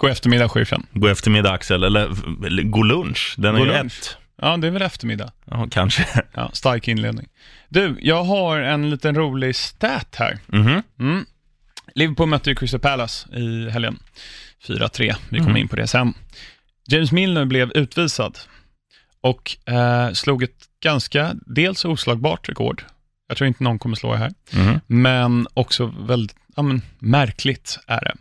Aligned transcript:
God 0.00 0.10
eftermiddag, 0.10 0.48
chefen. 0.48 0.86
God 0.92 1.10
eftermiddag 1.10 1.52
Axel, 1.52 1.84
eller, 1.84 2.10
eller 2.46 2.62
god 2.62 2.86
lunch. 2.86 3.34
Den 3.38 3.54
är 3.54 3.58
God 3.58 3.66
ju 3.68 3.72
lunch. 3.74 3.98
ett. 4.00 4.16
Ja, 4.42 4.56
det 4.56 4.66
är 4.66 4.70
väl 4.70 4.82
eftermiddag. 4.82 5.32
Ja, 5.44 5.68
kanske. 5.70 6.06
Ja, 6.34 6.50
stark 6.52 6.88
inledning. 6.88 7.28
Du, 7.68 7.96
jag 8.00 8.24
har 8.24 8.60
en 8.60 8.90
liten 8.90 9.14
rolig 9.14 9.56
stat 9.56 10.14
här. 10.18 10.38
Mhm. 10.46 10.82
Mm. 11.00 11.24
Liverpool 11.94 12.28
mötte 12.28 12.50
ju 12.50 12.56
Crystal 12.56 12.80
Palace 12.80 13.36
i 13.36 13.70
helgen. 13.70 13.98
4-3, 14.66 15.14
vi 15.28 15.38
kommer 15.38 15.50
Mm. 15.50 15.56
in 15.56 15.68
på 15.68 15.76
det 15.76 15.86
sen. 15.86 16.14
James 16.88 17.12
Milner 17.12 17.44
blev 17.44 17.70
utvisad 17.74 18.38
och 19.20 19.56
eh, 19.68 20.12
slog 20.12 20.42
ett 20.42 20.64
ganska, 20.82 21.34
dels 21.46 21.84
oslagbart 21.84 22.48
rekord. 22.48 22.84
Jag 23.28 23.36
tror 23.36 23.48
inte 23.48 23.64
någon 23.64 23.78
kommer 23.78 23.96
slå 23.96 24.12
det 24.12 24.18
här. 24.18 24.32
Mhm. 24.52 24.80
Men 24.86 25.46
också 25.54 25.86
väldigt 25.86 26.36
ja, 26.56 26.62
men, 26.62 26.82
märkligt 26.98 27.78
är 27.86 28.00
det. 28.00 28.14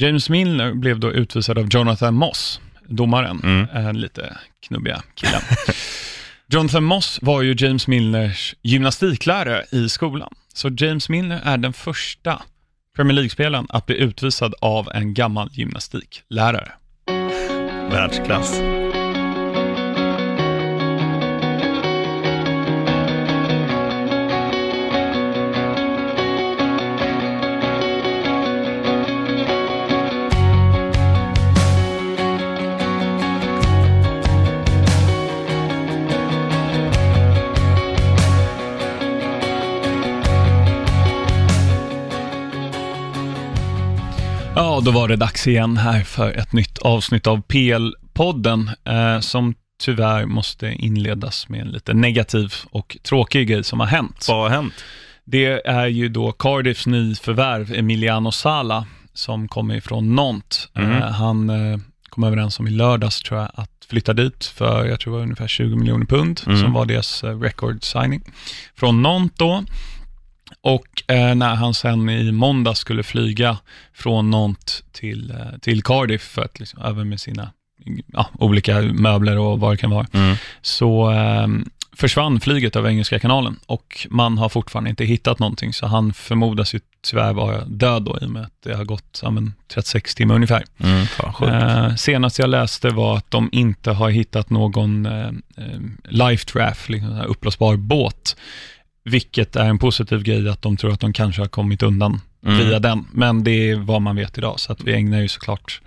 James 0.00 0.28
Milner 0.30 0.74
blev 0.74 1.00
då 1.00 1.12
utvisad 1.12 1.58
av 1.58 1.68
Jonathan 1.70 2.14
Moss, 2.14 2.60
domaren, 2.88 3.40
Mm. 3.44 3.86
en 3.86 4.00
lite 4.00 4.36
knubbiga 4.66 5.02
killen. 5.14 5.40
Jonathan 6.52 6.84
Moss 6.84 7.18
var 7.22 7.42
ju 7.42 7.54
James 7.58 7.86
Milners 7.86 8.54
gymnastiklärare 8.62 9.64
i 9.72 9.88
skolan. 9.88 10.34
Så 10.54 10.70
James 10.76 11.08
Milner 11.08 11.40
är 11.44 11.56
den 11.56 11.72
första 11.72 12.42
Premier 12.96 13.14
League-spelaren 13.14 13.66
att 13.68 13.86
bli 13.86 13.96
utvisad 13.96 14.54
av 14.60 14.88
en 14.94 15.14
gammal 15.14 15.48
gymnastiklärare. 15.52 16.72
Världsklass. 17.90 18.60
Ja, 44.60 44.80
då 44.84 44.90
var 44.90 45.08
det 45.08 45.16
dags 45.16 45.46
igen 45.46 45.76
här 45.76 46.02
för 46.04 46.32
ett 46.32 46.52
nytt 46.52 46.78
avsnitt 46.78 47.26
av 47.26 47.42
PL-podden, 47.42 48.70
eh, 48.84 49.20
som 49.20 49.54
tyvärr 49.82 50.26
måste 50.26 50.66
inledas 50.72 51.48
med 51.48 51.60
en 51.60 51.68
lite 51.68 51.94
negativ 51.94 52.54
och 52.70 52.96
tråkig 53.02 53.48
grej 53.48 53.64
som 53.64 53.80
har 53.80 53.86
hänt. 53.86 54.26
Vad 54.28 54.38
har 54.38 54.48
hänt? 54.48 54.74
Det 55.24 55.66
är 55.66 55.86
ju 55.86 56.08
då 56.08 56.32
Cardiffs 56.32 56.86
nyförvärv, 56.86 57.74
Emiliano 57.74 58.32
Sala, 58.32 58.86
som 59.14 59.48
kommer 59.48 59.74
ifrån 59.74 60.14
Nantes. 60.14 60.68
Mhm. 60.74 60.92
Eh, 60.92 61.10
han 61.10 61.50
eh, 61.50 61.78
kom 62.08 62.24
överens 62.24 62.58
om 62.60 62.66
i 62.66 62.70
lördags, 62.70 63.22
tror 63.22 63.40
jag, 63.40 63.50
att 63.54 63.70
flytta 63.88 64.12
dit 64.12 64.44
för, 64.44 64.84
jag 64.86 65.00
tror 65.00 65.12
det 65.12 65.16
var 65.16 65.22
ungefär 65.22 65.48
20 65.48 65.76
miljoner 65.76 66.06
pund, 66.06 66.40
Mm. 66.46 66.60
som 66.60 66.72
var 66.72 66.84
deras 66.86 67.24
eh, 67.24 67.40
record 67.40 67.84
signing. 67.84 68.22
Från 68.76 69.02
Nantes 69.02 69.38
då. 69.38 69.64
Och 70.62 71.02
eh, 71.14 71.34
när 71.34 71.54
han 71.54 71.74
sen 71.74 72.08
i 72.10 72.32
måndag 72.32 72.74
skulle 72.74 73.02
flyga 73.02 73.58
från 73.94 74.30
Nantes 74.30 74.82
till, 74.92 75.30
eh, 75.30 75.58
till 75.60 75.82
Cardiff 75.82 76.22
för 76.22 76.42
att 76.42 76.60
liksom, 76.60 76.82
över 76.82 77.04
med 77.04 77.20
sina 77.20 77.50
ja, 78.12 78.26
olika 78.38 78.80
möbler 78.82 79.38
och 79.38 79.60
vad 79.60 79.72
det 79.72 79.76
kan 79.76 79.90
vara, 79.90 80.06
Mm. 80.12 80.36
så 80.62 81.10
eh, 81.10 81.46
försvann 81.92 82.40
flyget 82.40 82.76
över 82.76 82.88
Engelska 82.90 83.18
kanalen 83.18 83.58
och 83.66 84.06
man 84.10 84.38
har 84.38 84.48
fortfarande 84.48 84.90
inte 84.90 85.04
hittat 85.04 85.38
någonting, 85.38 85.72
så 85.72 85.86
han 85.86 86.12
förmodas 86.12 86.74
ju 86.74 86.80
tyvärr 87.02 87.32
vara 87.32 87.64
död 87.64 88.02
då, 88.02 88.18
i 88.22 88.24
och 88.24 88.30
med 88.30 88.42
att 88.42 88.62
det 88.64 88.74
har 88.76 88.84
gått 88.84 89.20
ja, 89.22 89.30
men, 89.30 89.54
36 89.74 90.14
timmar 90.14 90.34
ungefär. 90.34 90.64
Mm. 90.78 91.06
Eh, 91.88 91.94
senast 91.94 92.38
jag 92.38 92.50
läste 92.50 92.90
var 92.90 93.16
att 93.16 93.30
de 93.30 93.48
inte 93.52 93.90
har 93.90 94.10
hittat 94.10 94.50
någon 94.50 95.06
eh, 95.06 95.28
eh, 95.56 95.80
life 96.08 96.44
draft, 96.52 96.88
liksom 96.88 97.12
en 97.12 97.24
uppblåsbar 97.24 97.76
båt, 97.76 98.36
vilket 99.04 99.56
är 99.56 99.64
en 99.68 99.78
positiv 99.78 100.22
grej 100.22 100.48
att 100.48 100.62
de 100.62 100.76
tror 100.76 100.92
att 100.92 101.00
de 101.00 101.12
kanske 101.12 101.42
har 101.42 101.48
kommit 101.48 101.82
undan 101.82 102.20
Mm. 102.46 102.58
via 102.58 102.78
den, 102.78 103.06
men 103.12 103.44
det 103.44 103.70
är 103.70 103.76
vad 103.76 104.02
man 104.02 104.16
vet 104.16 104.38
idag, 104.38 104.60
så 104.60 104.72
att 104.72 104.82
vi 104.84 104.94
ägnar 104.94 105.20
ju 105.20 105.28
såklart 105.28 105.80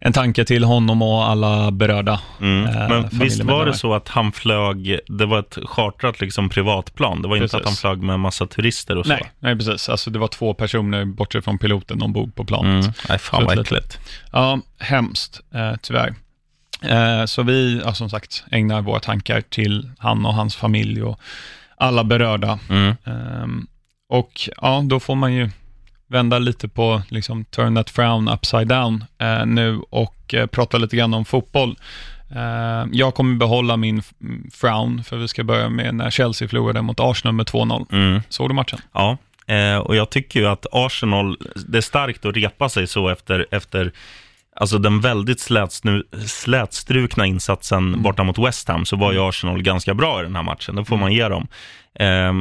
en 0.00 0.12
tanke 0.12 0.44
till 0.44 0.64
honom 0.64 1.02
och 1.02 1.28
alla 1.28 1.70
berörda. 1.70 2.20
Mm. 2.40 2.64
eh, 2.66 2.88
Men 2.88 3.08
visst 3.12 3.42
var 3.42 3.66
det 3.66 3.74
så 3.74 3.94
att 3.94 4.08
han 4.08 4.32
flög, 4.32 4.98
det 5.08 5.26
var 5.26 5.38
ett 5.38 5.58
chartrat 5.64 6.20
liksom 6.20 6.48
privatplan, 6.48 7.22
det 7.22 7.28
var 7.28 7.36
inte 7.36 7.44
Precis. 7.44 7.60
att 7.60 7.64
han 7.66 7.74
flög 7.74 8.02
med 8.02 8.14
en 8.14 8.20
massa 8.20 8.46
turister 8.46 8.96
och 8.98 9.06
så? 9.06 9.12
Nej, 9.12 9.32
nej, 9.38 9.56
precis. 9.56 9.88
Alltså 9.88 10.10
det 10.10 10.18
var 10.18 10.28
två 10.28 10.54
personer, 10.54 11.04
bortsett 11.04 11.44
från 11.44 11.58
piloten, 11.58 12.02
ombord 12.02 12.34
på 12.34 12.44
planet. 12.44 12.84
Mm. 12.84 12.94
Nej, 13.08 13.18
fan 13.18 13.44
vad 13.44 13.58
äckligt. 13.58 13.98
Ja, 14.32 14.60
hemskt, 14.78 15.40
eh, 15.54 15.72
tyvärr. 15.82 16.14
Eh, 16.82 17.24
så 17.26 17.42
vi, 17.42 17.80
ja, 17.84 17.94
som 17.94 18.10
sagt, 18.10 18.44
ägnar 18.50 18.82
våra 18.82 19.00
tankar 19.00 19.40
till 19.40 19.90
han 19.98 20.26
och 20.26 20.34
hans 20.34 20.56
familj 20.56 21.02
och 21.02 21.20
alla 21.76 22.04
berörda. 22.04 22.58
Mm. 22.70 22.94
Ehm, 23.04 23.66
och 24.08 24.48
ja, 24.62 24.82
då 24.84 25.00
får 25.00 25.14
man 25.14 25.32
ju 25.34 25.50
vända 26.08 26.38
lite 26.38 26.68
på, 26.68 27.02
liksom, 27.08 27.44
turn 27.44 27.74
that 27.74 27.90
frown 27.90 28.28
upside 28.28 28.68
down 28.68 29.04
eh, 29.18 29.46
nu 29.46 29.80
och 29.90 30.34
eh, 30.34 30.46
prata 30.46 30.78
lite 30.78 30.96
grann 30.96 31.14
om 31.14 31.24
fotboll. 31.24 31.76
Eh, 32.34 32.84
jag 32.92 33.14
kommer 33.14 33.36
behålla 33.36 33.76
min 33.76 33.98
f- 33.98 34.12
frown, 34.52 35.04
för 35.04 35.16
vi 35.16 35.28
ska 35.28 35.44
börja 35.44 35.68
med 35.68 35.94
när 35.94 36.10
Chelsea 36.10 36.48
förlorade 36.48 36.82
mot 36.82 37.00
Arsenal 37.00 37.34
med 37.34 37.46
2-0. 37.46 37.86
Mm. 37.92 38.20
Såg 38.28 38.50
du 38.50 38.54
matchen? 38.54 38.78
Ja, 38.92 39.16
eh, 39.46 39.76
och 39.78 39.96
jag 39.96 40.10
tycker 40.10 40.40
ju 40.40 40.46
att 40.46 40.66
Arsenal, 40.72 41.36
det 41.68 41.78
är 41.78 41.82
starkt 41.82 42.24
att 42.24 42.36
repa 42.36 42.68
sig 42.68 42.86
så 42.86 43.08
efter, 43.08 43.46
efter 43.50 43.92
alltså 44.56 44.78
den 44.78 45.00
väldigt 45.00 45.40
slätsnu, 45.40 46.02
slätstrukna 46.26 47.26
insatsen 47.26 48.02
borta 48.02 48.24
mot 48.24 48.38
West 48.38 48.68
Ham, 48.68 48.84
så 48.84 48.96
var 48.96 49.12
ju 49.12 49.28
Arsenal 49.28 49.62
ganska 49.62 49.94
bra 49.94 50.20
i 50.20 50.22
den 50.22 50.36
här 50.36 50.42
matchen, 50.42 50.76
det 50.76 50.84
får 50.84 50.96
man 50.96 51.12
ge 51.12 51.28
dem. 51.28 51.48
Eh, 51.94 52.32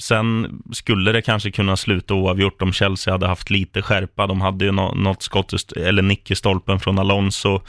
sen 0.00 0.60
skulle 0.72 1.12
det 1.12 1.22
kanske 1.22 1.50
kunna 1.50 1.76
sluta 1.76 2.14
oavgjort 2.14 2.62
om 2.62 2.72
Chelsea 2.72 3.14
hade 3.14 3.26
haft 3.26 3.50
lite 3.50 3.82
skärpa, 3.82 4.26
de 4.26 4.40
hade 4.40 4.64
ju 4.64 4.72
nå, 4.72 4.94
något 4.94 5.22
skott, 5.22 5.72
eller 5.76 6.02
nick 6.02 6.30
i 6.30 6.34
stolpen 6.34 6.80
från 6.80 6.98
Alonso, 6.98 7.60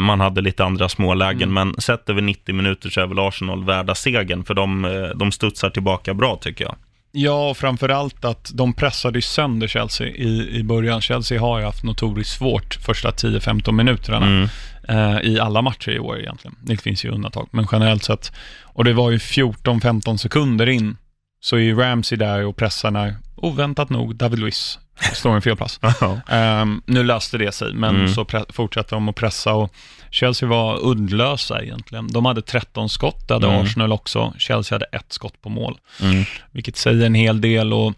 man 0.00 0.20
hade 0.20 0.40
lite 0.40 0.64
andra 0.64 0.88
smålägen, 0.88 1.52
men 1.52 1.74
sett 1.78 2.10
över 2.10 2.22
90 2.22 2.54
minuter 2.54 2.90
så 2.90 3.00
är 3.00 3.06
väl 3.06 3.18
Arsenal 3.18 3.64
värda 3.64 3.94
segern, 3.94 4.44
för 4.44 4.54
de, 4.54 4.84
eh, 4.84 5.08
de 5.14 5.32
studsar 5.32 5.70
tillbaka 5.70 6.14
bra 6.14 6.36
tycker 6.36 6.64
jag. 6.64 6.76
Ja, 7.18 7.50
och 7.50 7.56
framförallt 7.56 8.24
att 8.24 8.50
de 8.54 8.72
pressade 8.72 9.22
sönder 9.22 9.66
Chelsea 9.66 10.06
i, 10.06 10.48
i 10.56 10.62
början. 10.62 11.00
Chelsea 11.00 11.40
har 11.40 11.58
ju 11.58 11.64
haft 11.64 11.82
notoriskt 11.84 12.38
svårt 12.38 12.74
första 12.74 13.10
10-15 13.10 13.72
minuterna 13.72 14.26
Mm. 14.26 14.48
eh, 14.88 15.20
i 15.20 15.40
alla 15.40 15.62
matcher 15.62 15.90
i 15.90 15.98
år 15.98 16.18
egentligen. 16.20 16.56
Det 16.62 16.76
finns 16.76 17.04
ju 17.04 17.10
undantag, 17.10 17.48
men 17.50 17.66
generellt 17.72 18.04
sett. 18.04 18.32
Och 18.64 18.84
det 18.84 18.92
var 18.92 19.10
ju 19.10 19.16
14-15 19.18 20.16
sekunder 20.16 20.68
in, 20.68 20.96
så 21.40 21.56
är 21.56 21.60
ju 21.60 21.74
Ramsey 21.76 22.18
där 22.18 22.44
och 22.44 22.56
pressar 22.56 22.90
när, 22.90 23.16
oväntat 23.36 23.90
nog, 23.90 24.16
David 24.16 24.38
Luiz 24.38 24.78
står 25.14 25.32
i 25.32 25.34
en 25.36 25.42
felpass. 25.42 25.80
Ja. 26.00 26.20
Ehm, 26.28 26.82
nu 26.86 27.02
löste 27.02 27.38
det 27.38 27.52
sig, 27.52 27.72
men 27.74 27.94
Mm. 27.96 28.08
så 28.14 28.26
fortsätter 28.48 28.96
de 28.96 29.08
att 29.08 29.16
pressa 29.16 29.52
och 29.54 29.74
Chelsea 30.10 30.48
var 30.48 30.86
uddlösa 30.90 31.62
egentligen. 31.62 32.08
De 32.12 32.24
hade 32.26 32.42
13 32.42 32.88
skott, 32.88 33.28
det 33.28 33.34
hade 33.34 33.46
Mm. 33.46 33.60
Arsenal 33.62 33.92
också. 33.92 34.34
Chelsea 34.38 34.74
hade 34.74 34.84
ett 34.84 35.12
skott 35.12 35.42
på 35.42 35.48
mål 35.48 35.78
Mm. 36.02 36.24
vilket 36.52 36.76
säger 36.76 37.06
en 37.06 37.14
hel 37.14 37.40
del 37.40 37.72
och 37.72 37.94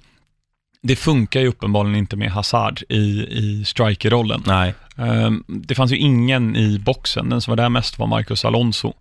det 0.83 0.97
funkar 0.97 1.41
ju 1.41 1.47
uppenbarligen 1.49 1.97
inte 1.99 2.17
med 2.17 2.31
Hazard 2.33 2.83
i, 2.89 3.27
i 3.31 3.65
strikerrollen. 3.65 4.43
Nej. 4.47 4.75
Ehm, 4.97 5.45
det 5.47 5.75
fanns 5.75 5.93
ju 5.93 5.97
ingen 5.97 6.57
i 6.57 6.79
boxen, 6.79 7.29
den 7.29 7.41
som 7.41 7.51
var 7.53 7.57
där 7.57 7.69
mest 7.69 7.99
var 7.99 8.07
Marcus 8.07 8.45
Alonso. 8.45 8.93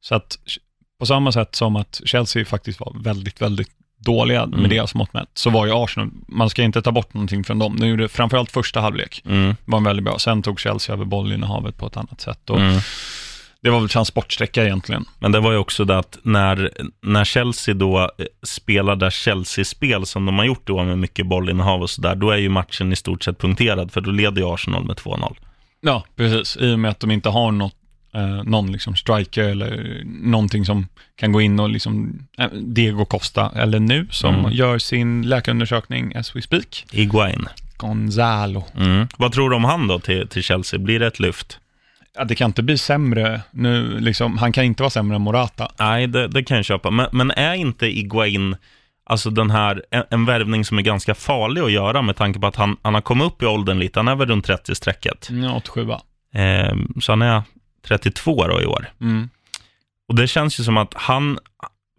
Så 0.00 0.14
att 0.14 0.38
på 1.00 1.06
samma 1.06 1.32
sätt 1.32 1.54
som 1.54 1.76
att 1.76 2.00
Chelsea 2.04 2.44
faktiskt 2.44 2.80
var 2.80 2.92
väldigt, 3.02 3.42
väldigt 3.42 3.70
dåliga 4.04 4.46
med 4.46 4.58
Mm. 4.58 4.70
deras 4.70 4.94
mått 4.94 5.14
mätt, 5.14 5.28
så 5.34 5.50
var 5.50 5.66
ju 5.66 5.72
Arsenal, 5.74 6.10
man 6.28 6.50
ska 6.50 6.62
inte 6.62 6.82
ta 6.82 6.92
bort 6.92 7.14
någonting 7.14 7.44
från 7.44 7.58
dem. 7.58 7.76
De 7.80 7.86
gjorde 7.88 8.08
framförallt 8.08 8.50
första 8.50 8.80
halvlek, 8.80 9.22
Mm. 9.26 9.56
var 9.64 9.80
väldigt 9.80 10.04
bra. 10.04 10.18
Sen 10.18 10.42
tog 10.42 10.60
Chelsea 10.60 10.94
över 10.94 11.04
bollinnehavet 11.04 11.78
på 11.78 11.86
ett 11.86 11.96
annat 11.96 12.20
sätt. 12.20 12.50
Och 12.50 12.60
Mm. 12.60 12.80
Det 13.64 13.70
var 13.70 13.80
väl 13.80 13.88
transportsträcka 13.88 14.64
egentligen. 14.64 15.04
Men 15.18 15.32
det 15.32 15.40
var 15.40 15.52
ju 15.52 15.58
också 15.58 15.84
det 15.84 15.98
att 15.98 16.18
när, 16.22 16.70
när 17.02 17.24
Chelsea 17.24 17.74
då 17.74 17.98
eh, 18.00 18.08
spelar 18.42 18.96
där 18.96 19.10
Chelsea-spel 19.10 20.06
som 20.06 20.26
de 20.26 20.38
har 20.38 20.44
gjort 20.44 20.66
då 20.66 20.84
med 20.84 20.98
mycket 20.98 21.26
bollinnehav 21.26 21.82
och 21.82 21.90
sådär, 21.90 22.14
då 22.14 22.30
är 22.30 22.36
ju 22.36 22.48
matchen 22.48 22.92
i 22.92 22.96
stort 22.96 23.22
sett 23.22 23.38
punkterad, 23.38 23.92
för 23.92 24.00
då 24.00 24.10
leder 24.10 24.42
ju 24.42 24.48
Arsenal 24.54 24.84
med 24.84 24.96
2-0. 24.96 25.36
Ja, 25.80 26.04
precis. 26.16 26.56
I 26.60 26.74
och 26.74 26.78
med 26.78 26.90
att 26.90 27.00
de 27.00 27.10
inte 27.10 27.28
har 27.28 27.50
något, 27.52 27.74
eh, 28.14 28.42
någon 28.44 28.72
liksom 28.72 28.96
striker 28.96 29.42
eller 29.44 30.02
någonting 30.04 30.64
som 30.64 30.88
kan 31.16 31.32
gå 31.32 31.40
in 31.40 31.60
och 31.60 31.68
liksom, 31.70 32.18
eh, 32.38 32.46
Diego 32.52 33.04
Costa, 33.04 33.52
eller 33.56 33.80
nu, 33.80 34.06
som 34.10 34.34
Mm. 34.34 34.52
gör 34.52 34.78
sin 34.78 35.22
läkarundersökning 35.22 36.16
as 36.16 36.36
we 36.36 36.42
speak. 36.42 36.84
Iguain. 36.92 37.48
Gonzalo. 37.76 38.64
Mm. 38.76 39.06
Vad 39.18 39.32
tror 39.32 39.50
du 39.50 39.56
om 39.56 39.64
han 39.64 39.86
då 39.88 39.98
till, 39.98 40.28
till 40.28 40.42
Chelsea? 40.42 40.78
Blir 40.80 41.00
det 41.00 41.06
ett 41.06 41.20
lyft? 41.20 41.58
Ja, 42.16 42.24
det 42.24 42.34
kan 42.34 42.50
inte 42.50 42.62
bli 42.62 42.78
sämre 42.78 43.40
nu, 43.50 44.00
liksom, 44.00 44.38
han 44.38 44.52
kan 44.52 44.64
inte 44.64 44.82
vara 44.82 44.90
sämre 44.90 45.16
än 45.16 45.22
Morata. 45.22 45.68
Nej, 45.78 46.06
det, 46.06 46.28
det 46.28 46.42
kan 46.44 46.56
jag 46.56 46.64
köpa. 46.66 46.90
Men, 46.90 47.06
men 47.12 47.30
är 47.30 47.54
inte 47.54 47.86
Iguain, 47.86 48.56
alltså 49.04 49.30
den 49.30 49.50
här, 49.50 49.82
en, 49.90 50.04
en 50.10 50.24
värvning 50.24 50.64
som 50.64 50.78
är 50.78 50.82
ganska 50.82 51.14
farlig 51.14 51.60
att 51.60 51.72
göra 51.72 52.02
med 52.02 52.16
tanke 52.16 52.40
på 52.40 52.46
att 52.46 52.56
han, 52.56 52.76
han 52.82 52.94
har 52.94 53.00
kommit 53.00 53.26
upp 53.26 53.42
i 53.42 53.46
åldern 53.46 53.78
lite, 53.78 53.98
han 53.98 54.08
är 54.08 54.14
väl 54.16 54.28
runt 54.28 54.48
30-strecket. 54.48 55.28
Ja, 55.42 55.52
87 55.56 55.88
Eh, 56.34 56.74
så 57.00 57.12
han 57.12 57.22
är 57.22 57.42
32 57.86 58.46
då 58.46 58.60
i 58.62 58.66
år. 58.66 58.86
mm. 59.00 59.28
Och 60.08 60.14
det 60.14 60.26
känns 60.26 60.60
ju 60.60 60.64
som 60.64 60.76
att 60.76 60.94
han, 60.94 61.38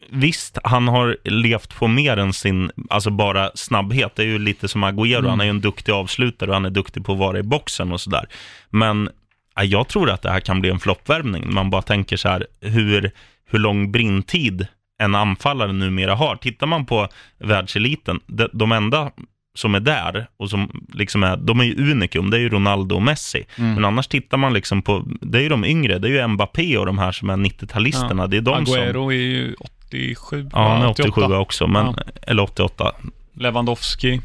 visst, 0.10 0.58
han 0.64 0.88
har 0.88 1.18
levt 1.24 1.76
på 1.76 1.88
mer 1.88 2.18
än 2.18 2.34
sin, 2.34 2.72
alltså 2.90 3.10
bara 3.10 3.52
snabbhet. 3.56 4.16
Det 4.16 4.22
är 4.24 4.28
ju 4.28 4.40
lite 4.40 4.68
som 4.68 4.84
Agüero, 4.84 5.18
Mm. 5.20 5.30
han 5.30 5.40
är 5.40 5.44
ju 5.44 5.50
en 5.50 5.62
duktig 5.62 5.92
avslutare 5.92 6.50
och 6.50 6.56
han 6.56 6.66
är 6.66 6.70
duktig 6.70 7.06
på 7.06 7.12
att 7.14 7.18
vara 7.20 7.40
i 7.40 7.44
boxen 7.44 7.92
och 7.92 8.02
sådär. 8.02 8.26
Men 8.70 9.10
ja, 9.56 9.64
jag 9.64 9.88
tror 9.88 10.10
att 10.10 10.22
det 10.22 10.30
här 10.32 10.40
kan 10.40 10.62
bli 10.62 10.70
en 10.70 10.80
floppvärvning. 10.80 11.54
Man 11.54 11.70
bara 11.70 11.82
tänker 11.82 12.18
så 12.18 12.30
här, 12.30 12.48
hur, 12.62 13.12
hur 13.46 13.60
lång 13.60 13.92
brintid 13.92 14.68
en 15.00 15.16
anfallare 15.16 15.72
numera 15.72 16.16
har. 16.16 16.36
Tittar 16.36 16.68
man 16.68 16.86
på 16.86 17.08
världseliten, 17.40 18.20
de, 18.28 18.48
de 18.54 18.72
enda 18.72 19.12
som 19.56 19.76
är 19.76 19.80
där 19.80 20.28
och 20.38 20.50
som 20.50 20.86
liksom 20.94 21.24
är, 21.24 21.38
de 21.38 21.60
är 21.60 21.64
ju 21.64 21.92
unikum, 21.92 22.30
det 22.30 22.38
är 22.38 22.42
ju 22.42 22.50
Ronaldo 22.50 22.96
och 22.96 23.02
Messi. 23.02 23.46
Mm. 23.58 23.74
Men 23.74 23.86
annars 23.86 24.08
tittar 24.08 24.38
man 24.38 24.54
liksom 24.54 24.82
på, 24.82 25.04
det 25.22 25.38
är 25.38 25.42
ju 25.42 25.50
de 25.50 25.66
yngre, 25.66 26.00
det 26.00 26.08
är 26.08 26.12
ju 26.12 26.28
Mbappé 26.28 26.78
och 26.78 26.86
de 26.86 26.98
här 26.98 27.12
som 27.12 27.30
är 27.30 27.38
90-talisterna, 27.38 28.28
det 28.28 28.38
är 28.38 28.42
de 28.42 28.66
som... 28.66 28.76
Agüero 28.76 29.08
är 29.14 29.18
ju 29.18 29.56
87, 29.88 30.50
Ja, 30.54 30.68
han 30.70 30.82
är 30.82 30.90
88. 30.90 31.10
87 31.22 31.36
också, 31.36 31.68
men, 31.68 31.86
Ja. 31.86 31.96
eller 32.22 32.44
88. 32.44 32.92
Lewandowski. 33.34 34.22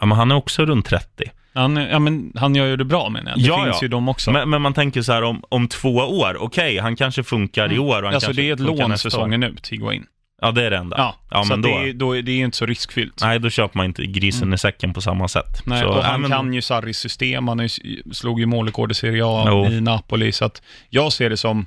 Ja, 0.00 0.06
men 0.06 0.18
han 0.18 0.30
är 0.30 0.34
också 0.34 0.66
runt 0.66 0.86
30. 0.86 1.24
Han, 1.54 1.76
ja, 1.76 1.98
men 1.98 2.32
han 2.36 2.54
gör 2.54 2.66
ju 2.66 2.76
det 2.76 2.84
bra 2.84 3.08
menar 3.08 3.30
jag. 3.30 3.38
Det 3.38 3.44
Ja, 3.46 3.64
finns 3.64 3.76
ja. 3.76 3.82
ju 3.82 3.88
de 3.88 4.08
också. 4.08 4.32
Men, 4.32 4.50
men 4.50 4.62
man 4.62 4.74
tänker 4.74 5.02
så 5.02 5.12
här 5.12 5.22
om, 5.22 5.42
om 5.48 5.68
två 5.68 5.94
år, 5.94 6.36
okej, 6.42 6.78
han 6.78 6.96
kanske 6.96 7.22
funkar 7.22 7.72
i 7.72 7.78
år 7.78 7.96
och 7.98 8.04
han 8.04 8.14
alltså 8.14 8.32
det 8.32 8.48
är 8.48 8.52
ett 8.52 8.60
lån 8.60 8.98
säsongen 8.98 9.42
ut, 9.42 9.68
Higuain. 9.68 10.04
Ja, 10.42 10.50
det 10.52 10.66
är 10.66 10.70
det 10.70 10.76
enda. 10.76 10.96
Ja, 10.98 11.16
ja 11.30 11.42
så 11.44 11.48
men 11.48 11.62
då, 11.62 11.68
det, 11.68 11.88
är, 11.88 11.92
då 11.92 12.12
det 12.12 12.32
är 12.32 12.44
inte 12.44 12.56
så 12.56 12.66
riskfyllt. 12.66 13.20
nej, 13.20 13.38
då 13.40 13.50
köper 13.50 13.76
man 13.76 13.86
inte 13.86 14.06
grisen 14.06 14.54
i 14.54 14.58
säcken 14.58 14.94
på 14.94 15.00
samma 15.00 15.28
sätt. 15.28 15.62
Nej, 15.66 15.80
så, 15.80 15.88
och 15.88 16.04
han 16.04 16.20
men, 16.20 16.30
kan 16.30 16.54
ju 16.54 16.62
Sarris 16.62 16.98
system, 16.98 17.48
han 17.48 17.60
är 17.60 17.68
slog 18.14 18.40
ju 18.40 18.46
målrekord 18.46 18.90
i 18.90 18.94
Serie 18.94 19.22
A 19.26 19.44
Jo. 19.48 19.66
i 19.66 19.80
Napoli, 19.80 20.32
så 20.32 20.44
att 20.44 20.62
jag 20.90 21.12
ser 21.12 21.30
det 21.30 21.36
som 21.36 21.66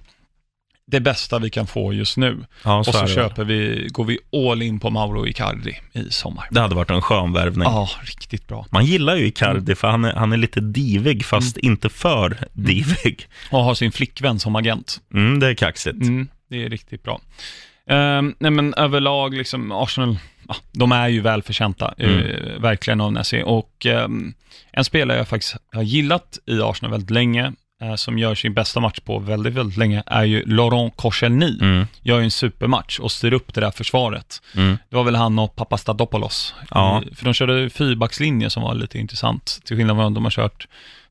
det 0.88 1.00
bästa 1.00 1.40
vi 1.40 1.50
kan 1.50 1.68
få 1.68 1.94
just 1.94 2.18
nu. 2.18 2.46
ja, 2.64 2.78
och 2.78 2.86
så 2.86 2.92
så 2.92 2.98
är 2.98 3.08
det. 3.08 3.14
köper 3.14 3.44
vi, 3.44 3.88
går 3.92 4.06
vi 4.06 4.20
all 4.52 4.62
in 4.62 4.80
på 4.80 4.90
Mauro 4.90 5.28
Icardi 5.28 5.80
i 5.94 6.10
sommar. 6.12 6.48
Det 6.52 6.60
hade 6.60 6.76
varit 6.76 6.90
en 6.92 7.02
skön 7.02 7.34
värvning. 7.34 7.64
Ja, 7.64 7.90
riktigt 8.04 8.48
bra. 8.48 8.66
Man 8.72 8.86
gillar 8.86 9.16
ju 9.16 9.26
Icardi 9.26 9.60
Mm. 9.60 9.76
för 9.76 9.88
han 9.88 10.06
är, 10.06 10.14
han 10.14 10.34
är 10.34 10.38
lite 10.38 10.60
divig, 10.62 11.26
fast 11.26 11.58
inte 11.58 11.90
för 11.90 12.38
divig. 12.54 13.28
Och 13.52 13.64
har 13.64 13.74
sin 13.74 13.92
flickvän 13.92 14.40
som 14.40 14.56
agent. 14.56 15.02
Mm, 15.14 15.40
det 15.40 15.48
är 15.48 15.54
kaxigt. 15.54 16.02
Mm, 16.02 16.28
det 16.50 16.64
är 16.66 16.70
riktigt 16.70 17.04
bra. 17.04 17.22
Ehm, 17.90 18.36
nej 18.40 18.52
men 18.52 18.74
överlag, 18.74 19.34
liksom 19.34 19.72
Arsenal, 19.72 20.18
ja, 20.48 20.56
de 20.72 20.92
är 20.92 21.08
ju 21.08 21.22
välförtjänta, 21.22 21.94
Mm. 21.98 22.20
eh, 22.20 22.60
verkligen 22.62 23.02
av 23.02 23.14
Nessie. 23.14 23.44
Och 23.44 23.86
ehm, 23.86 24.34
en 24.72 24.86
spelare 24.86 25.18
jag 25.18 25.28
faktiskt 25.28 25.56
har 25.74 25.84
gillat 25.84 26.40
i 26.46 26.62
Arsenal 26.62 26.92
väldigt 26.92 27.10
länge, 27.12 27.54
eh, 27.82 27.96
som 27.96 28.20
gör 28.20 28.36
sin 28.36 28.54
bästa 28.54 28.80
match 28.80 29.00
på 29.00 29.20
väldigt, 29.20 29.54
väldigt 29.54 29.78
länge, 29.78 30.04
är 30.06 30.24
ju 30.24 30.46
Laurent 30.46 30.98
Koscielny. 30.98 31.58
Mm, 31.62 31.88
Gör 32.02 32.18
ju 32.18 32.24
en 32.24 32.32
supermatch 32.32 33.00
och 33.00 33.12
styr 33.12 33.34
upp 33.34 33.54
det 33.54 33.62
där 33.62 33.72
försvaret. 33.72 34.42
mm. 34.56 34.78
Det 34.90 34.96
var 34.96 35.04
väl 35.04 35.16
han 35.16 35.40
och 35.40 35.56
Papastadopoulos. 35.56 36.56
Ja. 36.72 37.04
I- 37.12 37.16
För 37.16 37.26
de 37.26 37.34
körde 37.34 37.70
fyrbackslinje 37.70 38.50
som 38.50 38.64
var 38.64 38.74
lite 38.76 39.00
intressant, 39.00 39.60
till 39.66 39.78
skillnad 39.78 39.96
från 39.98 40.06
att 40.06 40.14
de 40.16 40.24
har 40.24 40.32
kört 40.32 40.68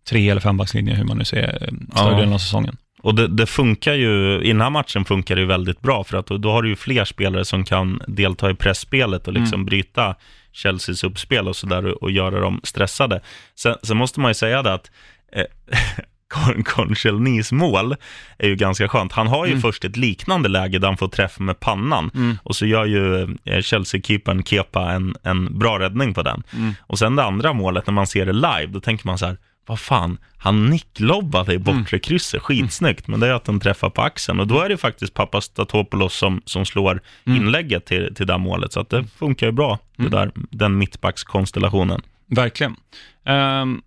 tre 0.08 0.30
eller 0.30 0.40
fembackslinje, 0.40 0.94
hur 0.94 1.04
man 1.04 1.18
nu 1.18 1.24
ser 1.24 1.58
eh, 1.62 1.96
större 2.00 2.14
delen 2.16 2.32
av 2.32 2.38
säsongen. 2.38 2.76
Och 3.04 3.14
det, 3.14 3.28
det 3.28 3.46
funkar 3.46 3.94
ju, 3.94 4.40
i 4.42 4.48
den 4.48 4.60
här 4.60 4.70
matchen 4.70 5.04
funkar 5.04 5.34
det 5.34 5.40
ju 5.40 5.46
väldigt 5.46 5.80
bra, 5.80 6.04
för 6.04 6.16
att 6.18 6.26
då, 6.26 6.38
då 6.38 6.50
har 6.52 6.62
du 6.62 6.68
ju 6.68 6.76
fler 6.76 7.04
spelare 7.04 7.44
som 7.44 7.64
kan 7.64 8.00
delta 8.06 8.50
i 8.50 8.54
pressspelet 8.54 9.26
och 9.26 9.32
liksom 9.32 9.54
Mm. 9.54 9.66
bryta 9.66 10.14
Chelseas 10.52 11.04
uppspel 11.04 11.48
och 11.48 11.56
sådär 11.56 11.86
och, 11.86 12.02
och 12.02 12.10
göra 12.10 12.40
dem 12.40 12.60
stressade. 12.64 13.20
Sen, 13.54 13.74
sen 13.82 13.96
måste 13.96 14.20
man 14.20 14.30
ju 14.30 14.34
säga 14.34 14.62
det 14.62 14.72
att 14.74 14.90
eh, 15.32 15.44
Con- 16.34 16.62
Conchelnys 16.64 17.52
mål 17.52 17.96
är 18.38 18.48
ju 18.48 18.56
ganska 18.56 18.88
skönt. 18.88 19.12
Han 19.12 19.26
har 19.26 19.46
ju 19.46 19.50
Mm. 19.52 19.62
först 19.62 19.84
ett 19.84 19.96
liknande 19.96 20.48
läge 20.48 20.78
där 20.78 20.88
han 20.88 20.96
får 20.96 21.08
träff 21.08 21.38
med 21.38 21.60
pannan 21.60 22.10
Mm. 22.14 22.38
och 22.42 22.56
så 22.56 22.66
gör 22.66 22.84
ju 22.84 23.22
eh, 23.22 23.60
Chelsea-keepern 23.62 24.42
Kepa 24.44 24.90
en, 24.92 25.14
en 25.22 25.58
bra 25.58 25.78
räddning 25.78 26.14
på 26.14 26.22
den. 26.22 26.42
Mm. 26.56 26.74
Och 26.80 26.98
sen 26.98 27.16
det 27.16 27.24
andra 27.24 27.52
målet, 27.52 27.86
när 27.86 27.94
man 27.94 28.06
ser 28.06 28.26
det 28.26 28.32
live, 28.32 28.66
då 28.66 28.80
tänker 28.80 29.06
man 29.06 29.18
så 29.18 29.26
här, 29.26 29.36
vad 29.66 29.80
fan, 29.80 30.18
han 30.38 30.66
nicklobbade 30.66 31.52
i 31.52 31.56
Mm. 31.56 31.64
bortre 31.64 31.98
krysset, 31.98 32.42
skitsnyggt, 32.42 33.06
men 33.08 33.20
det 33.20 33.26
är 33.26 33.32
att 33.32 33.44
den 33.44 33.60
träffar 33.60 33.90
på 33.90 34.02
axeln. 34.02 34.40
Och 34.40 34.46
då 34.46 34.60
är 34.60 34.68
det 34.68 34.76
faktiskt 34.76 35.14
pappa 35.14 35.40
Statopoulos 35.40 36.14
som, 36.16 36.42
som 36.44 36.64
slår 36.66 37.02
Mm. 37.26 37.42
inlägget 37.42 37.84
till, 37.86 38.14
till 38.14 38.26
det 38.26 38.38
målet, 38.38 38.72
så 38.72 38.80
att 38.80 38.90
det 38.90 39.04
funkar 39.04 39.46
ju 39.46 39.52
bra, 39.52 39.78
det 39.96 40.08
där, 40.08 40.30
den 40.34 40.78
mittbackskonstellationen. 40.78 42.02
Verkligen. 42.26 42.76
Ehm, 43.24 43.82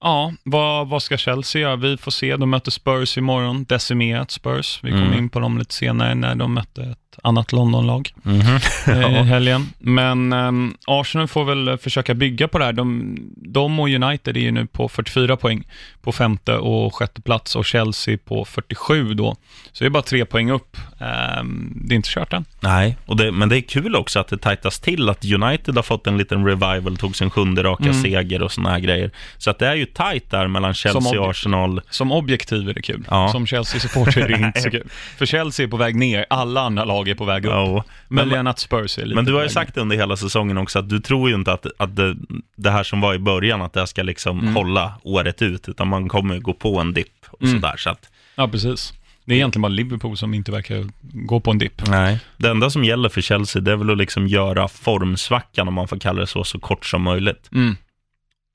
ja, 0.00 0.32
vad, 0.44 0.88
vad 0.88 1.02
ska 1.02 1.16
Chelsea 1.16 1.62
göra? 1.62 1.76
Vi 1.76 1.96
får 1.96 2.10
se. 2.10 2.36
De 2.36 2.50
möter 2.50 2.70
Spurs 2.70 3.18
imorgon, 3.18 3.64
decimerat 3.64 4.30
Spurs. 4.30 4.80
Vi 4.82 4.90
kommer 4.90 5.06
Mm. 5.06 5.18
in 5.18 5.28
på 5.28 5.40
dem 5.40 5.58
lite 5.58 5.74
senare 5.74 6.14
när 6.14 6.34
de 6.34 6.54
mötte 6.54 6.96
annat 7.22 7.52
Londonlag 7.52 8.10
Mhm. 8.22 8.40
eh, 8.86 9.20
i 9.20 9.24
helgen. 9.24 9.66
Men 9.78 10.32
ehm, 10.32 10.74
Arsenal 10.86 11.28
får 11.28 11.44
väl 11.44 11.78
försöka 11.78 12.14
bygga 12.14 12.48
på 12.48 12.58
det 12.58 12.64
här. 12.64 12.72
De, 12.72 13.16
de 13.36 13.80
och 13.80 13.88
United 13.88 14.36
är 14.36 14.40
ju 14.40 14.50
nu 14.50 14.66
på 14.66 14.88
44 14.88 15.36
poäng 15.36 15.64
på 16.02 16.12
femte 16.12 16.56
och 16.56 16.94
sjätte 16.94 17.22
plats 17.22 17.56
och 17.56 17.64
Chelsea 17.64 18.18
på 18.24 18.44
47 18.44 19.14
då. 19.14 19.36
Så 19.72 19.84
det 19.84 19.88
är 19.88 19.90
bara 19.90 20.02
tre 20.02 20.24
poäng 20.24 20.50
upp. 20.50 20.76
Ehm, 21.00 21.72
det 21.84 21.94
är 21.94 21.96
inte 21.96 22.08
kört 22.12 22.32
än. 22.32 22.44
Nej, 22.60 22.96
och 23.06 23.16
det, 23.16 23.32
men 23.32 23.48
det 23.48 23.58
är 23.58 23.60
kul 23.60 23.96
också 23.96 24.20
att 24.20 24.28
det 24.28 24.38
tajtas 24.38 24.80
till, 24.80 25.08
att 25.08 25.24
United 25.24 25.76
har 25.76 25.82
fått 25.82 26.06
en 26.06 26.18
liten 26.18 26.44
revival, 26.46 26.96
tog 26.96 27.16
sin 27.16 27.30
sjunde 27.30 27.62
raka 27.62 27.84
Mm. 27.84 28.02
seger 28.02 28.42
och 28.42 28.52
såna 28.52 28.70
här 28.70 28.78
grejer. 28.78 29.10
Så 29.38 29.50
att 29.50 29.58
det 29.58 29.66
är 29.68 29.74
ju 29.74 29.86
tajt 29.86 30.30
där 30.30 30.48
mellan 30.48 30.74
Chelsea 30.74 31.20
och 31.20 31.30
Arsenal. 31.30 31.80
Som 31.90 32.12
objektiv 32.12 32.68
är 32.68 32.74
det 32.74 32.82
kul. 32.82 33.04
Ja. 33.10 33.28
Som 33.32 33.46
Chelsea-supporter 33.46 34.20
är 34.20 34.28
det 34.28 34.46
inte 34.46 34.60
så 34.60 34.70
kul. 34.76 34.88
För 35.18 35.26
Chelsea 35.26 35.66
är 35.66 35.70
på 35.70 35.76
väg 35.76 35.96
ner, 35.96 36.26
alla 36.30 36.60
andra 36.60 36.84
lag 36.84 37.03
är 37.10 37.14
på 37.14 37.24
väg 37.24 37.44
upp. 37.44 37.52
Ja. 37.52 37.84
Men, 38.08 38.28
Men, 38.28 38.46
att 38.46 38.58
Spurs 38.58 38.98
är 38.98 39.02
lite 39.02 39.14
men 39.14 39.24
du 39.24 39.34
har 39.34 39.42
ju 39.42 39.48
sagt 39.48 39.76
under 39.76 39.96
hela 39.96 40.16
säsongen 40.16 40.58
också 40.58 40.78
att 40.78 40.88
du 40.88 41.00
tror 41.00 41.28
ju 41.28 41.34
inte 41.34 41.52
att, 41.52 41.66
att 41.78 41.96
det, 41.96 42.16
det 42.56 42.70
här 42.70 42.82
som 42.82 43.00
var 43.00 43.14
i 43.14 43.18
början, 43.18 43.62
att 43.62 43.72
det 43.72 43.86
ska 43.86 44.02
liksom 44.02 44.40
Mm. 44.40 44.54
hålla 44.56 44.94
året 45.02 45.42
ut, 45.42 45.68
utan 45.68 45.88
man 45.88 46.08
kommer 46.08 46.38
gå 46.38 46.52
på 46.52 46.80
en 46.80 46.92
dipp 46.94 47.26
och 47.30 47.42
Mm. 47.42 47.54
sådär. 47.54 47.76
Så 47.76 47.90
att. 47.90 48.10
Ja, 48.36 48.48
precis. 48.48 48.92
Det 49.24 49.32
är 49.32 49.36
egentligen 49.36 49.62
bara 49.62 49.68
Liverpool 49.68 50.16
som 50.16 50.34
inte 50.34 50.52
verkar 50.52 50.84
gå 51.02 51.40
på 51.40 51.50
en 51.50 51.58
dipp. 51.58 51.86
nej. 51.86 52.20
Det 52.36 52.48
enda 52.50 52.70
som 52.70 52.84
gäller 52.84 53.08
för 53.08 53.20
Chelsea, 53.20 53.62
det 53.62 53.72
är 53.72 53.76
väl 53.76 53.90
att 53.90 53.98
liksom 53.98 54.26
göra 54.26 54.68
formsvackan, 54.68 55.68
om 55.68 55.74
man 55.74 55.88
får 55.88 55.98
kalla 55.98 56.20
det 56.20 56.26
så, 56.26 56.44
så 56.44 56.58
kort 56.60 56.86
som 56.86 57.02
möjligt. 57.02 57.48
Mm. 57.52 57.76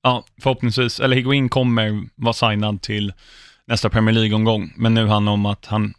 Ja, 0.04 0.24
förhoppningsvis. 0.42 1.00
Eller 1.00 1.16
Higuain 1.16 1.50
kommer 1.50 2.04
vara 2.16 2.34
signad 2.34 2.82
till 2.82 3.14
nästa 3.68 3.90
Premier 3.90 4.16
League-omgång, 4.16 4.74
men 4.78 4.94
nu 4.94 5.08
handlar 5.08 5.32
det 5.32 5.34
om 5.34 5.46
att 5.46 5.66
han, 5.66 5.94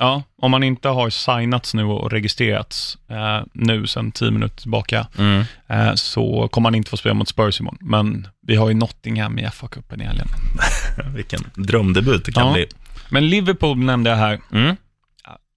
ja, 0.00 0.22
om 0.42 0.52
han 0.52 0.62
inte 0.62 0.88
har 0.88 1.10
signats 1.10 1.74
nu 1.74 1.84
och 1.84 2.10
registrerats 2.10 2.98
eh, 3.10 3.40
nu 3.52 3.86
sedan 3.86 4.12
tio 4.12 4.30
minuter 4.30 4.56
tillbaka, 4.56 5.06
Mm. 5.18 5.44
eh, 5.68 5.94
så 5.94 6.48
kommer 6.48 6.66
han 6.66 6.74
inte 6.74 6.90
få 6.90 6.96
spela 6.96 7.14
mot 7.14 7.28
Spurs 7.28 7.60
imorgon. 7.60 7.78
Men 7.80 8.28
vi 8.46 8.56
har 8.56 8.68
ju 8.68 8.74
Nottingham 8.74 9.38
i 9.38 9.42
FA-cupen 9.46 10.02
i 10.02 10.04
helgen. 10.04 10.26
Vilken 11.14 11.40
drömdebut 11.54 12.24
det 12.24 12.32
kan 12.32 12.46
Ja. 12.46 12.52
bli. 12.52 12.66
Men 13.10 13.28
Liverpool 13.28 13.78
nämnde 13.78 14.10
jag 14.10 14.16
här. 14.16 14.40
Mm. 14.52 14.76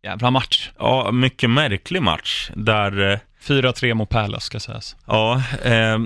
Jävla 0.03 0.31
match. 0.31 0.69
Ja, 0.79 1.11
mycket 1.11 1.49
märklig 1.49 2.01
match 2.01 2.51
där, 2.55 3.11
eh, 3.11 3.19
4-3 3.41 3.93
mot 3.93 4.09
Palace 4.09 4.45
ska 4.45 4.59
sägas. 4.59 4.95
ja, 5.07 5.41
eh, 5.63 5.97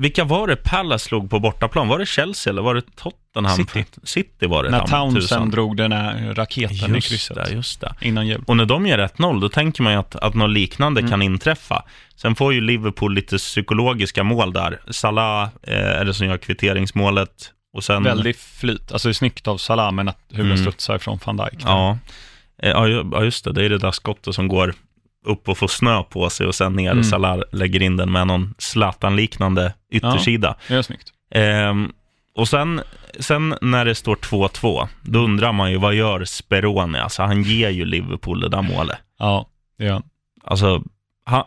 vilka 0.00 0.24
var 0.24 0.46
det 0.46 0.56
Palace 0.56 1.04
slog 1.04 1.30
på 1.30 1.40
bortaplan? 1.40 1.88
Var 1.88 1.98
det 1.98 2.06
Chelsea 2.06 2.50
eller 2.50 2.62
var 2.62 2.74
det 2.74 2.82
Tottenham? 2.96 3.56
City. 3.56 3.84
City 4.04 4.46
var 4.46 4.62
det. 4.64 4.70
När. 4.70 4.86
Townsend 4.86 5.52
drog 5.52 5.76
den 5.76 5.92
här 5.92 6.34
raketen 6.34 6.90
i 6.90 6.94
Just 6.94 7.08
krysset 7.08 7.36
det, 7.36 7.50
just 7.52 7.80
det. 7.80 7.94
innan 8.00 8.26
jul. 8.26 8.44
Och 8.46 8.56
när 8.56 8.64
de 8.66 8.86
gör 8.86 8.98
1-0, 8.98 9.40
då 9.40 9.48
tänker 9.48 9.82
man 9.82 9.92
ju 9.92 9.98
att, 9.98 10.16
att 10.16 10.34
något 10.34 10.50
liknande 10.50 11.00
Mm. 11.00 11.10
kan 11.10 11.22
inträffa. 11.22 11.84
Sen 12.16 12.34
får 12.34 12.54
ju 12.54 12.60
Liverpool 12.60 13.14
lite 13.14 13.36
psykologiska 13.38 14.24
mål 14.24 14.52
där. 14.52 14.80
Salah 14.90 15.42
eh, 15.62 15.74
är 16.00 16.04
det 16.04 16.14
som 16.14 16.26
gör 16.26 16.36
kvitteringsmålet. 16.38 17.50
Och 17.76 17.84
sen, 17.84 18.02
Väldigt 18.02 18.38
flyt. 18.38 18.92
Alltså 18.92 19.08
det 19.08 19.12
är 19.12 19.14
snyggt 19.14 19.48
av 19.48 19.56
Salah, 19.58 19.92
men 19.92 20.08
att 20.08 20.18
hur 20.30 20.36
den 20.38 20.46
Mm. 20.52 20.58
studsar 20.58 20.98
från 20.98 21.18
van 21.24 21.36
Dijk. 21.36 21.60
Ja, 21.64 21.98
Eh, 22.62 22.70
ja, 22.70 23.24
just 23.24 23.44
det. 23.44 23.52
Det 23.52 23.64
är 23.64 23.68
det 23.68 23.78
där 23.78 23.90
skottet 23.90 24.34
som 24.34 24.48
går 24.48 24.74
upp 25.26 25.48
och 25.48 25.58
får 25.58 25.68
snö 25.68 26.02
på 26.02 26.30
sig 26.30 26.46
och 26.46 26.54
sen 26.54 26.72
ner 26.72 26.86
Mm. 26.90 26.98
och 26.98 27.06
Salah 27.06 27.40
lägger 27.52 27.82
in 27.82 27.96
den 27.96 28.12
med 28.12 28.26
någon 28.26 28.54
Zlatan-liknande 28.58 29.74
yttersida. 29.92 30.56
Det 30.68 30.74
är 30.74 30.82
snyggt. 30.82 31.12
Ehm, 31.30 31.92
och 32.34 32.48
sen, 32.48 32.80
sen 33.18 33.54
när 33.60 33.84
det 33.84 33.94
står 33.94 34.16
2-2, 34.16 34.88
då 35.02 35.18
undrar 35.18 35.52
man 35.52 35.70
ju 35.70 35.76
vad 35.76 35.94
gör 35.94 36.24
Speroni? 36.24 36.98
Alltså 36.98 37.22
han 37.22 37.42
ger 37.42 37.70
ju 37.70 37.84
Liverpool 37.84 38.40
det 38.40 38.48
där 38.48 38.62
målet. 38.62 38.98
Ja, 39.18 39.46
det 39.78 39.84
gör 39.84 39.92
han. 39.92 40.02
Alltså, 40.44 40.82
han, 41.24 41.44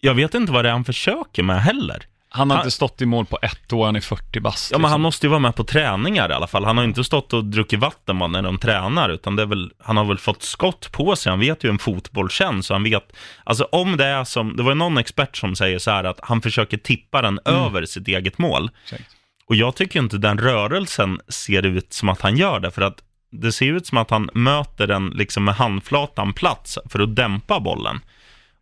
jag 0.00 0.14
vet 0.14 0.34
inte 0.34 0.52
vad 0.52 0.64
det 0.64 0.68
är 0.68 0.72
han 0.72 0.84
försöker 0.84 1.42
med 1.42 1.62
heller. 1.62 2.02
Han 2.36 2.50
har 2.50 2.56
Han- 2.56 2.64
inte 2.66 2.70
stått 2.70 3.02
i 3.02 3.06
mål 3.06 3.26
på 3.26 3.38
ett 3.42 3.72
år, 3.72 3.86
han 3.86 3.96
är 3.96 4.00
40 4.00 4.40
bast. 4.40 4.70
Ja, 4.70 4.78
men 4.78 4.84
han 4.84 4.90
liksom. 4.90 5.02
måste 5.02 5.26
ju 5.26 5.30
vara 5.30 5.40
med 5.40 5.54
på 5.56 5.64
träningar 5.64 6.30
i 6.30 6.32
alla 6.32 6.46
fall. 6.46 6.64
Han 6.64 6.76
har 6.76 6.84
inte 6.84 7.04
stått 7.04 7.32
och 7.32 7.44
druckit 7.44 7.78
vatten 7.80 8.18
bara 8.18 8.28
när 8.28 8.42
de 8.42 8.58
tränar, 8.58 9.08
utan 9.08 9.36
det 9.36 9.42
är 9.42 9.46
väl, 9.46 9.70
han 9.78 9.96
har 9.96 10.04
väl 10.04 10.18
fått 10.18 10.42
skott 10.42 10.92
på 10.92 11.16
sig. 11.16 11.30
Han 11.30 11.40
vet 11.40 11.64
ju 11.64 11.70
en 11.70 11.78
fotboll 11.78 12.30
känns, 12.30 12.66
så 12.66 12.74
han 12.74 12.82
vet, 12.82 13.16
alltså 13.44 13.64
om 13.64 13.96
det 13.96 14.04
är 14.06 14.24
som, 14.24 14.56
det 14.56 14.62
var 14.62 14.70
ju 14.70 14.74
någon 14.74 14.98
expert 14.98 15.36
som 15.36 15.56
säger 15.56 15.78
så 15.78 15.90
här 15.90 16.04
att 16.04 16.18
han 16.22 16.42
försöker 16.42 16.76
tippa 16.76 17.22
den 17.22 17.38
över 17.44 17.84
sitt 17.86 18.08
eget 18.08 18.38
mål. 18.38 18.70
Exakt. 18.84 19.10
Och 19.48 19.54
jag 19.54 19.76
tycker 19.76 20.00
inte 20.00 20.18
den 20.18 20.38
rörelsen 20.38 21.20
ser 21.28 21.62
ut 21.66 21.92
som 21.92 22.08
att 22.08 22.20
han 22.20 22.36
gör 22.36 22.60
det, 22.60 22.70
för 22.70 22.82
att 22.82 22.96
det 23.32 23.52
ser 23.52 23.66
ut 23.72 23.86
som 23.86 23.98
att 23.98 24.10
han 24.10 24.30
möter 24.34 24.86
den 24.86 25.08
liksom 25.10 25.44
med 25.44 25.54
handflatan 25.54 26.32
plats 26.32 26.78
för 26.90 27.00
att 27.00 27.16
dämpa 27.16 27.60
bollen. 27.60 28.00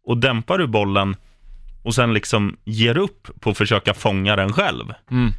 Och 0.06 0.18
dämpar 0.18 0.58
du 0.58 0.66
bollen 0.66 1.16
och 1.82 1.94
sen 1.94 2.14
liksom 2.14 2.56
ger 2.64 2.96
upp 2.96 3.28
på 3.40 3.50
att 3.50 3.58
försöka 3.58 3.94
fånga 3.94 4.36
den 4.36 4.52
själv, 4.52 4.84
Mm. 5.10 5.32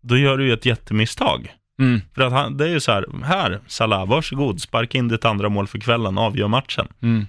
då 0.00 0.16
gör 0.18 0.38
du 0.38 0.46
ju 0.46 0.52
ett 0.52 0.66
jättemisstag. 0.66 1.54
Mm. 1.80 2.00
För 2.14 2.22
att 2.22 2.32
han, 2.32 2.56
det 2.56 2.64
är 2.64 2.68
ju 2.68 2.80
så 2.80 2.92
här, 2.92 3.06
här, 3.24 3.60
Salah, 3.66 4.06
varsågod, 4.06 4.60
sparka 4.60 4.98
in 4.98 5.08
ditt 5.08 5.24
andra 5.24 5.48
mål 5.48 5.66
för 5.66 5.78
kvällen, 5.78 6.18
avgör 6.18 6.48
matchen. 6.48 6.88
Mm. 7.02 7.26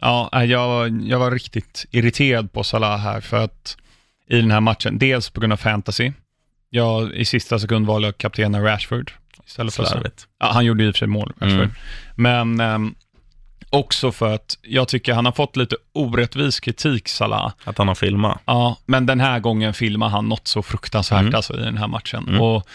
Ja, 0.00 0.44
jag, 0.44 1.02
jag 1.02 1.18
var 1.18 1.30
riktigt 1.30 1.86
irriterad 1.90 2.52
på 2.52 2.64
Salah 2.64 2.98
här 2.98 3.20
för 3.20 3.44
att 3.44 3.76
i 4.28 4.36
den 4.40 4.50
här 4.50 4.60
matchen, 4.60 4.98
dels 4.98 5.30
på 5.30 5.40
grund 5.40 5.52
av 5.52 5.56
fantasy. 5.56 6.12
Jag 6.70 7.12
i 7.12 7.24
sista 7.24 7.58
sekund 7.58 7.86
valde 7.86 8.08
jag 8.08 8.18
kaptena 8.18 8.60
Rashford 8.64 9.12
istället 9.46 9.74
för 9.74 9.84
Salah. 9.84 10.04
Ja, 10.38 10.50
han 10.52 10.64
gjorde 10.64 10.84
i 10.84 10.90
och 10.90 10.94
för 10.94 10.98
sig 10.98 11.08
mål, 11.08 11.32
Rashford. 11.40 11.60
Mm. 11.60 11.72
Men 12.16 12.60
ehm, 12.60 12.94
också 13.72 14.12
för 14.12 14.34
att 14.34 14.58
jag 14.62 14.88
tycker 14.88 15.12
han 15.12 15.24
har 15.24 15.32
fått 15.32 15.56
lite 15.56 15.76
orättvis 15.92 16.60
kritik, 16.60 17.08
Salah. 17.08 17.52
Att 17.64 17.78
han 17.78 17.88
har 17.88 17.94
filmat. 17.94 18.40
Ja, 18.44 18.76
men 18.86 19.06
den 19.06 19.20
här 19.20 19.40
gången 19.40 19.74
filmar 19.74 20.08
han 20.08 20.28
något 20.28 20.48
så 20.48 20.62
fruktansvärt 20.62 21.20
Mm. 21.20 21.34
alltså, 21.34 21.60
i 21.60 21.62
den 21.62 21.76
här 21.76 21.88
matchen. 21.88 22.28
Mm. 22.28 22.40
Och 22.40 22.66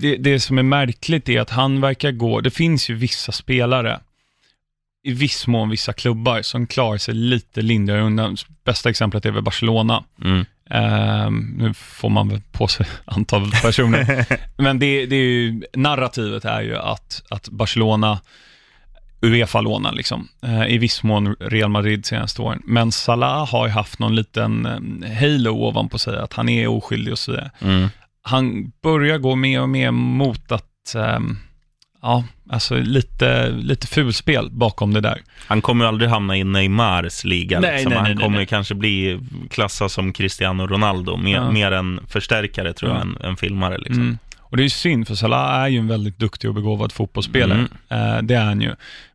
det, 0.00 0.16
det 0.16 0.40
som 0.40 0.58
är 0.58 0.62
märkligt 0.62 1.28
är 1.28 1.40
att 1.40 1.50
han 1.50 1.80
verkar 1.80 2.10
gå, 2.12 2.40
det 2.40 2.50
finns 2.50 2.90
ju 2.90 2.94
vissa 2.94 3.32
spelare, 3.32 4.00
i 5.06 5.12
viss 5.12 5.46
mån 5.46 5.70
vissa 5.70 5.92
klubbar, 5.92 6.42
som 6.42 6.66
klarar 6.66 6.98
sig 6.98 7.14
lite 7.14 7.62
lindrigare 7.62 8.02
undan. 8.02 8.36
Bästa 8.64 8.90
exemplet 8.90 9.26
är 9.26 9.30
väl 9.30 9.42
Barcelona. 9.42 10.04
Mm. 10.24 10.44
Ehm, 10.70 11.54
nu 11.58 11.74
får 11.74 12.08
man 12.08 12.28
väl 12.28 12.40
på 12.52 12.68
sig 12.68 12.86
antal 13.04 13.50
personer. 13.50 14.26
Men 14.62 14.78
det, 14.78 15.06
det 15.06 15.16
är 15.16 15.22
ju, 15.22 15.62
narrativet 15.74 16.44
är 16.44 16.62
ju 16.62 16.76
att, 16.76 17.22
att 17.30 17.48
Barcelona 17.48 18.20
Uefa-lånar 19.24 19.92
liksom. 19.92 20.28
Eh, 20.42 20.66
I 20.66 20.78
viss 20.78 21.02
mån 21.02 21.36
Real 21.40 21.70
Madrid 21.70 22.06
senaste 22.06 22.42
åren. 22.42 22.62
Men 22.64 22.92
Salah 22.92 23.48
har 23.50 23.66
ju 23.66 23.72
haft 23.72 23.98
någon 23.98 24.14
liten 24.14 24.66
eh, 25.02 25.12
halo 25.20 25.50
ovanpå 25.50 25.98
sig, 25.98 26.18
att 26.18 26.32
han 26.32 26.48
är 26.48 26.66
oskyldig 26.68 27.12
och 27.12 27.18
så 27.18 27.30
vidare. 27.32 27.50
Mm. 27.60 27.88
Han 28.22 28.72
börjar 28.82 29.18
gå 29.18 29.34
mer 29.34 29.60
och 29.62 29.68
mer 29.68 29.90
mot 29.90 30.52
att, 30.52 30.94
ehm, 30.96 31.38
ja, 32.02 32.24
alltså 32.50 32.76
lite, 32.76 33.48
lite 33.50 33.86
fulspel 33.86 34.50
bakom 34.50 34.94
det 34.94 35.00
där. 35.00 35.22
Han 35.46 35.62
kommer 35.62 35.84
aldrig 35.84 36.10
hamna 36.10 36.36
i 36.36 36.44
Neymars 36.44 37.24
liga. 37.24 37.60
Nej, 37.60 37.72
liksom. 37.72 37.90
nej, 37.90 37.98
han 37.98 38.04
nej, 38.06 38.14
nej, 38.14 38.24
kommer 38.24 38.44
kanske 38.44 38.74
bli 38.74 39.20
klassad 39.50 39.90
som 39.90 40.12
Cristiano 40.12 40.66
Ronaldo, 40.66 41.16
mer, 41.16 41.34
Ja. 41.34 41.50
mer 41.50 41.72
en 41.72 42.00
förstärkare 42.08 42.72
tror 42.72 42.90
jag, 42.90 42.98
Ja. 42.98 43.02
än 43.02 43.16
en 43.20 43.36
filmare. 43.36 43.78
Liksom. 43.78 44.02
Mm. 44.02 44.18
Och 44.40 44.56
det 44.56 44.60
är 44.60 44.64
ju 44.64 44.70
synd, 44.70 45.06
för 45.06 45.14
Salah 45.14 45.54
är 45.62 45.68
ju 45.68 45.78
en 45.78 45.88
väldigt 45.88 46.18
duktig 46.18 46.48
och 46.50 46.54
begåvad 46.54 46.92
fotbollsspelare. 46.92 47.66
Mm. 47.90 48.16
Eh, 48.16 48.22
det 48.22 48.34
är 48.34 48.44
han 48.44 48.60
ju. 48.60 48.74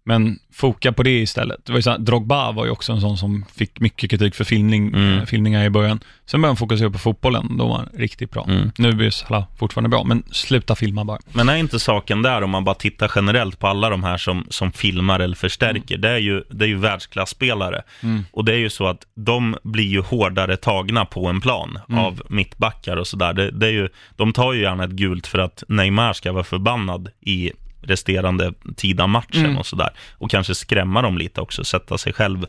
Men 0.09 0.39
foka 0.53 0.91
på 0.93 1.03
det 1.03 1.19
istället. 1.21 1.65
Det 1.65 1.71
var 1.71 1.77
ju 1.79 1.83
så, 1.83 1.97
Drogba 1.97 2.51
var 2.51 2.65
ju 2.65 2.71
också 2.71 2.91
en 2.93 3.01
sån 3.01 3.17
som 3.17 3.45
fick 3.55 3.79
mycket 3.79 4.09
kritik 4.09 4.35
för 4.35 4.43
filmning, 4.43 4.87
Mm. 4.87 5.17
eh, 5.19 5.25
filmningar 5.25 5.65
i 5.65 5.69
början. 5.69 5.99
Sen 6.25 6.41
började 6.41 6.49
han 6.51 6.57
fokusera 6.57 6.89
på 6.89 6.97
fotbollen, 6.97 7.57
då 7.57 7.67
var 7.67 7.75
han 7.77 7.89
riktigt 7.93 8.31
bra. 8.31 8.45
Mm. 8.47 8.71
Nu 8.77 9.05
är 9.05 9.09
Salah 9.09 9.43
fortfarande 9.59 9.89
bra, 9.89 10.03
men 10.03 10.23
sluta 10.31 10.75
filma 10.75 11.05
bara. 11.05 11.19
Men 11.33 11.49
är 11.49 11.55
inte 11.55 11.79
saken 11.79 12.21
där, 12.21 12.41
om 12.41 12.49
man 12.49 12.63
bara 12.63 12.75
tittar 12.75 13.11
generellt 13.15 13.59
på 13.59 13.67
alla 13.67 13.89
de 13.89 14.03
här 14.03 14.17
som, 14.17 14.45
som 14.49 14.71
filmar 14.71 15.19
eller 15.19 15.35
förstärker, 15.35 15.97
det 15.97 16.09
är 16.09 16.17
ju, 16.17 16.43
det 16.51 16.65
är 16.65 16.69
ju 16.69 16.75
världsklasspelare. 16.77 17.81
Mm. 18.03 18.25
Och 18.31 18.45
det 18.45 18.53
är 18.53 18.57
ju 18.57 18.69
så 18.69 18.87
att 18.87 19.05
de 19.15 19.55
blir 19.63 19.87
ju 19.87 20.01
hårdare 20.01 20.57
tagna 20.57 21.05
på 21.05 21.27
en 21.27 21.41
plan 21.41 21.79
Mm. 21.89 21.99
av 22.05 22.21
mittbackar 22.29 22.97
och 22.97 23.07
sådär. 23.07 23.33
Det, 23.33 23.51
det 23.51 23.67
är 23.67 23.71
ju, 23.71 23.89
de 24.15 24.33
tar 24.33 24.53
ju 24.53 24.61
gärna 24.61 24.83
ett 24.83 24.89
gult 24.91 25.27
för 25.27 25.39
att 25.39 25.63
Neymar 25.67 26.13
ska 26.13 26.31
vara 26.31 26.43
förbannad 26.43 27.09
i 27.21 27.51
resterande 27.81 28.53
tid 28.75 29.01
av 29.01 29.09
matchen 29.09 29.45
Mm. 29.45 29.57
och 29.57 29.65
sådär. 29.65 29.89
Och 30.11 30.31
kanske 30.31 30.55
skrämma 30.55 31.01
dem 31.01 31.17
lite 31.17 31.41
också, 31.41 31.63
sätta 31.63 31.97
sig 31.97 32.13
själv 32.13 32.45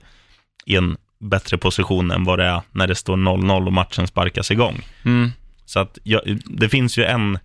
i 0.66 0.76
en 0.76 0.96
bättre 1.20 1.58
position 1.58 2.10
än 2.10 2.24
vad 2.24 2.38
det 2.38 2.44
är 2.44 2.60
när 2.70 2.86
det 2.86 2.94
står 2.94 3.16
0-0 3.16 3.66
och 3.66 3.72
matchen 3.72 4.06
sparkas 4.06 4.50
igång. 4.50 4.82
Mm. 5.04 5.30
Så 5.64 5.80
att 5.80 5.98
ja, 6.02 6.20
det 6.44 6.68
finns 6.68 6.98
ju 6.98 7.04
en... 7.04 7.38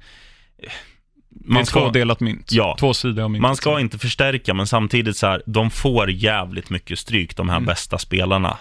Man 1.48 1.66
ska, 1.66 1.80
tvådelat 1.80 2.20
mynt. 2.20 2.52
Ja. 2.52 2.76
Två 2.80 2.94
sidor 2.94 3.24
av 3.24 3.32
myntet. 3.32 3.42
man 3.42 3.56
ska 3.56 3.80
inte 3.80 3.98
förstärka, 4.00 4.54
men 4.54 4.68
samtidigt 4.68 5.18
så 5.18 5.28
här, 5.28 5.42
de 5.46 5.72
får 5.72 6.12
jävligt 6.12 6.70
mycket 6.70 7.00
stryk, 7.00 7.36
de 7.38 7.50
här 7.50 7.56
Mm. 7.58 7.66
bästa 7.68 7.98
spelarna. 7.98 8.58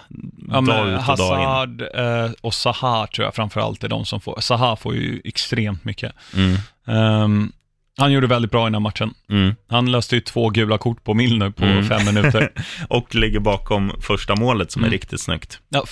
Ja, 0.51 0.61
dag 0.61 0.89
ut 0.89 1.09
och 1.09 1.17
dag 1.17 1.39
in. 1.41 1.45
Hazard 1.45 1.81
eh, 1.81 2.31
och 2.41 2.53
Zaha 2.53 3.07
tror 3.07 3.25
jag 3.25 3.35
framförallt 3.35 3.83
är 3.83 3.87
de 3.87 4.05
som 4.05 4.21
får. 4.21 4.41
Zaha 4.41 4.75
får 4.75 4.95
ju 4.95 5.21
extremt 5.23 5.83
mycket. 5.85 6.13
Mm, 6.35 6.57
Ehm, 6.87 7.51
han 7.97 8.11
gjorde 8.11 8.27
väldigt 8.27 8.51
bra 8.51 8.61
i 8.63 8.65
den 8.67 8.73
här 8.73 8.79
matchen. 8.79 9.13
mm. 9.29 9.55
Han 9.69 9.91
löste 9.91 10.15
ju 10.15 10.21
två 10.21 10.49
gula 10.49 10.77
kort 10.77 11.03
på 11.03 11.13
Milner 11.13 11.49
på 11.49 11.65
Mm. 11.65 11.85
fem 11.85 12.05
minuter. 12.05 12.49
Och 12.89 13.15
ligger 13.15 13.39
bakom 13.39 13.91
första 14.01 14.35
målet 14.35 14.71
som 14.71 14.79
Mm. 14.81 14.87
är 14.87 14.91
riktigt 14.91 15.21
snyggt. 15.21 15.59
Ja, 15.69 15.83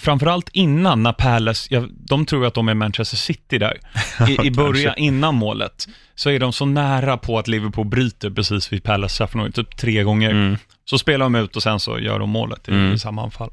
framförallt 0.00 0.48
innan 0.52 1.02
när 1.02 1.12
Palace, 1.12 1.68
ja, 1.74 1.84
de 1.90 2.26
tror 2.26 2.46
att 2.46 2.54
de 2.54 2.68
är 2.68 2.74
Manchester 2.74 3.16
City 3.16 3.58
där. 3.58 3.78
I, 4.28 4.46
i 4.46 4.50
början, 4.50 4.94
innan 4.96 5.34
målet, 5.34 5.88
så 6.14 6.30
är 6.30 6.38
de 6.38 6.52
så 6.52 6.66
nära 6.66 7.16
på 7.16 7.38
att 7.38 7.48
Liverpool 7.48 7.86
bryter 7.86 8.30
precis 8.30 8.72
vid 8.72 8.82
Palace 8.84 9.14
straffområde, 9.14 9.52
typ 9.52 9.76
tre 9.76 10.02
gånger. 10.02 10.30
Mm. 10.30 10.56
Så 10.84 10.98
spelar 10.98 11.26
de 11.26 11.34
ut 11.34 11.56
och 11.56 11.62
sen 11.62 11.80
så 11.80 11.98
gör 11.98 12.18
de 12.18 12.30
målet 12.30 12.68
i, 12.68 12.72
Mm. 12.72 12.92
i 12.92 12.98
samma 12.98 13.22
anfall. 13.22 13.50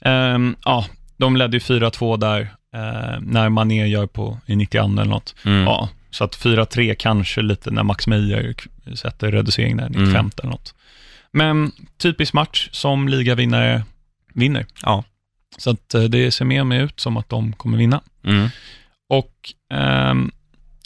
Ehm, 0.00 0.56
ja, 0.64 0.86
de 1.16 1.36
ledde 1.36 1.56
ju 1.56 1.60
4-2 1.60 2.16
där, 2.16 2.40
eh, 2.74 3.20
när 3.20 3.48
Mané 3.48 3.86
gör 3.86 4.06
på 4.06 4.38
i 4.46 4.56
92 4.56 5.00
eller 5.00 5.10
något. 5.10 5.34
Mm. 5.44 5.62
Ja, 5.64 5.88
så 6.10 6.24
att 6.24 6.36
4-3 6.36 6.94
kanske 6.94 7.42
lite 7.42 7.70
när 7.70 7.82
Max 7.82 8.06
Meyer 8.06 8.54
sätter 8.94 9.32
reducering 9.32 9.76
där, 9.76 9.88
95 9.88 10.14
Mm. 10.16 10.30
eller 10.38 10.50
något. 10.50 10.74
Men 11.32 11.72
typisk 11.98 12.32
match 12.32 12.68
som 12.72 13.08
ligavinnare 13.08 13.82
vinner. 14.34 14.66
Ja. 14.82 15.04
Så 15.58 15.70
att 15.70 15.94
eh, 15.94 16.02
det 16.02 16.30
ser 16.30 16.44
mer 16.44 16.60
och 16.60 16.66
mer 16.66 16.80
ut 16.80 17.00
som 17.00 17.16
att 17.16 17.28
de 17.28 17.52
kommer 17.52 17.78
vinna. 17.78 18.00
Mm. 18.24 18.48
Och 19.08 19.32
ehm, 19.74 20.30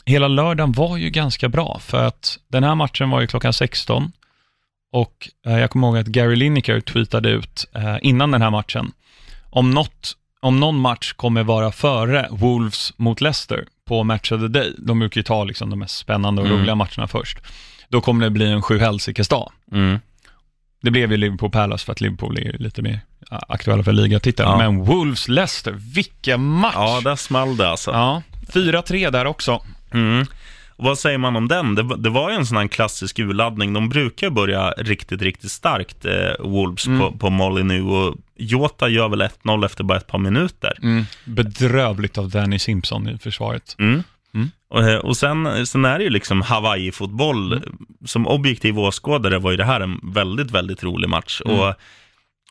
hela 0.04 0.28
lördagen 0.28 0.72
var 0.72 0.96
ju 0.96 1.10
ganska 1.10 1.48
bra, 1.48 1.78
för 1.80 2.04
att 2.04 2.38
den 2.48 2.64
här 2.64 2.74
matchen 2.74 3.10
var 3.10 3.20
ju 3.20 3.26
klockan 3.26 3.52
16 3.52 4.12
och 4.92 5.28
eh, 5.46 5.58
jag 5.58 5.70
kommer 5.70 5.86
ihåg 5.86 5.98
att 5.98 6.06
Gary 6.06 6.36
Lineker 6.36 6.80
tweetade 6.80 7.30
ut 7.30 7.66
eh, 7.74 7.96
innan 8.02 8.30
den 8.30 8.42
här 8.42 8.50
matchen, 8.50 8.92
om, 9.50 9.70
något, 9.70 10.16
om 10.40 10.60
någon 10.60 10.78
match 10.78 11.12
kommer 11.12 11.42
vara 11.42 11.72
före 11.72 12.28
Wolves 12.30 12.92
mot 12.96 13.20
Leicester 13.20 13.66
på 13.88 14.04
Match 14.04 14.32
of 14.32 14.40
the 14.40 14.48
Day, 14.48 14.72
de 14.78 14.98
brukar 14.98 15.18
ju 15.18 15.22
ta 15.22 15.44
liksom 15.44 15.70
de 15.70 15.78
mest 15.78 15.98
spännande 15.98 16.42
och 16.42 16.48
Mm. 16.48 16.58
roliga 16.60 16.74
matcherna 16.74 17.08
först, 17.08 17.38
då 17.88 18.00
kommer 18.00 18.24
det 18.24 18.30
bli 18.30 18.46
en 18.52 18.62
sjuhelsikes 18.62 19.28
dag. 19.28 19.52
Mm. 19.72 19.98
Det 20.82 20.90
blev 20.90 21.10
ju 21.10 21.16
Liverpool 21.16 21.50
Palace 21.50 21.84
för 21.84 21.92
att 21.92 22.00
Liverpool 22.00 22.38
är 22.38 22.52
lite 22.58 22.82
mer 22.82 23.00
aktuella 23.48 23.82
för 23.82 23.92
ligatiteln, 23.92 24.48
Ja. 24.50 24.56
men 24.58 24.84
Wolves-Leicester, 24.84 25.72
vilken 25.94 26.40
match! 26.44 26.74
Ja, 26.76 27.00
där 27.04 27.16
small 27.16 27.56
det 27.56 27.68
alltså. 27.68 27.90
Ja, 27.90 28.22
4-3 28.54 29.10
där 29.10 29.24
också. 29.26 29.62
Mm. 29.92 30.26
Och 30.76 30.84
vad 30.84 30.98
säger 30.98 31.18
man 31.18 31.36
om 31.36 31.48
den? 31.48 31.74
Det, 31.74 31.82
var- 31.82 31.96
det 31.96 32.10
var 32.10 32.30
ju 32.30 32.36
en 32.36 32.46
sån 32.46 32.56
här 32.56 32.68
klassisk 32.68 33.18
urladdning. 33.18 33.72
De 33.72 33.88
brukar 33.88 34.30
börja 34.30 34.70
riktigt, 34.70 35.22
riktigt 35.22 35.50
starkt, 35.50 36.04
eh, 36.04 36.12
Wolves, 36.46 36.86
Mm. 36.86 36.98
på, 37.00 37.12
på 37.18 37.30
Molly 37.30 37.62
nu. 37.62 37.82
Och 37.82 38.16
Jota 38.44 38.88
gör 38.88 39.08
väl 39.08 39.22
1-0 39.22 39.64
efter 39.66 39.84
bara 39.84 39.98
ett 39.98 40.06
par 40.06 40.18
minuter. 40.18 40.78
Mm. 40.82 41.04
Bedrövligt 41.24 42.18
av 42.18 42.28
Danny 42.30 42.58
Simpson 42.58 43.08
i 43.08 43.18
försvaret. 43.18 43.76
Mm. 43.78 44.02
Mm. 44.34 44.50
Och, 44.70 44.82
eh, 44.82 44.98
och 44.98 45.16
sen, 45.16 45.66
sen 45.66 45.84
är 45.84 45.98
det 45.98 46.04
ju 46.04 46.10
liksom 46.10 46.42
Hawaii-fotboll. 46.42 47.52
Mm. 47.52 47.62
Som 48.04 48.26
objektiv 48.26 48.78
åskådare 48.78 49.38
var 49.38 49.50
ju 49.50 49.56
det 49.56 49.64
här 49.64 49.80
en 49.80 50.00
väldigt, 50.02 50.50
väldigt 50.50 50.82
rolig 50.84 51.08
match. 51.08 51.40
Mm. 51.44 51.58
Och, 51.60 51.74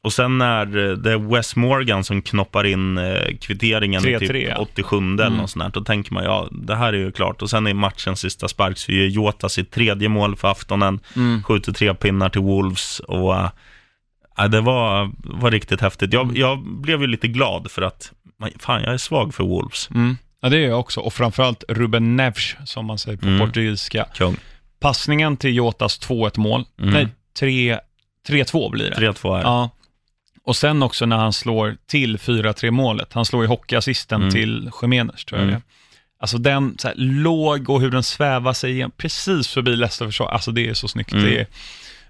och 0.03 0.13
sen 0.13 0.37
när 0.37 0.65
det 0.95 1.11
är 1.11 1.17
Wes 1.17 1.55
Morgan 1.55 2.03
som 2.03 2.21
knoppar 2.21 2.63
in 2.63 2.97
eh, 2.97 3.37
kvitteringen 3.41 4.01
i 4.07 4.15
3-3, 4.15 4.19
typ 4.19 4.47
ja. 4.49 4.57
87 4.57 4.97
eller 4.97 5.25
Mm. 5.27 5.37
något 5.37 5.49
sånt 5.49 5.65
där, 5.65 5.79
då 5.79 5.85
tänker 5.85 6.13
man 6.13 6.23
ja, 6.23 6.47
det 6.51 6.75
här 6.75 6.93
är 6.93 6.97
ju 6.97 7.11
klart. 7.11 7.41
Och 7.41 7.49
sen 7.49 7.67
i 7.67 7.73
matchens 7.73 8.19
sista 8.19 8.47
spark 8.47 8.77
så 8.77 8.91
gör 8.91 9.05
Jota 9.05 9.49
sitt 9.49 9.71
tredje 9.71 10.09
mål 10.09 10.35
för 10.35 10.47
aftonen, 10.51 10.99
Mm. 11.15 11.43
skjuter 11.43 11.71
tre 11.71 11.93
pinnar 11.93 12.29
till 12.29 12.41
Wolves 12.41 12.99
och 12.99 13.35
ja, 14.37 14.47
det 14.47 14.61
var, 14.61 15.11
var 15.17 15.51
riktigt 15.51 15.81
häftigt. 15.81 16.13
Mm. 16.13 16.27
Jag, 16.27 16.37
jag 16.37 16.63
blev 16.81 17.01
ju 17.01 17.07
lite 17.07 17.27
glad 17.27 17.71
för 17.71 17.81
att, 17.81 18.11
fan 18.59 18.83
jag 18.83 18.93
är 18.93 18.97
svag 18.97 19.33
för 19.33 19.43
Wolves. 19.43 19.89
Mm. 19.89 20.17
Ja, 20.41 20.49
det 20.49 20.57
är 20.57 20.67
jag 20.67 20.79
också. 20.79 20.99
Och 20.99 21.13
framförallt 21.13 21.63
Ruben 21.69 22.15
Neves, 22.15 22.55
som 22.65 22.85
man 22.85 22.97
säger 22.97 23.17
på 23.17 23.27
Mm. 23.27 23.39
portugisiska. 23.39 24.05
Kung. 24.13 24.35
Passningen 24.79 25.37
till 25.37 25.55
Jotas 25.55 25.99
2-1 26.01 26.39
mål. 26.39 26.65
Mm. 26.81 26.93
Nej, 26.93 27.07
3 27.39 27.79
3-2 28.27 28.71
blir 28.71 28.89
det. 28.89 28.95
3-2 28.95 29.35
här. 29.35 29.43
Ja. 29.43 29.69
Och 30.43 30.55
sen 30.55 30.83
också 30.83 31.05
när 31.05 31.17
han 31.17 31.33
slår 31.33 31.77
till 31.87 32.17
4-3 32.17 32.71
målet. 32.71 33.13
Han 33.13 33.25
slår 33.25 33.43
i 33.43 33.47
hockeyassisten 33.47 34.21
Mm. 34.21 34.33
till 34.33 34.71
Jiménez, 34.81 35.25
tror 35.25 35.39
jag 35.39 35.43
Mm. 35.47 35.53
det 35.53 35.57
är. 35.57 35.61
Alltså 36.21 36.37
den 36.37 36.75
så 36.77 36.87
här, 36.87 36.95
låg 36.97 37.69
och 37.69 37.81
hur 37.81 37.91
den 37.91 38.03
svävar 38.03 38.53
sig 38.53 38.71
igen, 38.71 38.91
precis 38.97 39.47
förbi 39.47 39.75
Leicester 39.75 40.05
försvar. 40.05 40.27
Alltså 40.27 40.51
det 40.51 40.67
är 40.69 40.73
så 40.73 40.87
snyggt. 40.87 41.11
Mm. 41.13 41.25
Det 41.25 41.39
är 41.39 41.47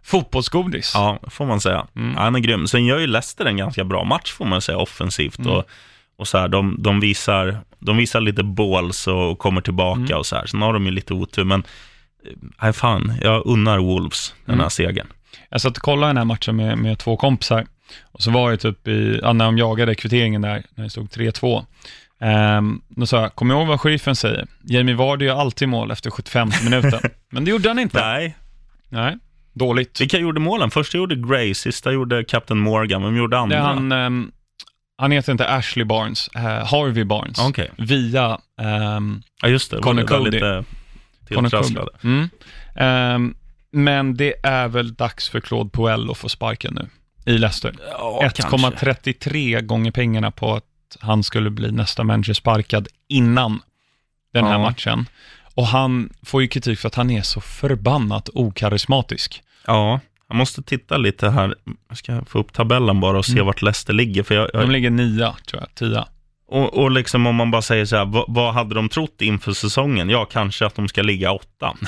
fotbollsgodis. 0.03 0.91
Ja, 0.95 1.19
får 1.29 1.45
man 1.45 1.61
säga. 1.61 1.87
Mm. 1.95 2.13
Ja, 2.15 2.21
han 2.21 2.35
är 2.35 2.39
grym. 2.39 2.67
Sen 2.67 2.85
gör 2.85 2.99
ju 2.99 3.07
Leicester 3.07 3.45
en 3.45 3.57
ganska 3.57 3.83
bra 3.83 4.03
match, 4.03 4.31
får 4.31 4.45
man 4.45 4.61
säga, 4.61 4.77
offensivt. 4.77 5.39
Mm. 5.39 5.51
Och, 5.51 5.63
och 6.17 6.27
så 6.27 6.37
här, 6.37 6.47
de, 6.47 6.75
de, 6.79 6.99
visar, 6.99 7.57
de 7.79 7.97
visar 7.97 8.21
lite 8.21 8.43
balls 8.43 9.07
och 9.07 9.39
kommer 9.39 9.61
tillbaka 9.61 9.99
Mm. 10.01 10.17
och 10.17 10.25
så 10.25 10.35
här. 10.35 10.45
Sen 10.45 10.61
har 10.61 10.73
de 10.73 10.85
ju 10.85 10.91
lite 10.91 11.13
otur, 11.13 11.43
men 11.43 11.63
eh, 12.25 12.31
nej 12.61 12.73
fan, 12.73 13.13
jag 13.21 13.45
unnar 13.45 13.77
Wolves 13.79 14.33
den 14.45 14.55
här 14.55 14.61
Mm. 14.61 14.69
segern. 14.69 15.07
Jag 15.49 15.61
satt 15.61 15.77
och 15.77 15.83
kollade 15.83 16.09
den 16.09 16.17
här 16.17 16.25
matchen 16.25 16.55
med, 16.55 16.77
med 16.77 16.99
två 16.99 17.17
kompisar. 17.17 17.65
Och 18.01 18.21
så 18.21 18.31
var 18.31 18.51
det 18.51 18.57
typ 18.57 18.87
i, 18.87 19.19
ja, 19.23 19.33
när 19.33 19.45
de 19.45 19.57
jagade 19.57 19.95
kvitteringen 19.95 20.41
där, 20.41 20.63
när 20.75 20.83
det 20.83 20.89
stod 20.89 21.07
3-2. 21.09 21.65
Um, 22.57 22.81
då 22.89 23.05
sa 23.05 23.21
jag, 23.21 23.35
kom 23.35 23.51
ihåg 23.51 23.67
vad 23.67 23.81
sheriffen 23.81 24.15
säger. 24.15 24.47
Jamie 24.63 24.95
Vardy 24.95 25.25
gör 25.25 25.35
alltid 25.39 25.69
mål 25.69 25.91
efter 25.91 26.11
75 26.11 26.51
minuten. 26.63 26.99
Men 27.29 27.45
det 27.45 27.51
gjorde 27.51 27.69
han 27.69 27.79
inte. 27.79 27.99
Nej, 28.01 28.35
Nej, 28.89 29.17
dåligt. 29.53 30.01
vilka 30.01 30.17
gjorde 30.19 30.39
målen? 30.39 30.71
Första 30.71 30.97
gjorde 30.97 31.15
Gray, 31.15 31.53
sista 31.53 31.91
gjorde 31.91 32.23
Captain 32.23 32.59
Morgan. 32.59 33.03
Vem 33.03 33.15
gjorde 33.17 33.35
Det 33.35 33.39
andra? 33.39 33.57
är 33.57 33.61
han, 33.61 33.91
ehm, 33.91 34.31
han 34.97 35.11
heter 35.11 35.31
inte 35.31 35.47
Ashley 35.49 35.85
Barnes, 35.85 36.27
eh, 36.35 36.41
Harvey 36.43 37.03
Barnes. 37.03 37.39
Okej, 37.39 37.71
Via 37.77 38.39
ehm, 38.61 39.21
ja 39.41 39.47
just 39.47 39.71
det. 39.71 39.77
det 39.77 39.83
Connor 39.83 40.01
det 40.01 40.07
Cody. 40.07 40.31
Lite 40.31 40.63
Connor 41.29 41.41
tilltrasslade. 41.49 41.91
Mm. 42.03 42.29
Ehm, 42.75 43.35
men 43.71 44.17
det 44.17 44.33
är 44.43 44.67
väl 44.67 44.93
dags 44.93 45.29
för 45.29 45.39
Claude 45.39 45.69
Puel 45.69 46.09
att 46.11 46.17
få 46.17 46.29
sparken 46.29 46.73
nu 46.73 46.89
i 47.33 47.37
Leicester. 47.37 47.75
Ja, 47.91 48.19
kanske. 48.21 48.57
1,33 48.57 49.61
gånger 49.61 49.91
pengarna 49.91 50.31
på 50.31 50.53
att 50.55 50.63
han 50.99 51.23
skulle 51.23 51.49
bli 51.49 51.71
nästa 51.71 52.03
manager 52.03 52.33
sparkad 52.33 52.87
innan 53.07 53.59
den 54.33 54.45
här 54.45 54.51
Ja. 54.51 54.59
matchen. 54.59 55.05
Och 55.55 55.67
han 55.67 56.09
får 56.25 56.41
ju 56.41 56.47
kritik 56.47 56.79
för 56.79 56.87
att 56.87 56.95
han 56.95 57.09
är 57.11 57.21
så 57.21 57.41
förbannat 57.41 58.29
okarismatisk. 58.33 59.43
Ja, 59.67 59.99
jag 60.27 60.35
måste 60.35 60.63
titta 60.63 60.97
lite 60.97 61.29
här. 61.29 61.55
Jag 61.89 61.97
ska 61.97 62.25
få 62.25 62.39
upp 62.39 62.53
tabellen 62.53 62.99
bara 62.99 63.17
och 63.17 63.25
se 63.25 63.31
Mm. 63.31 63.45
vart 63.45 63.61
Leicester 63.61 63.93
ligger. 63.93 64.23
För 64.23 64.35
jag, 64.35 64.49
jag, 64.53 64.61
De 64.61 64.71
ligger 64.71 64.89
nia, 64.89 65.35
tror 65.47 65.61
jag, 65.61 65.75
tia. 65.75 66.07
Och, 66.47 66.73
och 66.77 66.91
liksom 66.91 67.27
om 67.27 67.35
man 67.35 67.51
bara 67.51 67.61
säger 67.61 67.85
så 67.85 67.95
här, 67.95 68.05
vad, 68.05 68.25
vad 68.27 68.53
hade 68.53 68.75
de 68.75 68.89
trott 68.89 69.21
inför 69.21 69.53
säsongen? 69.53 70.09
Ja, 70.09 70.25
kanske 70.25 70.65
att 70.65 70.75
de 70.75 70.87
ska 70.87 71.01
ligga 71.01 71.31
åtta. 71.31 71.77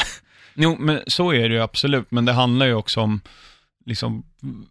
Jo, 0.56 0.78
men 0.80 1.00
så 1.08 1.34
är 1.34 1.50
det 1.50 1.56
ju 1.56 1.62
absolut, 1.62 2.12
men 2.12 2.26
det 2.26 2.32
handlar 2.34 2.66
ju 2.66 2.74
också 2.74 3.02
om 3.02 3.22
liksom 3.86 4.24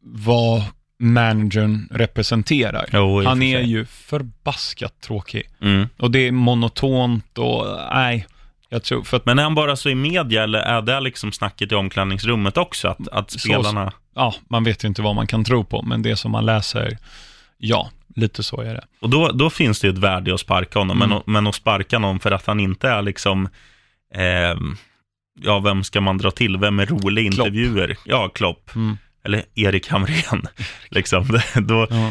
vad 0.03 0.63
managern 0.99 1.89
representerar. 1.91 2.87
Jo, 2.93 3.23
Han 3.25 3.43
är 3.43 3.61
ju 3.61 3.87
förbaskat 3.87 5.01
tråkig. 5.01 5.43
Mm. 5.61 5.89
Och 5.97 6.11
det 6.11 6.19
är 6.19 6.33
monotont 6.33 7.39
och 7.39 7.67
nej, 7.95 8.27
jag 8.73 8.83
tror 8.83 9.03
för 9.03 9.17
att 9.17 9.27
Men 9.27 9.39
är 9.39 9.43
han 9.43 9.55
bara 9.55 9.77
så 9.77 9.89
i 9.89 9.95
media 9.95 10.43
eller 10.43 10.59
är 10.59 10.83
det 10.83 11.01
liksom 11.01 11.33
snacket 11.33 11.73
i 11.73 11.75
omklädningsrummet 11.75 12.57
också? 12.57 12.89
Att, 12.89 13.09
att 13.09 13.31
Så- 13.31 13.39
spelarna... 13.39 13.93
ja, 14.15 14.35
man 14.49 14.65
vet 14.65 14.85
ju 14.85 14.89
inte 14.89 15.03
vad 15.03 15.15
man 15.15 15.27
kan 15.27 15.45
tro 15.45 15.65
på, 15.65 15.83
men 15.83 16.03
det 16.03 16.17
som 16.17 16.31
man 16.31 16.47
läser, 16.47 16.99
ja, 17.59 17.91
lite 18.17 18.43
så 18.43 18.61
är 18.61 18.75
det. 18.75 18.85
Och 19.01 19.11
då, 19.11 19.29
då 19.33 19.51
finns 19.51 19.81
det 19.81 19.87
ju 19.87 19.93
ett 19.93 19.99
värde 19.99 20.31
i 20.31 20.35
att 20.35 20.41
sparka 20.41 20.79
honom. 20.79 21.03
Mm. 21.03 21.11
Men, 21.11 21.23
men 21.27 21.47
att 21.47 21.55
sparka 21.55 21.99
någon 21.99 22.21
för 22.21 22.31
att 22.31 22.47
han 22.47 22.61
inte 22.61 22.89
är 22.89 23.03
liksom... 23.03 23.49
ehm, 24.15 24.77
ja, 25.41 25.59
vem 25.59 25.85
ska 25.85 26.01
man 26.01 26.19
dra 26.19 26.31
till? 26.31 26.57
Vem 26.57 26.81
är 26.81 26.87
rolig 26.87 27.27
i 27.27 27.31
Klopp. 27.31 27.47
intervjuer? 27.47 27.97
Ja, 28.05 28.29
Klopp. 28.29 28.75
Mm. 28.75 28.99
Eller 29.25 29.43
Erik 29.55 29.89
Hamrén. 29.89 30.47
liksom. 30.91 31.39
då, 31.55 31.87
Ja. 31.91 32.11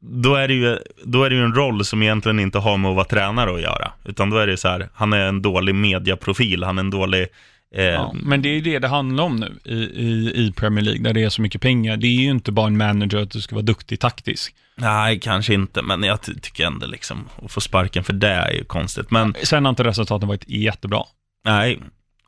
Då 0.00 0.34
är, 0.34 0.48
det 0.48 0.54
ju, 0.54 0.78
då 1.04 1.24
är 1.24 1.30
det 1.30 1.36
ju 1.36 1.42
en 1.44 1.54
roll 1.54 1.84
som 1.84 2.02
egentligen 2.02 2.40
inte 2.40 2.58
har 2.58 2.76
med 2.76 2.88
att 2.90 2.96
vara 2.96 3.04
tränare 3.06 3.54
att 3.54 3.60
göra. 3.60 3.92
Utan 4.04 4.30
då 4.30 4.36
är 4.38 4.46
det 4.46 4.56
så 4.56 4.68
här, 4.68 4.88
han 4.94 5.12
är 5.12 5.20
en 5.26 5.42
dålig 5.42 5.74
mediaprofil, 5.74 6.64
han 6.64 6.78
är 6.78 6.82
en 6.82 6.90
dålig... 6.90 7.26
Eh, 7.74 7.84
Ja, 7.84 8.14
men 8.22 8.42
det 8.42 8.48
är 8.48 8.54
ju 8.54 8.60
det 8.60 8.78
det 8.78 8.88
handlar 8.88 9.24
om 9.24 9.36
nu 9.36 9.58
i, 9.64 9.74
i, 9.78 10.32
i 10.46 10.52
Premier 10.56 10.84
League, 10.84 11.02
där 11.02 11.12
det 11.12 11.22
är 11.24 11.28
så 11.28 11.42
mycket 11.42 11.60
pengar. 11.60 11.96
Det 11.96 12.06
är 12.06 12.20
ju 12.20 12.30
inte 12.30 12.52
bara 12.52 12.66
en 12.66 12.76
manager 12.76 13.18
att 13.22 13.30
du 13.30 13.40
ska 13.40 13.54
vara 13.54 13.64
duktig 13.64 14.00
taktisk. 14.00 14.54
Nej, 14.76 15.20
kanske 15.20 15.54
inte, 15.54 15.82
men 15.82 16.02
jag 16.02 16.22
ty- 16.22 16.34
tycker 16.34 16.66
ändå 16.66 16.86
liksom, 16.86 17.28
att 17.44 17.52
få 17.52 17.60
sparken 17.60 18.04
för 18.04 18.12
det 18.12 18.28
är 18.28 18.50
ju 18.52 18.64
konstigt. 18.64 19.10
Men 19.10 19.34
Sen 19.42 19.64
har 19.64 19.70
inte 19.70 19.84
resultaten 19.84 20.28
varit 20.28 20.44
jättebra. 20.48 21.02
nej, 21.44 21.78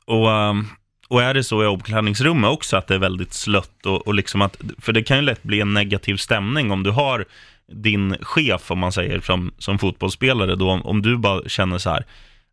och, 0.05 0.31
ehm, 0.31 0.67
och 1.07 1.21
är 1.23 1.33
det 1.33 1.43
så 1.43 1.63
i 1.63 1.65
omklädningsrummet 1.67 2.49
också 2.49 2.77
att 2.77 2.87
det 2.87 2.95
är 2.95 2.99
väldigt 2.99 3.33
slött 3.33 3.85
och, 3.85 4.07
och 4.07 4.13
liksom 4.13 4.41
att, 4.41 4.57
för 4.81 4.93
det 4.93 5.03
kan 5.03 5.17
ju 5.17 5.23
lätt 5.23 5.43
bli 5.43 5.61
en 5.61 5.73
negativ 5.73 6.15
stämning 6.15 6.71
om 6.71 6.83
du 6.83 6.89
har 6.91 7.25
din 7.73 8.15
chef, 8.21 8.71
om 8.71 8.79
man 8.79 8.91
säger, 8.91 9.19
som, 9.21 9.51
som 9.57 9.79
fotbollsspelare 9.79 10.55
då, 10.55 10.69
om, 10.69 10.81
om 10.85 11.01
du 11.01 11.17
bara 11.17 11.49
känner 11.49 11.77
så 11.77 11.89
här, 11.89 12.05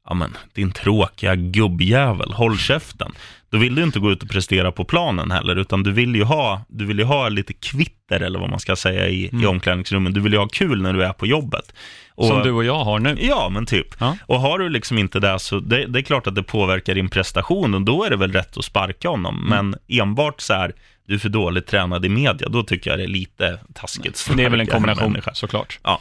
ja 0.08 0.14
men 0.14 0.36
din 0.54 0.72
tråkiga 0.72 1.34
gubbjävel, 1.34 2.32
håll 2.32 2.58
käften. 2.58 3.12
Då 3.50 3.58
vill 3.58 3.74
du 3.74 3.82
inte 3.82 3.98
gå 4.00 4.10
ut 4.12 4.22
och 4.22 4.28
prestera 4.30 4.72
på 4.72 4.84
planen 4.84 5.30
heller, 5.30 5.56
utan 5.56 5.82
du 5.82 5.92
vill 5.92 6.14
ju 6.14 6.24
ha, 6.24 6.62
du 6.68 6.84
vill 6.86 6.98
ju 6.98 7.04
ha 7.04 7.28
lite 7.28 7.52
kvitter 7.52 8.20
eller 8.20 8.38
vad 8.38 8.50
man 8.50 8.60
ska 8.60 8.76
säga 8.76 9.08
i, 9.08 9.24
i 9.24 9.28
Mm. 9.32 9.48
omklädningsrummet. 9.48 10.14
Du 10.14 10.20
vill 10.20 10.32
ju 10.32 10.38
ha 10.38 10.48
kul 10.48 10.82
när 10.82 10.92
du 10.92 11.04
är 11.04 11.12
på 11.12 11.26
jobbet. 11.26 11.74
Och, 12.14 12.26
Som 12.26 12.42
du 12.42 12.50
och 12.50 12.64
jag 12.64 12.84
har 12.84 12.98
nu. 12.98 13.16
Ja, 13.20 13.48
men 13.48 13.66
typ. 13.66 13.86
Ja. 14.00 14.16
Och 14.26 14.40
har 14.40 14.58
du 14.58 14.68
liksom 14.68 14.98
inte 14.98 15.20
det 15.20 15.38
så 15.38 15.60
det, 15.60 15.86
det 15.86 15.98
är 15.98 16.02
klart 16.02 16.26
att 16.26 16.34
det 16.34 16.42
påverkar 16.42 16.94
din 16.94 17.08
prestation 17.08 17.74
och 17.74 17.82
då 17.82 18.04
är 18.04 18.10
det 18.10 18.16
väl 18.16 18.32
rätt 18.32 18.56
att 18.56 18.64
sparka 18.64 19.08
honom. 19.08 19.46
Mm. 19.46 19.48
Men 19.48 19.78
enbart 20.00 20.40
så 20.40 20.54
här, 20.54 20.72
du 21.08 21.14
är 21.14 21.18
för 21.18 21.28
dåligt 21.28 21.66
tränad 21.66 22.04
i 22.04 22.08
media, 22.08 22.48
då 22.48 22.62
tycker 22.62 22.90
jag 22.90 22.98
det 22.98 23.02
är 23.04 23.08
lite 23.08 23.58
taskigt. 23.74 24.30
Det 24.36 24.44
är 24.44 24.50
väl 24.50 24.60
en 24.60 24.66
kombination, 24.66 25.12
människa. 25.12 25.34
såklart. 25.34 25.78
Ja. 25.82 26.00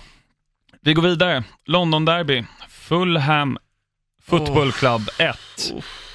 Vi 0.82 0.94
går 0.94 1.04
vidare. 1.04 1.44
London 1.66 2.06
Derby. 2.06 2.44
Fulham 2.70 3.58
Football 4.26 4.72
Club 4.72 5.02
1. 5.20 5.38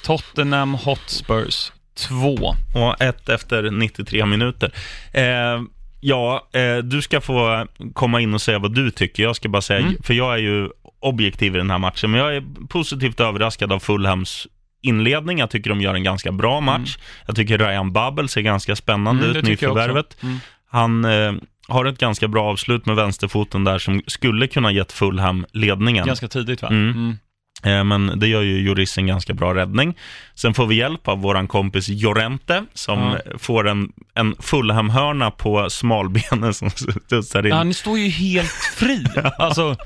Tottenham 0.05 0.75
Hotspurs 0.75 1.73
2. 1.95 2.55
Och 2.75 3.01
ett 3.01 3.29
efter 3.29 3.71
93 3.71 4.27
minuter. 4.27 4.73
Eh, 5.13 5.63
ja, 6.01 6.49
eh, 6.53 6.77
du 6.77 7.03
ska 7.03 7.21
få 7.21 7.67
komma 7.95 8.21
in 8.21 8.35
och 8.35 8.43
säga 8.43 8.59
vad 8.59 8.75
du 8.75 8.91
tycker. 8.91 9.23
Jag 9.23 9.37
ska 9.37 9.49
bara 9.49 9.63
säga, 9.63 9.81
Mm. 9.81 9.97
för 10.03 10.15
jag 10.15 10.35
är 10.35 10.39
ju 10.39 10.69
objektiv 11.01 11.55
i 11.55 11.59
den 11.59 11.71
här 11.71 11.79
matchen, 11.79 12.11
men 12.11 12.21
jag 12.21 12.37
är 12.37 12.67
positivt 12.69 13.21
överraskad 13.21 13.73
av 13.73 13.79
Fulhams 13.79 14.47
inledning. 14.83 15.39
Jag 15.39 15.51
tycker 15.51 15.71
de 15.71 15.81
gör 15.81 15.95
en 15.95 16.03
ganska 16.05 16.33
bra 16.33 16.61
match. 16.61 16.99
Jag 17.27 17.37
tycker 17.37 17.59
Ryan 17.59 17.93
Bubble 17.93 18.29
ser 18.29 18.41
ganska 18.41 18.77
spännande 18.77 19.25
Mm, 19.25 19.37
ut, 19.37 19.45
nyförvärvet. 19.45 20.23
Mm. 20.23 20.39
Han 20.71 21.05
eh, 21.05 21.33
har 21.69 21.85
ett 21.85 21.99
ganska 21.99 22.29
bra 22.29 22.51
avslut 22.51 22.87
med 22.87 22.97
vänsterfoten 22.97 23.65
där 23.65 23.79
som 23.79 24.03
skulle 24.07 24.47
kunna 24.47 24.73
gett 24.73 24.93
Fulham 24.93 25.47
ledningen. 25.53 26.07
Ganska 26.07 26.29
tidigt 26.29 26.63
va? 26.63 26.69
Mm. 26.69 27.19
Eh, 27.65 27.85
Men 27.85 28.19
det 28.19 28.27
gör 28.29 28.43
ju 28.43 28.61
Juris 28.61 28.99
en 28.99 29.07
ganska 29.07 29.35
bra 29.35 29.55
räddning. 29.55 29.95
Sen 30.35 30.55
får 30.55 30.67
vi 30.67 30.75
hjälp 30.75 31.09
av 31.09 31.21
våran 31.23 31.49
kompis 31.49 31.89
Jorente 31.89 32.65
som 32.75 32.99
Ja. 32.99 33.39
får 33.39 33.69
en, 33.69 33.93
en 34.15 34.35
Fulham-hörna 34.41 35.31
på 35.31 35.71
smalbenen 35.71 36.55
som 36.55 36.71
studsar 36.71 37.47
in. 37.47 37.53
Han 37.53 37.75
står 37.75 37.99
ju 37.99 38.09
helt 38.09 38.51
fri. 38.77 39.05
Alltså, 39.39 39.77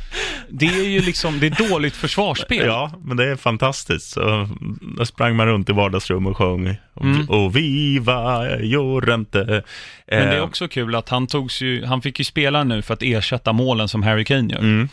det 0.48 0.66
är 0.66 0.88
ju 0.88 1.00
liksom, 1.00 1.40
det 1.40 1.46
är 1.46 1.68
dåligt 1.70 1.96
försvarsspel. 1.96 2.66
Ja, 2.66 2.92
men 3.04 3.16
det 3.16 3.24
är 3.30 3.36
fantastiskt. 3.36 4.10
Så 4.10 4.48
då 4.98 5.04
sprang 5.06 5.36
man 5.36 5.46
runt 5.46 5.68
i 5.68 5.72
vardagsrum 5.72 6.26
och 6.26 6.36
sjöng 6.36 6.76
Mm. 7.00 7.28
och 7.30 7.56
viva 7.56 8.48
Jorente. 8.60 9.38
Men 9.38 9.62
det 10.06 10.14
är 10.16 10.36
Eh, 10.36 10.42
också 10.42 10.68
kul 10.68 10.94
att 10.94 11.08
han 11.08 11.26
togs 11.26 11.62
ju, 11.62 11.84
han 11.84 12.02
fick 12.02 12.18
ju 12.18 12.24
spela 12.24 12.64
nu 12.64 12.82
för 12.82 12.94
att 12.94 13.02
ersätta 13.02 13.52
målen 13.52 13.88
som 13.88 14.02
Harry 14.02 14.24
Kane 14.24 14.52
gör. 14.52 14.58
Mm, 14.60 14.88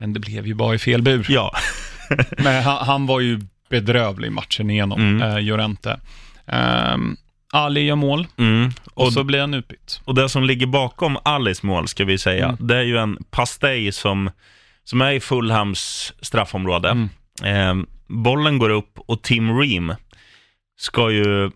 Men 0.00 0.12
det 0.12 0.20
blev 0.20 0.46
ju 0.46 0.54
bara 0.54 0.74
i 0.74 0.78
fel 0.78 1.02
bur. 1.02 1.26
ja, 1.28 1.52
Men 2.38 2.62
han, 2.62 2.86
han 2.86 3.06
var 3.06 3.20
ju 3.20 3.40
bedrövlig 3.70 4.32
matchen 4.32 4.70
igenom, 4.70 5.00
Mm. 5.00 5.22
eh, 5.22 5.40
Llorente. 5.42 6.00
Um, 6.94 7.16
Ali 7.52 7.80
gör 7.80 7.96
mål 7.96 8.26
mm. 8.36 8.70
och, 8.94 9.06
Och 9.06 9.12
så 9.12 9.24
blir 9.24 9.40
han 9.40 9.54
utbytt. 9.54 10.00
Och 10.04 10.14
det 10.14 10.28
som 10.28 10.44
ligger 10.44 10.66
bakom 10.66 11.18
Alice 11.22 11.66
mål, 11.66 11.88
ska 11.88 12.04
vi 12.04 12.18
säga, 12.18 12.44
Mm. 12.44 12.66
det 12.66 12.76
är 12.76 12.82
ju 12.82 12.96
en 12.98 13.18
pastej 13.30 13.92
som, 13.92 14.30
som 14.84 15.00
är 15.00 15.12
i 15.12 15.20
Fulhams 15.20 16.12
straffområde. 16.20 17.08
Eh, 17.44 17.74
bollen 18.06 18.58
går 18.58 18.70
upp 18.70 18.98
och 19.06 19.22
Tim 19.22 19.58
Ream 19.60 19.94
ska 20.76 21.10
ju 21.10 21.50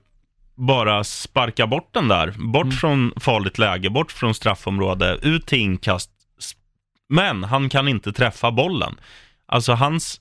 bara 0.57 1.05
sparka 1.05 1.67
bort 1.67 1.91
den 1.95 2.09
där. 2.09 2.35
Bort 2.39 2.65
Mm. 2.65 2.77
från 2.77 3.13
farligt 3.21 3.59
läge, 3.59 3.91
bort 3.91 4.13
från 4.13 4.35
straffområde, 4.35 5.19
ut 5.23 5.47
till 5.47 5.59
inkast. 5.59 6.11
Men 7.09 7.45
han 7.45 7.69
kan 7.69 7.89
inte 7.89 8.13
träffa 8.13 8.51
bollen. 8.51 8.95
Alltså 9.47 9.73
hans, 9.73 10.21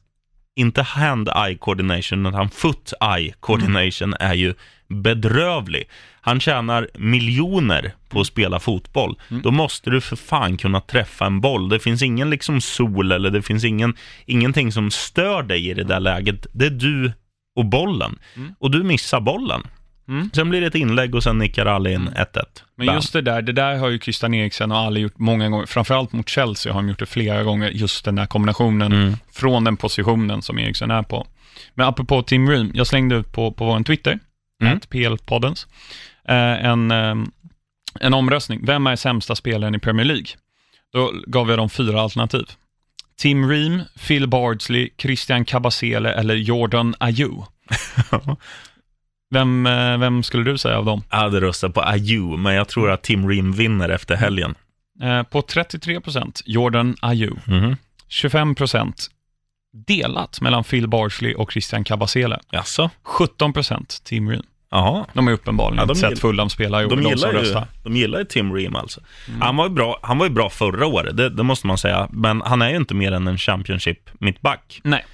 inte 0.57 0.81
hand-eye 0.81 1.57
coordination, 1.57 2.25
utan 2.25 2.49
foot-eye 2.49 3.33
coordination 3.39 4.13
är 4.19 4.33
ju 4.33 4.53
bedrövlig. 4.87 5.89
Han 6.21 6.39
tjänar 6.39 6.89
miljoner 6.93 7.93
på 8.09 8.19
att 8.19 8.27
spela 8.27 8.59
fotboll. 8.59 9.19
Mm. 9.29 9.41
Då 9.41 9.51
måste 9.51 9.89
du 9.89 10.01
för 10.01 10.15
fan 10.15 10.57
kunna 10.57 10.81
träffa 10.81 11.25
en 11.25 11.41
boll. 11.41 11.69
Det 11.69 11.79
finns 11.79 12.01
ingen 12.01 12.29
liksom 12.29 12.61
sol 12.61 13.11
eller 13.11 13.29
det 13.29 13.41
finns 13.41 13.63
ingen, 13.63 13.95
ingenting 14.25 14.71
som 14.71 14.91
stör 14.91 15.43
dig 15.43 15.69
i 15.69 15.73
det 15.73 15.83
där 15.83 15.99
läget. 15.99 16.47
Det 16.53 16.65
är 16.65 16.69
du 16.69 17.11
och 17.55 17.65
bollen. 17.65 18.19
Mm. 18.35 18.55
Och 18.59 18.71
du 18.71 18.83
missar 18.83 19.21
bollen. 19.21 19.63
Mm. 20.07 20.29
Sen 20.33 20.49
blir 20.49 20.61
det 20.61 20.67
ett 20.67 20.75
inlägg 20.75 21.15
och 21.15 21.23
sen 21.23 21.37
nickar 21.37 21.65
Ali 21.65 21.93
in 21.93 22.09
1-1. 22.09 22.43
Men 22.75 22.87
Bam. 22.87 22.95
just 22.95 23.13
det 23.13 23.21
där, 23.21 23.41
det 23.41 23.51
där 23.51 23.77
har 23.77 23.89
ju 23.89 23.99
Christian 23.99 24.33
Eriksen 24.33 24.71
och 24.71 24.77
Ali 24.77 24.99
gjort 24.99 25.17
många 25.19 25.49
gånger. 25.49 25.65
Framförallt 25.65 26.11
mot 26.11 26.29
Chelsea 26.29 26.73
har 26.73 26.81
de 26.81 26.89
gjort 26.89 26.99
det 26.99 27.05
flera 27.05 27.43
gånger, 27.43 27.69
just 27.69 28.05
den 28.05 28.15
där 28.15 28.25
kombinationen 28.25 28.91
Mm. 28.93 29.17
från 29.31 29.63
den 29.63 29.77
positionen 29.77 30.41
som 30.41 30.59
Eriksen 30.59 30.91
är 30.91 31.03
på. 31.03 31.27
Men 31.73 31.87
apropå 31.87 32.21
Tim 32.23 32.49
Ream, 32.49 32.71
jag 32.73 32.87
slängde 32.87 33.15
ut 33.15 33.31
på, 33.31 33.51
på 33.51 33.65
vår 33.65 33.83
Twitter, 33.83 34.19
Mm. 34.61 34.79
PL-poddens, 34.79 35.67
eh, 36.27 36.65
en, 36.65 36.91
eh, 36.91 37.15
en 37.99 38.13
omröstning. 38.13 38.59
Vem 38.65 38.87
är 38.87 38.95
sämsta 38.95 39.35
spelaren 39.35 39.75
i 39.75 39.79
Premier 39.79 40.05
League? 40.05 40.25
Då 40.93 41.11
gav 41.27 41.49
jag 41.49 41.59
dem 41.59 41.69
fyra 41.69 42.01
alternativ. 42.01 42.45
Tim 43.17 43.49
Ream, 43.49 43.81
Phil 44.07 44.27
Bardsley, 44.27 44.89
Christian 44.97 45.45
Kabasele 45.45 46.13
eller 46.13 46.35
Jordan 46.35 46.95
Ayew. 46.99 47.45
Vem, 49.29 49.65
eh, 49.65 49.97
vem 49.97 50.23
skulle 50.23 50.43
du 50.51 50.57
säga 50.57 50.77
av 50.77 50.85
dem? 50.85 51.03
Jag 51.09 51.17
hade 51.17 51.41
röstat 51.41 51.73
på 51.73 51.81
Ayew, 51.81 52.37
men 52.43 52.53
jag 52.53 52.67
tror 52.67 52.91
att 52.91 53.01
Tim 53.03 53.29
Ream 53.29 53.51
vinner 53.51 53.89
efter 53.89 54.15
helgen. 54.15 54.55
Eh, 55.03 55.23
på 55.23 55.41
33 55.41 56.01
procent, 56.01 56.41
Jordan 56.45 56.95
Ayew. 57.01 57.41
Mhm. 57.45 57.75
25 58.07 58.55
procent 58.55 59.07
delat 59.87 60.41
mellan 60.41 60.63
Phil 60.63 60.87
Bardsley 60.87 61.33
och 61.33 61.51
Christian 61.51 61.83
Kabasele. 61.83 62.39
Jaså? 62.51 62.89
17 63.03 63.53
procent 63.53 64.01
Tim 64.03 64.29
Ream. 64.29 64.43
Jaha. 64.71 65.05
De 65.13 65.27
har 65.27 65.33
uppenbarligen 65.33 65.79
Ja, 65.79 65.85
de 65.85 65.95
sett 65.95 66.19
Fulham 66.19 66.49
spela 66.49 66.81
ihop, 66.81 66.89
De 66.89 67.03
de, 67.03 67.09
gillar, 67.09 67.33
ju, 67.43 67.55
de 67.83 67.95
gillar 67.95 68.19
ju 68.19 68.25
Tim 68.25 68.53
Ream 68.55 68.75
alltså. 68.75 69.01
Han, 69.41 69.57
var 69.57 69.67
ju 69.67 69.73
bra, 69.73 69.99
han 70.01 70.17
var 70.17 70.25
ju 70.25 70.31
bra 70.31 70.49
förra 70.49 70.85
året, 70.85 71.17
det, 71.17 71.29
det 71.29 71.43
måste 71.43 71.67
man 71.67 71.77
säga. 71.77 72.07
Men 72.11 72.41
han 72.41 72.61
är 72.61 72.69
ju 72.69 72.75
inte 72.75 72.93
mer 72.93 73.11
än 73.11 73.27
en 73.27 73.37
Championship 73.37 74.09
mittback. 74.19 74.81
Nej. 74.83 75.05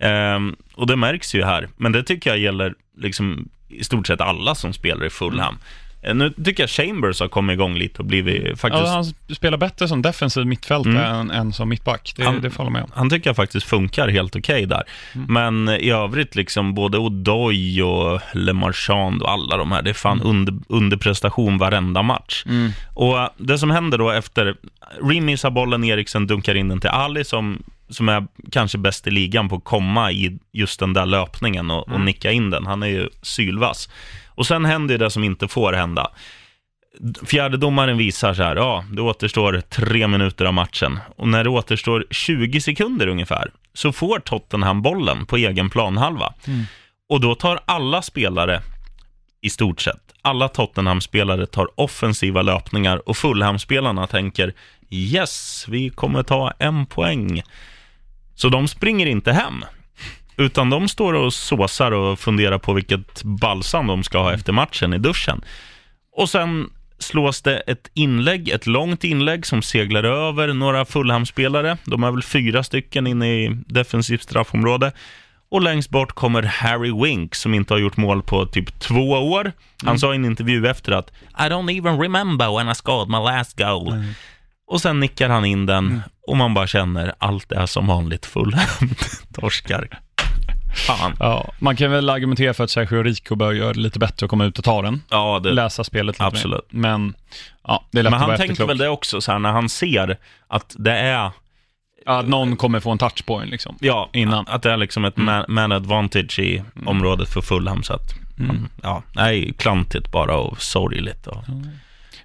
Ehm, 0.00 0.56
och 0.74 0.86
det 0.86 0.96
märks 0.96 1.34
ju 1.34 1.44
här. 1.44 1.68
Men 1.76 1.92
det 1.92 2.02
tycker 2.02 2.30
jag 2.30 2.38
gäller 2.38 2.74
liksom 2.98 3.48
i 3.68 3.84
stort 3.84 4.06
sett 4.06 4.20
alla 4.20 4.54
som 4.54 4.72
spelar 4.72 5.06
i 5.06 5.10
Fulham. 5.10 5.48
Mm. 5.48 5.58
Eh, 6.02 6.14
Nu 6.14 6.44
tycker 6.44 6.62
jag 6.62 6.70
Chambers 6.70 7.20
har 7.20 7.28
kommit 7.28 7.54
igång 7.54 7.74
lite 7.78 7.98
och 7.98 8.04
blivit 8.04 8.60
faktiskt... 8.60 8.84
Ja, 8.86 8.90
han 9.28 9.34
spelar 9.34 9.58
bättre 9.58 9.88
som 9.88 10.02
defensiv 10.02 10.46
mittfältare 10.46 11.06
än, 11.06 11.30
än 11.30 11.52
som 11.52 11.68
mittback. 11.68 12.12
Det, 12.16 12.24
Han- 12.24 12.40
det 12.40 12.50
får 12.50 12.64
jag 12.66 12.72
med 12.72 12.82
om. 12.82 12.90
Han 12.94 13.10
tycker 13.10 13.28
jag 13.30 13.36
faktiskt 13.36 13.66
funkar 13.66 14.08
helt 14.08 14.36
okej 14.36 14.66
där. 14.66 14.82
Men 15.28 15.68
i 15.68 15.90
övrigt, 15.90 16.34
liksom 16.34 16.74
både 16.74 16.98
Odoi 16.98 17.82
och 17.82 18.20
Le 18.34 18.52
Marchand 18.52 19.22
och 19.22 19.30
alla 19.30 19.56
de 19.56 19.72
här, 19.72 19.82
det 19.82 19.90
är 19.90 19.94
fan 19.94 20.22
under, 20.22 20.54
underprestation 20.68 21.58
varenda 21.58 22.02
match. 22.02 22.44
Och 22.94 23.18
eh, 23.18 23.28
det 23.38 23.58
som 23.58 23.70
händer 23.70 23.98
då 23.98 24.10
efter, 24.10 24.54
Rim 25.02 25.24
missar 25.24 25.50
bollen, 25.50 25.84
Eriksen 25.84 26.26
dunkar 26.26 26.54
in 26.54 26.68
den 26.68 26.80
till 26.80 26.90
Ali 26.90 27.24
som, 27.24 27.62
som 27.90 28.08
är 28.08 28.26
kanske 28.52 28.78
bäst 28.78 29.06
i 29.06 29.10
ligan 29.10 29.48
på 29.48 29.56
att 29.56 29.64
komma 29.64 30.12
i 30.12 30.38
just 30.52 30.80
den 30.80 30.92
där 30.92 31.06
löpningen 31.06 31.70
och, 31.70 31.88
och 31.88 32.00
nicka 32.00 32.32
in 32.32 32.50
den. 32.50 32.66
Han 32.66 32.82
är 32.82 32.86
ju 32.86 33.08
sylvass. 33.22 33.88
Och 34.28 34.46
sen 34.46 34.64
händer 34.64 34.94
ju 34.94 34.98
det 34.98 35.10
som 35.10 35.24
inte 35.24 35.48
får 35.48 35.72
hända. 35.72 36.10
Fjärde 37.26 37.56
domaren 37.56 37.98
visar 37.98 38.34
så 38.34 38.42
här, 38.42 38.56
ja, 38.56 38.84
det 38.92 39.02
återstår 39.02 39.60
tre 39.68 40.08
minuter 40.08 40.44
av 40.44 40.54
matchen. 40.54 40.98
Och 41.16 41.28
när 41.28 41.44
det 41.44 41.50
återstår 41.50 42.06
20 42.10 42.60
sekunder 42.60 43.06
ungefär, 43.06 43.50
så 43.74 43.92
får 43.92 44.18
Tottenham 44.18 44.82
bollen 44.82 45.26
på 45.26 45.36
egen 45.36 45.70
planhalva. 45.70 46.34
Och 47.08 47.20
då 47.20 47.34
tar 47.34 47.60
alla 47.64 48.02
spelare, 48.02 48.62
i 49.40 49.50
stort 49.50 49.80
sett, 49.80 50.12
alla 50.22 50.48
Tottenham-spelare 50.48 51.46
tar 51.46 51.80
offensiva 51.80 52.42
löpningar 52.42 53.08
och 53.08 53.16
Fulham-spelarna 53.16 54.06
tänker, 54.06 54.54
yes, 54.90 55.64
vi 55.68 55.90
kommer 55.90 56.22
ta 56.22 56.52
en 56.58 56.86
poäng. 56.86 57.42
Så 58.38 58.48
de 58.48 58.68
springer 58.68 59.06
inte 59.06 59.32
hem. 59.32 59.64
Utan 60.36 60.70
de 60.70 60.88
står 60.88 61.14
och 61.14 61.34
såsar 61.34 61.92
och 61.92 62.18
funderar 62.18 62.58
på 62.58 62.72
vilket 62.72 63.22
balsam 63.22 63.86
de 63.86 64.02
ska 64.02 64.18
ha 64.18 64.32
efter 64.32 64.52
matchen 64.52 64.94
i 64.94 64.98
duschen. 64.98 65.40
Och 66.16 66.30
sen 66.30 66.70
slås 66.98 67.42
det 67.42 67.56
ett 67.56 67.90
inlägg, 67.94 68.48
ett 68.48 68.66
långt 68.66 69.04
inlägg 69.04 69.46
som 69.46 69.62
seglar 69.62 70.04
över 70.04 70.52
några 70.52 70.84
Fulham-spelare. 70.84 71.76
De 71.84 72.04
är 72.04 72.10
väl 72.10 72.22
fyra 72.22 72.62
stycken 72.62 73.06
inne 73.06 73.28
i 73.28 73.56
defensivt 73.66 74.22
straffområde. 74.22 74.92
Och 75.50 75.62
längst 75.62 75.90
bort 75.90 76.12
kommer 76.12 76.42
Harry 76.42 76.92
Wink 77.04 77.34
som 77.34 77.54
inte 77.54 77.74
har 77.74 77.78
gjort 77.78 77.96
mål 77.96 78.22
på 78.22 78.46
typ 78.46 78.80
två 78.80 79.10
år. 79.10 79.52
Han 79.84 79.98
sa 79.98 80.12
i 80.12 80.16
en 80.16 80.24
intervju 80.24 80.66
efter 80.66 80.92
att 80.92 81.10
I 81.38 81.42
don't 81.42 81.78
even 81.78 82.00
remember 82.00 82.56
when 82.56 82.68
I 82.68 82.74
scored 82.74 83.08
my 83.08 83.18
last 83.18 83.58
goal. 83.58 84.04
Och 84.68 84.80
sen 84.80 85.00
nickar 85.00 85.28
han 85.28 85.44
in 85.44 85.66
den 85.66 86.02
och 86.26 86.36
man 86.36 86.54
bara 86.54 86.66
känner 86.66 87.14
allt 87.18 87.52
är 87.52 87.66
som 87.66 87.86
vanligt 87.86 88.26
Fulham 88.26 88.94
torskar. 89.34 90.00
Fan. 90.86 91.16
Ja, 91.20 91.52
man 91.58 91.76
kan 91.76 91.90
väl 91.90 92.10
argumentera 92.10 92.54
för 92.54 92.64
att 92.64 92.70
Sergio 92.70 93.02
Rico 93.02 93.34
bör 93.34 93.52
göra 93.52 93.72
det 93.72 93.80
lite 93.80 93.98
bättre 93.98 94.24
och 94.26 94.30
komma 94.30 94.44
ut 94.44 94.58
och 94.58 94.64
ta 94.64 94.82
den. 94.82 95.02
Ja, 95.10 95.40
det, 95.42 95.52
Läsa 95.52 95.84
spelet 95.84 96.14
lite 96.14 96.24
Absolut. 96.24 96.72
mer. 96.72 96.80
Men, 96.80 97.14
ja, 97.64 97.84
det 97.90 97.98
är 97.98 98.02
lätt 98.02 98.10
men 98.10 98.20
han 98.20 98.36
tänker 98.36 98.66
väl 98.66 98.78
det 98.78 98.88
också, 98.88 99.20
så 99.20 99.32
här, 99.32 99.38
när 99.38 99.52
han 99.52 99.68
ser 99.68 100.18
att 100.48 100.76
det 100.78 100.98
är 100.98 101.30
att 102.06 102.28
någon 102.28 102.56
kommer 102.56 102.80
få 102.80 102.90
en 102.90 102.98
touch 102.98 103.26
på 103.26 103.36
en 103.36 103.48
liksom. 103.48 103.76
Ja, 103.80 104.10
Innan. 104.12 104.44
att 104.48 104.62
det 104.62 104.72
är 104.72 104.76
liksom 104.76 105.04
ett 105.04 105.16
man, 105.16 105.44
man 105.48 105.72
advantage 105.72 106.38
i 106.38 106.62
området 106.86 107.28
för 107.28 107.40
Fulham. 107.40 107.82
Så 107.82 107.92
att, 107.92 108.14
man, 108.36 108.68
ja, 108.82 109.02
nej, 109.12 109.54
klantigt 109.58 110.12
bara 110.12 110.36
och 110.36 110.62
sorgligt. 110.62 111.26
Och, 111.26 111.44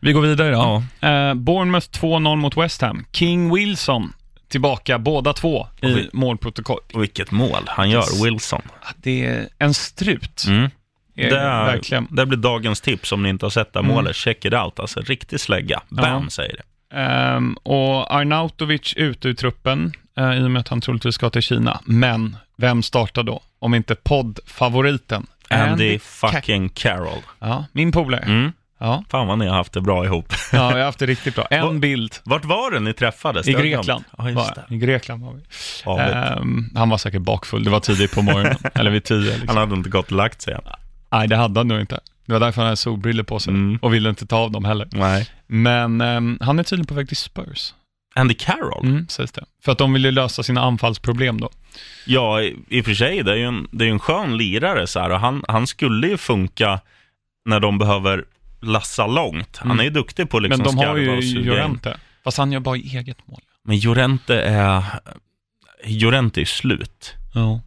Vi 0.04 0.14
går 0.14 0.22
vidare 0.22 0.52
då. 0.52 0.84
Eh, 1.08 1.34
Bournemouth 1.34 1.88
2-0 1.90 2.36
mot 2.36 2.58
West 2.58 2.82
Ham. 2.82 3.06
King 3.12 3.54
Wilson 3.56 4.14
tillbaka 4.48 5.00
båda 5.00 5.34
två 5.34 5.68
i 5.82 5.88
vi- 5.94 6.10
målprotokoll. 6.14 6.80
och 6.94 7.02
vilket 7.02 7.32
mål 7.32 7.64
han 7.68 7.90
gör, 7.90 8.24
Wilson. 8.24 8.62
Det 8.98 9.26
är 9.26 9.48
en 9.60 9.74
strut. 9.74 10.46
Mm. 10.48 10.70
Det, 11.16 11.30
är, 11.30 11.66
Verkligen. 11.66 12.08
det 12.10 12.26
blir 12.26 12.38
dagens 12.38 12.82
tips 12.82 13.12
om 13.12 13.24
ni 13.24 13.30
inte 13.30 13.46
har 13.46 13.50
sett 13.50 13.74
det 13.74 13.80
Mm. 13.80 13.92
målet. 13.92 14.16
Check 14.16 14.46
it 14.46 14.54
out, 14.54 14.80
alltså 14.80 15.00
riktig 15.02 15.40
slägga. 15.40 15.82
Bam, 15.90 16.24
Ja. 16.24 16.30
säger 16.30 16.56
det. 16.58 16.98
Ehm, 16.98 17.54
och 17.64 18.16
Arnautovic 18.16 18.94
ute 18.98 19.28
ur 19.28 19.34
truppen 19.34 19.94
eh, 20.18 20.34
i 20.34 20.44
och 20.44 20.52
med 20.52 20.60
att 20.60 20.68
han 20.68 20.82
troligtvis 20.82 21.16
ska 21.16 21.30
till 21.30 21.42
Kina. 21.42 21.80
Men 21.86 22.38
vem 22.58 22.84
startar 22.84 23.24
då? 23.24 23.42
Om 23.60 23.74
inte 23.74 23.96
poddfavoriten 23.96 25.28
Andy 25.50 25.98
Ca- 25.98 26.00
fucking 26.00 26.70
Carroll. 26.70 27.22
Ja, 27.40 27.66
min 27.72 27.92
polare. 27.92 28.24
Mm. 28.24 28.52
Ja. 28.84 29.04
Fan 29.10 29.28
vad 29.28 29.40
ni 29.40 29.48
har 29.48 29.56
haft 29.56 29.74
det 29.74 29.82
bra 29.82 30.06
ihop. 30.06 30.34
ja, 30.52 30.68
vi 30.68 30.74
har 30.74 30.86
haft 30.86 31.00
det 31.00 31.06
riktigt 31.06 31.36
bra. 31.36 31.46
En 31.46 31.80
bild 31.80 32.16
Vart 32.24 32.46
var 32.46 32.72
det 32.72 32.80
ni 32.80 32.94
träffades? 32.94 33.48
i. 33.48 33.54
Grekland. 33.54 34.04
Ja, 34.18 34.30
just 34.30 34.56
det. 34.56 34.76
I 34.76 34.78
Grekland 34.78 35.24
var 35.24 35.34
vi. 35.34 35.42
Ehm, 36.02 36.70
han 36.76 36.90
var 36.90 36.98
säkert 36.98 37.22
bakfull. 37.22 37.64
Det 37.64 37.70
var 37.70 37.80
tidigt 37.80 38.16
på 38.16 38.22
morgonen. 38.22 38.56
eller 38.74 38.92
vid 38.92 39.04
tio. 39.04 39.32
Liksom. 39.32 39.48
Han 39.48 39.58
hade 39.58 39.76
inte 39.76 39.90
gått 39.90 40.06
och 40.06 40.12
lagt 40.18 40.42
sig 40.42 40.54
än. 40.54 40.62
Nej, 41.12 41.28
det 41.28 41.36
hade 41.36 41.60
han 41.60 41.68
nog 41.68 41.80
inte. 41.80 42.00
Det 42.26 42.34
var 42.34 42.40
därför 42.40 42.62
han 42.62 42.66
hade 42.66 42.78
solbriller 42.78 43.24
på 43.24 43.40
sig 43.40 43.54
Mm. 43.54 43.80
och 43.82 43.94
ville 43.94 44.10
inte 44.10 44.26
ta 44.26 44.38
av 44.38 44.52
dem 44.52 44.66
heller. 44.66 44.88
Nej. 44.92 45.30
Men 45.48 46.02
ehm, 46.02 46.38
han 46.42 46.60
är 46.60 46.64
tydligen 46.64 46.88
på 46.88 46.94
väg 46.94 47.08
till 47.08 47.18
Spurs, 47.18 47.74
Andy 48.16 48.34
Carroll? 48.34 48.86
mm, 48.86 49.08
sägs 49.10 49.32
det. 49.32 49.44
För 49.66 49.72
att 49.72 49.78
de 49.78 49.94
vill 49.94 50.06
ju 50.06 50.12
lösa 50.12 50.44
sina 50.44 50.62
anfallsproblem 50.62 51.42
då. 51.42 51.50
Ja, 52.06 52.42
i, 52.42 52.56
i 52.70 52.82
och 52.82 52.86
för 52.86 52.94
sig, 52.94 53.24
det 53.24 53.32
är 53.32 53.36
ju 53.36 53.44
en, 53.46 53.68
det 53.72 53.86
är 53.86 53.90
en 53.90 54.00
skön 54.00 54.38
lirare 54.38 54.88
så 54.88 55.00
här, 55.00 55.10
och 55.10 55.20
han, 55.20 55.44
han 55.48 55.68
skulle 55.68 56.08
ju 56.08 56.18
funka 56.18 56.80
när 57.46 57.60
de 57.60 57.78
behöver 57.78 58.26
lassa 58.64 59.08
långt. 59.08 59.58
Han 59.58 59.68
Mm. 59.72 59.80
är 59.80 59.84
ju 59.84 59.90
duktig 59.90 60.30
på 60.30 60.40
liksom 60.40 60.64
Men 60.66 60.76
de 60.76 60.86
har 60.88 60.98
ju. 60.98 61.22
Llorente. 61.46 61.98
Fast 62.24 62.38
han 62.38 62.52
gör 62.52 62.60
bara 62.60 62.76
eget 62.76 63.28
mål. 63.28 63.40
Men 63.64 63.80
Llorente 63.80 64.42
är... 64.42 64.84
Llorente 65.86 66.42
är 66.42 66.46
slut. 66.46 67.14
Ja. 67.34 67.62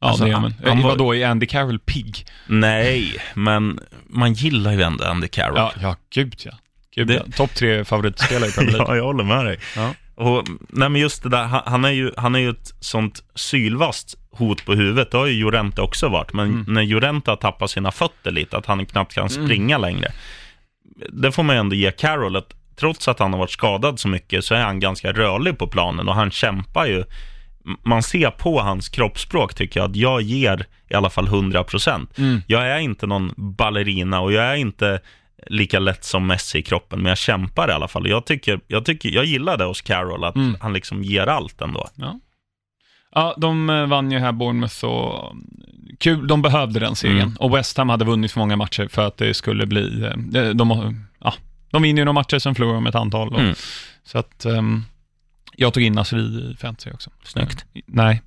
Ja, 0.00 0.08
Alltså, 0.08 0.24
det 0.24 0.32
han- 0.32 0.42
man. 0.42 0.54
han 0.64 0.78
Eh, 0.78 0.82
var- 0.82 0.90
Vadå, 0.90 1.14
är 1.14 1.26
Andy 1.26 1.46
Carroll 1.46 1.78
pigg? 1.78 2.26
Nej, 2.46 3.16
men 3.34 3.80
man 4.08 4.32
gillar 4.32 4.72
ju 4.72 4.82
ändå 4.82 5.04
Andy 5.04 5.28
Carroll. 5.28 5.56
Ja, 5.56 5.72
ja, 5.80 5.96
gud 6.14 6.34
ja. 6.44 6.52
Gud, 6.94 7.06
Det- 7.06 7.14
ja. 7.14 7.22
Topp 7.36 7.54
tre 7.54 7.84
favoritspelare 7.84 8.48
i 8.48 8.52
Premier 8.52 8.72
League. 8.76 8.92
Ja, 8.92 8.96
jag 8.96 9.04
håller 9.04 9.24
med 9.24 9.44
dig. 9.44 9.58
Ja. 9.76 9.94
Och, 10.14 10.44
nej, 10.68 10.88
men 10.88 11.00
just 11.00 11.22
det 11.22 11.28
där, 11.28 11.44
han, 11.44 11.62
han 11.66 11.84
är 11.84 11.90
ju, 11.90 12.10
han 12.16 12.34
är 12.34 12.38
ju 12.38 12.50
ett 12.50 12.74
sånt 12.80 13.22
sylvast 13.34 14.18
hot 14.30 14.64
på 14.64 14.74
huvudet. 14.74 15.10
Det 15.10 15.16
har 15.18 15.26
ju 15.26 15.40
Llorente 15.40 15.80
också 15.82 16.08
varit. 16.08 16.32
Men 16.32 16.46
Mm. 16.48 16.64
när 16.74 16.82
Llorente 16.82 17.30
har 17.30 17.36
tappat 17.36 17.70
sina 17.70 17.90
fötter 17.92 18.30
lite, 18.30 18.56
att 18.56 18.66
han 18.66 18.86
knappt 18.86 19.14
kan 19.14 19.30
springa 19.30 19.78
längre. 19.78 20.12
Det 21.12 21.32
får 21.32 21.42
man 21.42 21.56
ju 21.56 21.60
ändå 21.60 21.74
ge 21.76 21.90
Carroll, 21.90 22.36
att 22.36 22.54
trots 22.76 23.08
att 23.08 23.18
han 23.18 23.32
har 23.32 23.40
varit 23.40 23.50
skadad 23.50 24.00
så 24.00 24.08
mycket 24.08 24.44
så 24.44 24.54
är 24.54 24.62
han 24.62 24.80
ganska 24.80 25.12
rörlig 25.12 25.58
på 25.58 25.66
planen 25.66 26.08
och 26.08 26.14
han 26.14 26.30
kämpar 26.30 26.86
ju. 26.86 27.04
Man 27.82 28.02
ser 28.02 28.30
på 28.30 28.60
hans 28.60 28.88
kroppsspråk 28.88 29.54
tycker 29.54 29.80
jag 29.80 29.90
att 29.90 29.96
jag 29.96 30.22
ger 30.22 30.66
i 30.90 30.94
alla 30.94 31.10
fall 31.10 31.26
100%. 31.28 32.06
Mm. 32.18 32.40
Jag 32.46 32.68
är 32.70 32.78
inte 32.78 33.06
någon 33.06 33.32
ballerina 33.36 34.20
och 34.20 34.32
jag 34.32 34.44
är 34.44 34.54
inte 34.54 35.00
lika 35.46 35.78
lätt 35.78 36.04
som 36.04 36.26
Messi 36.26 36.58
i 36.58 36.62
kroppen, 36.62 36.98
men 37.02 37.08
jag 37.08 37.18
kämpar 37.18 37.68
i 37.68 37.72
alla 37.72 37.88
fall. 37.88 38.08
Jag, 38.08 38.26
tycker, 38.26 38.60
jag, 38.66 38.84
tycker, 38.84 39.08
jag 39.08 39.24
gillar 39.24 39.56
det 39.56 39.64
hos 39.64 39.80
Carroll, 39.80 40.24
att 40.24 40.34
Mm. 40.36 40.56
han 40.60 40.72
liksom 40.72 41.02
ger 41.02 41.26
allt 41.26 41.60
ändå. 41.60 41.88
Ja. 41.94 42.20
ja, 43.14 43.34
de 43.38 43.70
eh, 43.70 43.86
vann 43.86 44.10
ju 44.12 44.18
här 44.18 44.32
Bournemouth 44.32 44.84
och 44.84 45.30
mm, 45.32 45.44
kul, 45.98 46.26
de 46.26 46.42
behövde 46.42 46.80
den 46.80 46.96
segern. 46.96 47.18
Mm. 47.20 47.36
Och 47.38 47.54
West 47.56 47.76
Ham 47.78 47.88
hade 47.88 48.04
vunnit 48.04 48.32
för 48.32 48.40
många 48.40 48.56
matcher 48.56 48.88
för 48.90 49.06
att 49.06 49.16
det 49.16 49.34
skulle 49.34 49.66
bli, 49.66 50.04
eh, 50.34 50.48
de, 50.50 50.96
ja, 51.20 51.34
de 51.70 51.82
vinner 51.82 52.00
ju 52.00 52.04
några 52.04 52.12
matcher, 52.20 52.38
sen 52.38 52.54
förlorar 52.54 52.74
de 52.74 52.86
ett 52.86 52.94
antal. 52.94 53.28
Och, 53.34 53.40
Mm. 53.40 53.54
Så 54.06 54.18
att 54.18 54.44
ehm, 54.44 54.84
jag 55.56 55.74
tog 55.74 55.82
in 55.82 55.92
Nasri 55.92 56.20
i 56.20 56.56
fantasy 56.60 56.90
också. 56.90 57.10
Snyggt. 57.24 57.64
Nej. 57.86 58.22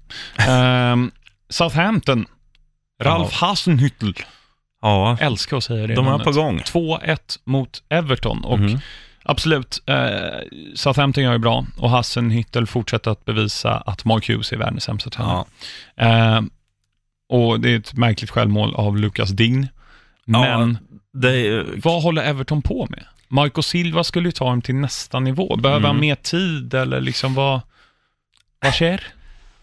Ehm, 0.47 1.11
Southampton, 1.49 2.25
Ralf 3.03 3.33
Hasenhüttl. 3.41 4.13
Ja, 4.81 5.17
Älskar 5.21 5.57
att 5.57 5.63
säga 5.63 5.87
det. 5.87 5.95
de 5.95 6.07
är 6.07 6.19
på 6.19 6.31
gång. 6.31 6.59
2-1 6.59 7.39
mot 7.43 7.83
Everton 7.89 8.43
och 8.43 8.59
Mhm. 8.59 8.79
absolut, 9.23 9.83
eh, 9.85 9.95
Southampton 10.75 11.23
gör 11.23 11.33
ju 11.33 11.37
bra 11.39 11.65
och 11.77 11.89
Hassenhüttel 11.89 12.65
fortsätter 12.65 13.11
att 13.11 13.25
bevisa 13.25 13.77
att 13.77 14.05
Mark 14.05 14.29
Hughes 14.29 14.51
är 14.51 14.57
världens 14.57 14.83
sämsta 14.83 15.09
tränare. 15.09 15.45
Ja. 15.95 16.03
Eh, 16.35 16.41
och 17.29 17.59
det 17.59 17.69
är 17.73 17.77
ett 17.79 17.93
märkligt 17.93 18.29
självmål 18.31 18.75
av 18.75 18.97
Lucas 18.97 19.29
Dign. 19.29 19.67
Men 20.25 20.77
Det 21.13 21.47
är, 21.47 21.65
vad 21.83 22.03
håller 22.03 22.23
Everton 22.23 22.61
på 22.61 22.87
med? 22.89 23.05
Marco 23.27 23.61
Silva 23.63 24.03
skulle 24.03 24.27
ju 24.27 24.31
ta 24.31 24.45
dem 24.45 24.61
till 24.61 24.75
nästa 24.75 25.19
nivå. 25.19 25.55
Behöver 25.55 25.79
Mm. 25.79 25.91
han 25.91 25.99
mer 25.99 26.15
tid 26.15 26.73
eller 26.73 27.01
liksom 27.01 27.33
vad, 27.33 27.61
vad 28.63 28.73
sker? 28.73 29.03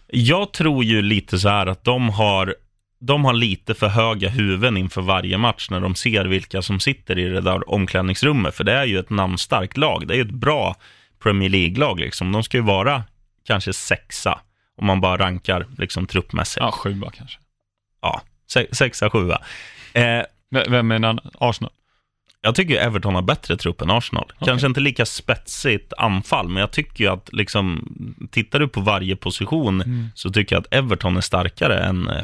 Jag 0.07 0.51
tror 0.53 0.83
ju 0.83 1.01
lite 1.01 1.39
så 1.39 1.49
här 1.49 1.67
att 1.67 1.83
de 1.83 2.09
har, 2.09 2.55
de 2.99 3.25
har 3.25 3.33
lite 3.33 3.73
för 3.73 3.87
höga 3.87 4.29
huvuden 4.29 4.77
inför 4.77 5.01
varje 5.01 5.37
match 5.37 5.67
när 5.69 5.79
de 5.79 5.95
ser 5.95 6.25
vilka 6.25 6.61
som 6.61 6.79
sitter 6.79 7.19
i 7.19 7.23
det 7.29 7.41
där 7.41 7.69
omklädningsrummet. 7.69 8.55
För 8.55 8.63
det 8.63 8.73
är 8.73 8.85
ju 8.85 8.99
ett 8.99 9.09
namnstarkt 9.09 9.77
lag. 9.77 10.07
Det 10.07 10.13
är 10.13 10.15
ju 10.15 10.21
ett 10.21 10.31
bra 10.31 10.75
Premier 11.23 11.49
League-lag. 11.49 11.99
Liksom. 11.99 12.31
De 12.31 12.43
ska 12.43 12.57
ju 12.57 12.63
vara 12.63 13.03
kanske 13.47 13.73
sexa 13.73 14.39
om 14.77 14.85
man 14.87 15.01
bara 15.01 15.17
rankar 15.17 15.65
liksom, 15.77 16.07
truppmässigt. 16.07 16.61
Ja, 16.61 16.71
sjua 16.71 17.11
kanske. 17.11 17.39
Ja, 18.01 18.21
se, 18.47 18.67
sexa, 18.71 19.09
sjua. 19.09 19.41
Eh, 19.93 20.21
Vem 20.69 20.91
är 20.91 20.99
den? 20.99 21.19
Arsenal? 21.39 21.71
jag 22.41 22.55
tycker 22.55 22.75
Everton 22.75 23.15
har 23.15 23.21
bättre 23.21 23.57
trupp 23.57 23.81
än 23.81 23.89
Arsenal. 23.91 24.31
Kanske 24.45 24.67
inte 24.67 24.79
lika 24.79 25.05
spetsigt 25.05 25.93
anfall, 25.97 26.47
men 26.47 26.61
jag 26.61 26.71
tycker 26.71 27.03
ju 27.03 27.09
att 27.09 27.29
liksom, 27.33 27.87
tittar 28.31 28.59
du 28.59 28.67
på 28.67 28.81
varje 28.81 29.15
position 29.15 29.81
Mm. 29.81 30.07
så 30.15 30.29
tycker 30.29 30.55
jag 30.55 30.61
att 30.61 30.73
Everton 30.73 31.17
är 31.17 31.21
starkare 31.21 31.79
än, 31.83 32.07
eh, 32.09 32.23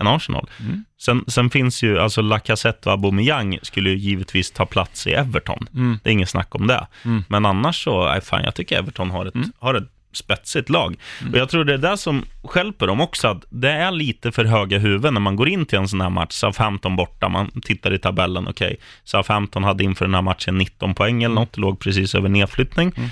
än 0.00 0.06
Arsenal. 0.06 0.48
Mm. 0.60 0.84
Sen, 1.00 1.24
sen 1.28 1.50
finns 1.50 1.82
ju, 1.82 1.98
alltså 1.98 2.22
Lacazette 2.22 2.88
och 2.88 2.92
Aubameyang 2.92 3.58
skulle 3.62 3.90
ju 3.90 3.96
givetvis 3.96 4.50
ta 4.50 4.66
plats 4.66 5.06
i 5.06 5.12
Everton. 5.12 5.68
Mm. 5.74 5.98
Det 6.02 6.10
är 6.10 6.12
inget 6.12 6.28
snack 6.28 6.54
om 6.54 6.66
det. 6.66 6.86
Mm. 7.04 7.24
Men 7.28 7.46
annars 7.46 7.84
så, 7.84 8.04
nej 8.08 8.20
fan, 8.20 8.44
jag 8.44 8.54
tycker 8.54 8.78
Everton 8.78 9.10
har 9.10 9.26
ett, 9.26 9.34
Mm. 9.34 9.52
har 9.58 9.74
ett 9.74 9.88
spetsigt 10.12 10.68
lag. 10.68 10.96
Och 11.32 11.38
jag 11.38 11.48
tror 11.48 11.64
det 11.64 11.74
är 11.74 11.78
det 11.78 11.96
som 11.96 12.24
skälper 12.44 12.86
dem 12.86 13.00
också, 13.00 13.28
att 13.28 13.44
det 13.50 13.70
är 13.70 13.90
lite 13.90 14.32
för 14.32 14.44
höga 14.44 14.78
huvuden 14.78 15.14
när 15.14 15.20
man 15.20 15.36
går 15.36 15.48
in 15.48 15.66
till 15.66 15.78
en 15.78 15.88
sån 15.88 16.00
här 16.00 16.10
match, 16.10 16.32
Southampton 16.32 16.96
borta, 16.96 17.28
man 17.28 17.50
tittar 17.60 17.94
i 17.94 17.98
tabellen, 17.98 18.48
okej, 18.48 18.76
Southampton 19.04 19.64
hade 19.64 19.84
inför 19.84 20.04
den 20.04 20.14
här 20.14 20.22
matchen 20.22 20.58
19 20.58 20.94
poäng 20.94 21.22
eller 21.22 21.34
något, 21.34 21.56
låg 21.56 21.80
precis 21.80 22.14
över 22.14 22.28
nedflyttning. 22.28 22.92
Mm. 22.96 23.08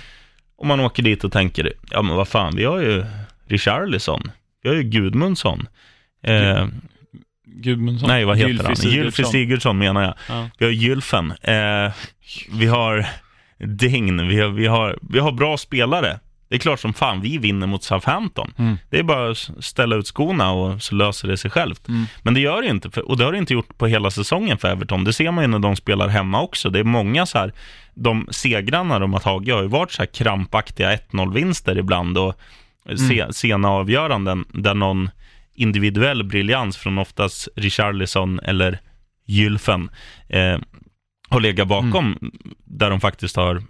Och 0.57 0.67
man 0.67 0.81
åker 0.81 1.03
dit 1.03 1.25
och 1.25 1.33
tänker, 1.33 1.73
ja 1.91 2.03
men 2.03 2.17
vad 2.17 2.29
fan, 2.29 2.57
vi 2.57 2.65
har 2.65 2.79
ju 2.81 3.05
Richarlison, 3.47 4.31
vi 4.63 4.69
har 4.69 4.77
ju 4.77 4.83
Gudmundsson. 4.83 5.67
Eh, 6.23 6.67
Gudmundsson? 7.45 8.09
nej, 8.09 8.25
vad 8.25 8.37
heter 8.37 8.49
Gylfi 8.49 8.67
han? 8.67 8.77
Sigurdsson. 8.77 9.03
Gylfi 9.03 9.25
Sigurdsson 9.25 9.79
menar 9.79 10.03
jag. 10.03 10.15
Ja. 10.29 10.49
Vi 10.59 10.65
har 10.65 10.73
Gylfen. 10.73 11.31
Eh, 11.43 11.93
vi 12.51 12.67
har 12.67 13.07
Dign. 13.59 14.29
Vi 14.29 14.41
har, 14.41 14.49
vi, 14.49 14.67
har, 14.67 14.99
vi 15.01 15.19
har 15.19 15.33
bra 15.33 15.57
spelare. 15.57 16.19
Det 16.49 16.57
är 16.57 16.61
klart 16.61 16.81
som 16.81 16.95
fan 16.95 17.21
vi 17.21 17.39
vinner 17.39 17.67
mot 17.67 17.83
Southampton. 17.83 18.55
Mm. 18.59 18.79
Det 18.91 18.99
är 18.99 19.03
bara 19.03 19.31
att 19.31 19.51
ställa 19.61 19.97
ut 19.97 20.07
skorna 20.07 20.53
och 20.53 20.83
så 20.83 20.95
löser 20.95 21.29
det 21.29 21.37
sig 21.37 21.51
självt. 21.51 21.89
Mm. 21.89 22.05
Men 22.23 22.35
det 22.35 22.41
gör 22.41 22.63
det 22.63 22.69
inte. 22.69 22.91
För, 22.91 23.09
och 23.09 23.17
det 23.17 23.25
har 23.25 23.33
det 23.33 23.39
inte 23.39 23.53
gjort 23.53 23.79
på 23.79 23.87
hela 23.87 24.11
säsongen 24.11 24.59
för 24.59 24.69
Everton. 24.69 25.05
Det 25.05 25.13
ser 25.13 25.31
man 25.31 25.45
ju 25.45 25.49
när 25.49 25.59
de 25.59 25.77
spelar 25.77 26.09
hemma 26.09 26.43
också. 26.43 26.71
Det 26.71 26.79
är 26.79 26.85
många 26.85 27.27
så 27.27 27.39
här, 27.39 27.53
de 27.95 28.29
segrarna 28.31 28.99
de 28.99 29.13
har 29.13 29.21
tagit 29.21 29.55
har 29.55 29.63
ju 29.63 29.69
varit 29.69 29.93
så 29.93 30.03
här 30.03 30.07
krampaktiga 30.07 30.97
1-0-vinster 30.97 31.79
ibland 31.79 32.19
och 32.19 32.35
se, 33.09 33.33
sena 33.33 33.71
avgöranden 33.71 34.45
där 34.53 34.75
någon 34.75 35.11
individuell 35.63 36.25
briljans 36.25 36.77
från 36.77 36.99
oftast 36.99 37.49
Richarlison 37.57 38.41
eller 38.41 38.79
Gylfen 39.27 39.91
eh, 40.29 40.59
har 41.29 41.41
legat 41.41 41.69
bakom 41.69 42.31
där 42.65 42.91
de 42.91 43.01
faktiskt 43.01 43.37
har 43.37 43.63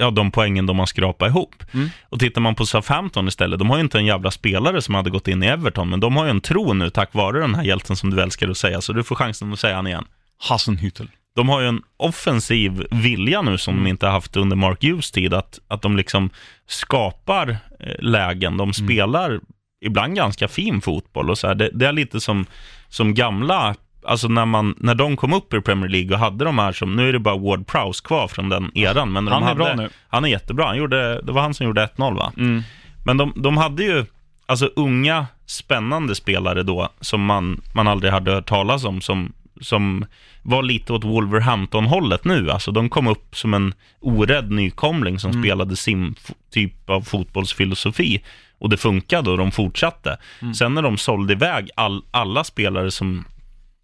ja, 0.00 0.10
de 0.10 0.30
poängen 0.30 0.66
de 0.66 0.78
har 0.78 0.86
skrapat 0.86 1.28
ihop. 1.28 1.54
Mm. 1.74 1.88
Och 2.08 2.20
tittar 2.20 2.40
man 2.40 2.54
på 2.54 2.66
Southampton 2.66 3.28
istället, 3.28 3.58
de 3.58 3.70
har 3.70 3.76
ju 3.76 3.82
inte 3.82 3.98
en 3.98 4.06
jävla 4.06 4.30
spelare 4.30 4.82
som 4.82 4.94
hade 4.94 5.10
gått 5.10 5.28
in 5.28 5.42
i 5.42 5.46
Everton, 5.46 5.88
men 5.90 6.00
de 6.00 6.16
har 6.16 6.24
ju 6.24 6.30
en 6.30 6.40
tro 6.40 6.72
nu 6.72 6.90
tack 6.90 7.14
vare 7.14 7.40
den 7.40 7.54
här 7.54 7.62
hjälten 7.62 7.96
som 7.96 8.10
du 8.10 8.22
älskar 8.22 8.48
att 8.48 8.56
säga, 8.58 8.80
så 8.80 8.92
du 8.92 9.04
får 9.04 9.14
chansen 9.16 9.52
att 9.52 9.58
säga 9.58 9.76
han 9.76 9.86
igen. 9.86 10.04
Hassenhüttel. 10.48 11.08
De 11.36 11.48
har 11.48 11.60
ju 11.60 11.66
en 11.68 11.82
offensiv 11.96 12.84
vilja 12.90 13.42
nu 13.42 13.58
som 13.58 13.74
Mm. 13.74 13.84
de 13.84 13.90
inte 13.90 14.06
har 14.06 14.12
haft 14.12 14.36
under 14.36 14.56
Mark 14.56 14.82
Hughes 14.84 15.10
tid, 15.10 15.34
att, 15.34 15.58
att 15.68 15.82
de 15.82 15.96
liksom 15.96 16.30
skapar 16.66 17.48
eh, 17.80 17.94
lägen, 17.98 18.52
Mm. 18.54 18.58
de 18.58 18.72
spelar 18.72 19.40
ibland 19.80 20.16
ganska 20.16 20.48
fin 20.48 20.80
fotboll 20.80 21.30
och 21.30 21.38
så 21.38 21.46
här. 21.46 21.54
Det, 21.54 21.70
det 21.72 21.86
är 21.86 21.92
lite 21.92 22.20
som, 22.20 22.46
som 22.88 23.14
gamla, 23.14 23.74
alltså 24.04 24.28
när, 24.28 24.46
man, 24.46 24.74
när 24.78 24.94
de 24.94 25.16
kom 25.16 25.32
upp 25.32 25.54
i 25.54 25.60
Premier 25.60 25.88
League 25.90 26.12
och 26.12 26.18
hade 26.18 26.44
de 26.44 26.58
här 26.58 26.72
som, 26.72 26.96
nu 26.96 27.08
är 27.08 27.12
det 27.12 27.18
bara 27.18 27.36
Ward 27.36 27.66
Prowse 27.66 28.04
kvar 28.04 28.28
från 28.28 28.48
den 28.48 28.78
eran, 28.78 29.12
men 29.12 29.24
när 29.24 29.32
Han 29.32 29.42
de 29.42 29.44
är 29.44 29.48
hade, 29.48 29.76
bra 29.76 29.84
nu. 29.84 29.90
Han 30.08 30.24
är 30.24 30.28
jättebra, 30.28 30.66
han 30.66 30.76
gjorde, 30.76 31.20
det 31.22 31.32
var 31.32 31.42
han 31.42 31.54
som 31.54 31.66
gjorde 31.66 31.86
1-0 31.96 32.16
va? 32.16 32.32
Mm. 32.36 32.62
Men 33.04 33.16
de, 33.16 33.32
de 33.36 33.56
hade 33.56 33.84
ju 33.84 34.06
alltså 34.46 34.70
unga, 34.76 35.26
spännande 35.46 36.14
spelare 36.14 36.62
då, 36.62 36.88
som 37.00 37.24
man, 37.24 37.60
man 37.74 37.88
aldrig 37.88 38.12
hade 38.12 38.30
hört 38.30 38.48
talas 38.48 38.84
om, 38.84 39.00
som, 39.00 39.32
som 39.60 40.04
var 40.42 40.62
lite 40.62 40.92
åt 40.92 41.04
Wolverhampton-hållet 41.04 42.24
nu. 42.24 42.50
Alltså 42.50 42.70
de 42.70 42.88
kom 42.88 43.06
upp 43.06 43.36
som 43.36 43.54
en 43.54 43.74
orädd 44.00 44.50
nykomling 44.50 45.18
som 45.18 45.32
spelade 45.32 45.76
sin 45.76 46.14
typ 46.50 46.90
av 46.90 47.00
fotbollsfilosofi. 47.00 48.22
Och 48.58 48.68
det 48.68 48.76
funkade 48.76 49.30
och 49.30 49.38
de 49.38 49.50
fortsatte. 49.50 50.18
Sen 50.58 50.74
när 50.74 50.82
de 50.82 50.98
sålde 50.98 51.32
iväg 51.32 51.70
all, 51.76 52.02
alla 52.10 52.44
spelare 52.44 52.90
som 52.90 53.24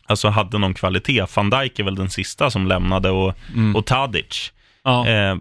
alltså 0.06 0.28
hade 0.28 0.58
någon 0.58 0.74
kvalitet, 0.74 1.24
van 1.36 1.50
Dijk 1.50 1.78
är 1.78 1.84
väl 1.84 1.94
den 1.94 2.10
sista 2.10 2.50
som 2.50 2.66
lämnade 2.66 3.10
och, 3.10 3.34
Mm. 3.54 3.76
och 3.76 3.86
Tadic. 3.86 4.52
Ja. 4.84 5.08
Eh, 5.08 5.36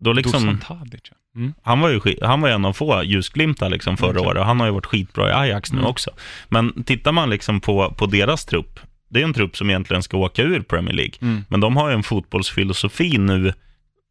då 0.00 0.12
liksom, 0.12 0.58
Tadic, 0.58 1.00
ja. 1.10 1.16
Mm. 1.36 1.54
han 1.62 1.80
var 1.80 1.88
ju 1.88 2.00
han 2.22 2.40
var 2.40 2.48
en 2.48 2.64
av 2.64 2.72
få 2.72 3.02
ljusglimtar 3.02 3.68
liksom 3.70 3.96
förra 3.96 4.20
året. 4.20 4.44
Han 4.44 4.60
har 4.60 4.66
ju 4.66 4.72
varit 4.72 4.86
skitbra 4.86 5.28
i 5.30 5.32
Ajax 5.32 5.72
nu 5.72 5.78
Mm. 5.78 5.90
också. 5.90 6.10
Men 6.48 6.84
tittar 6.84 7.12
man 7.12 7.30
liksom 7.30 7.60
på, 7.60 7.94
på 7.98 8.06
deras 8.06 8.44
trupp, 8.44 8.80
det 9.10 9.20
är 9.20 9.24
en 9.24 9.34
trupp 9.34 9.56
som 9.56 9.70
egentligen 9.70 10.02
ska 10.02 10.16
åka 10.16 10.42
ur 10.42 10.60
Premier 10.62 10.94
League. 10.94 11.14
Mm. 11.22 11.44
Men 11.48 11.60
de 11.60 11.76
har 11.76 11.88
ju 11.88 11.94
en 11.94 12.02
fotbollsfilosofi 12.02 13.18
nu, 13.18 13.52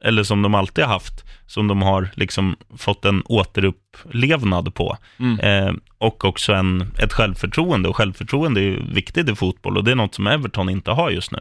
eller 0.03 0.23
som 0.23 0.41
de 0.41 0.55
alltid 0.55 0.83
har 0.83 0.93
haft, 0.93 1.25
som 1.47 1.67
de 1.67 1.81
har 1.81 2.09
liksom 2.13 2.55
fått 2.77 3.05
en 3.05 3.23
återupplevnad 3.25 4.73
på. 4.73 4.97
Mm. 5.19 5.39
Eh, 5.39 5.73
och 5.97 6.25
också 6.25 6.53
en, 6.53 6.93
ett 6.99 7.13
självförtroende. 7.13 7.89
Och 7.89 7.95
självförtroende 7.95 8.61
är 8.61 8.63
ju 8.63 8.93
viktigt 8.93 9.29
i 9.29 9.35
fotboll 9.35 9.77
och 9.77 9.83
det 9.83 9.91
är 9.91 9.95
något 9.95 10.15
som 10.15 10.27
Everton 10.27 10.69
inte 10.69 10.91
har 10.91 11.09
just 11.09 11.31
nu. 11.31 11.39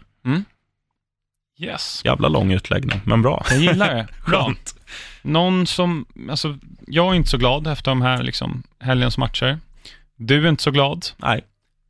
Yes. 1.59 2.03
Jävla 2.05 2.29
lång 2.29 2.53
utläggning, 2.53 3.01
men 3.05 3.23
bra. 3.23 3.45
Jag 3.51 3.59
gillar 3.59 3.95
det. 3.95 4.09
Bra. 4.27 4.45
Skönt. 4.45 4.75
Någon 5.23 5.67
som, 5.67 6.07
alltså, 6.31 6.59
jag 6.87 7.13
är 7.13 7.15
inte 7.15 7.29
så 7.29 7.39
glad 7.39 7.67
efter 7.67 7.91
de 7.91 8.03
här 8.03 8.23
liksom, 8.23 8.63
helgens 8.81 9.19
matcher. 9.19 9.59
Du 10.17 10.45
är 10.45 10.49
inte 10.49 10.63
så 10.63 10.71
glad, 10.71 11.07
Nej, 11.17 11.45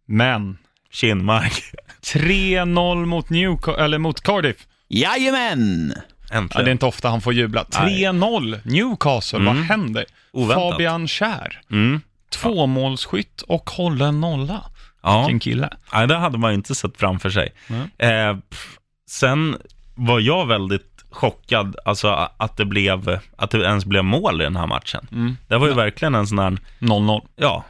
men 0.06 0.58
Kinmark. 0.90 1.62
3-0 2.14 3.06
mot, 3.06 3.30
eller 3.78 3.98
mot 3.98 4.20
Cardiff. 4.20 4.66
Jajamän! 4.88 5.94
Ja, 6.30 6.36
Äntligen. 6.36 6.64
det 6.64 6.70
är 6.70 6.72
inte 6.72 6.86
ofta 6.86 7.08
han 7.08 7.20
får 7.20 7.32
jubla. 7.34 7.64
Nej. 7.80 8.04
3-0 8.04 8.60
Newcastle, 8.64 9.38
vad 9.38 9.48
Mm. 9.56 9.62
händer? 9.68 10.04
Oväntat. 10.32 10.72
Fabian 10.72 11.08
Kär, 11.08 11.60
Mm. 11.70 12.00
tvåmålsskytt 12.30 13.42
och 13.42 13.70
håller 13.70 14.12
nolla. 14.12 14.64
Ja. 15.02 15.20
Vilken 15.20 15.38
kille. 15.40 15.70
Nej, 15.92 16.06
det 16.06 16.16
hade 16.16 16.38
man 16.38 16.50
ju 16.50 16.54
inte 16.54 16.74
sett 16.74 16.96
framför 16.96 17.30
sig. 17.30 17.52
Eh, 17.98 18.36
pff, 18.50 18.78
sen 19.10 19.56
var 19.94 20.20
jag 20.20 20.46
väldigt 20.46 21.04
chockad, 21.10 21.76
alltså 21.84 22.28
att 22.36 22.56
det, 22.56 22.64
blev, 22.64 23.18
att 23.36 23.50
det 23.50 23.58
ens 23.64 23.84
blev 23.84 24.04
mål 24.04 24.40
i 24.40 24.44
den 24.44 24.56
här 24.56 24.66
matchen. 24.66 25.06
Mm. 25.12 25.36
Det 25.48 25.58
var 25.58 25.66
ju 25.66 25.74
verkligen 25.74 26.14
en 26.14 26.26
sån 26.26 26.38
här, 26.38 26.58
0-0. 26.78 27.22
ja, 27.36 27.64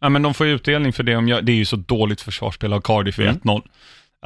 Ja, 0.00 0.08
men 0.08 0.22
de 0.22 0.34
får 0.34 0.46
ju 0.46 0.52
utdelning 0.54 0.92
för 0.92 1.02
det. 1.02 1.16
Om 1.16 1.28
jag, 1.28 1.44
det 1.44 1.52
är 1.52 1.56
ju 1.56 1.64
så 1.64 1.76
dåligt 1.76 2.20
försvarsspel 2.20 2.72
av 2.72 2.80
Cardiff 2.80 3.18
i 3.18 3.22
Mm. 3.22 3.34
1-0. 3.44 3.62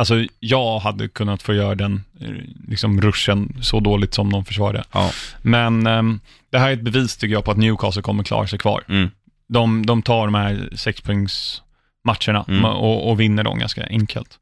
Alltså, 0.00 0.24
jag 0.38 0.78
hade 0.78 1.08
kunnat 1.08 1.42
få 1.42 1.54
göra 1.54 1.74
den 1.74 2.04
eh, 2.20 2.28
liksom 2.68 3.00
ruschen 3.00 3.56
så 3.62 3.80
dåligt 3.80 4.14
som 4.14 4.32
de 4.32 4.44
försvarade. 4.44 4.84
ja. 4.92 5.10
Men 5.42 5.86
ehm, 5.86 6.20
det 6.50 6.58
här 6.58 6.68
är 6.68 6.72
ett 6.72 6.82
bevis 6.82 7.16
tycker 7.16 7.32
jag 7.34 7.44
på 7.44 7.50
att 7.50 7.56
Newcastle 7.56 8.02
kommer 8.02 8.24
klara 8.24 8.46
sig 8.46 8.58
kvar. 8.58 8.84
Mm. 8.88 9.10
De, 9.48 9.86
de 9.86 10.02
tar 10.02 10.26
de 10.26 10.34
här 10.34 10.68
sexpoängsmatcherna 10.74 12.44
Mm. 12.48 12.64
och, 12.64 13.10
och 13.10 13.20
vinner 13.20 13.42
dem 13.44 13.58
ganska 13.58 13.86
enkelt. 13.86 14.38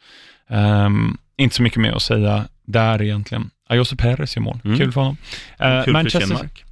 Ehm, 0.50 1.16
inte 1.36 1.56
så 1.56 1.62
mycket 1.62 1.80
mer 1.80 1.92
att 1.92 2.02
säga 2.02 2.44
där 2.64 3.02
egentligen. 3.02 3.50
Ayose 3.68 3.96
Perez 3.96 4.36
i 4.36 4.40
mål, 4.40 4.60
Mm. 4.64 4.78
kul 4.78 4.92
för 4.92 5.00
honom. 5.00 5.16
Eh, 5.58 5.84
Kul 5.84 5.92
Manchester, 5.92 6.20
för 6.20 6.26
Kinmark. 6.26 6.64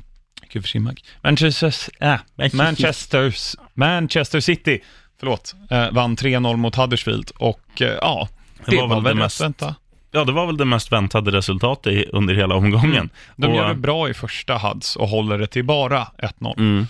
Kul 0.49 0.63
för 0.63 0.69
Kinmark. 0.69 1.05
Manchester, 1.23 1.75
äh, 2.01 2.17
Manchester, 2.53 3.35
Manchester 3.75 4.41
City, 4.41 4.81
förlåt, 5.21 5.55
eh, 5.71 5.91
vann 5.91 6.17
3-0 6.17 6.57
mot 6.57 6.75
Huddersfield 6.75 7.31
och 7.39 7.83
eh, 7.83 7.89
ja, 8.01 8.29
det, 8.67 8.77
var, 8.77 9.01
väl 9.01 9.05
det 9.05 9.15
mest 9.23 9.41
vänta. 9.41 9.75
Ja, 10.13 10.25
det 10.25 10.33
var 10.33 10.47
väl 10.47 10.57
det 10.57 10.65
mest 10.65 10.93
väntade 10.93 11.31
resultatet 11.31 12.05
under 12.13 12.35
hela 12.35 12.55
omgången. 12.55 13.11
De 13.37 13.47
Och- 13.47 13.57
gör 13.57 13.69
det 13.69 13.75
bra 13.75 14.09
i 14.09 14.15
första 14.15 14.59
Huds 14.59 14.97
och 14.97 15.09
håller 15.09 15.39
det 15.39 15.47
till 15.47 15.65
bara 15.65 16.07
1-0. 16.19 16.55
Mm. 16.59 16.87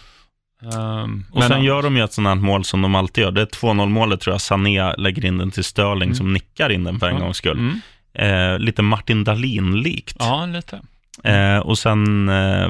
Um, 0.75 1.25
Och 1.33 1.43
sen 1.45 1.63
gör 1.65 1.83
de 1.83 1.97
ju 1.97 2.05
ett 2.05 2.13
sånt 2.13 2.29
här 2.29 2.35
mål 2.35 2.65
som 2.65 2.83
de 2.83 2.95
alltid 2.95 3.25
gör. 3.25 3.31
Det 3.31 3.41
är 3.41 3.47
2-0 3.47 3.89
målet 3.89 4.21
tror 4.21 4.35
jag. 4.35 4.41
Sané 4.41 4.95
lägger 4.97 5.25
in 5.25 5.39
den 5.39 5.51
till 5.51 5.65
Sterling 5.65 6.15
som 6.15 6.33
nickar 6.33 6.71
in 6.73 6.85
den 6.85 7.01
för 7.01 7.09
en 7.09 7.21
gångs 7.21 7.37
skull. 7.37 7.59
Mm. 7.59 7.81
Eh, 8.53 8.59
lite 8.59 8.83
Martin 8.83 9.25
Dahlin-likt. 9.25 10.17
Ja, 10.19 10.47
lite. 10.47 10.81
Eh, 11.25 11.59
och 11.59 11.79
sen 11.79 12.29
eh, 12.29 12.69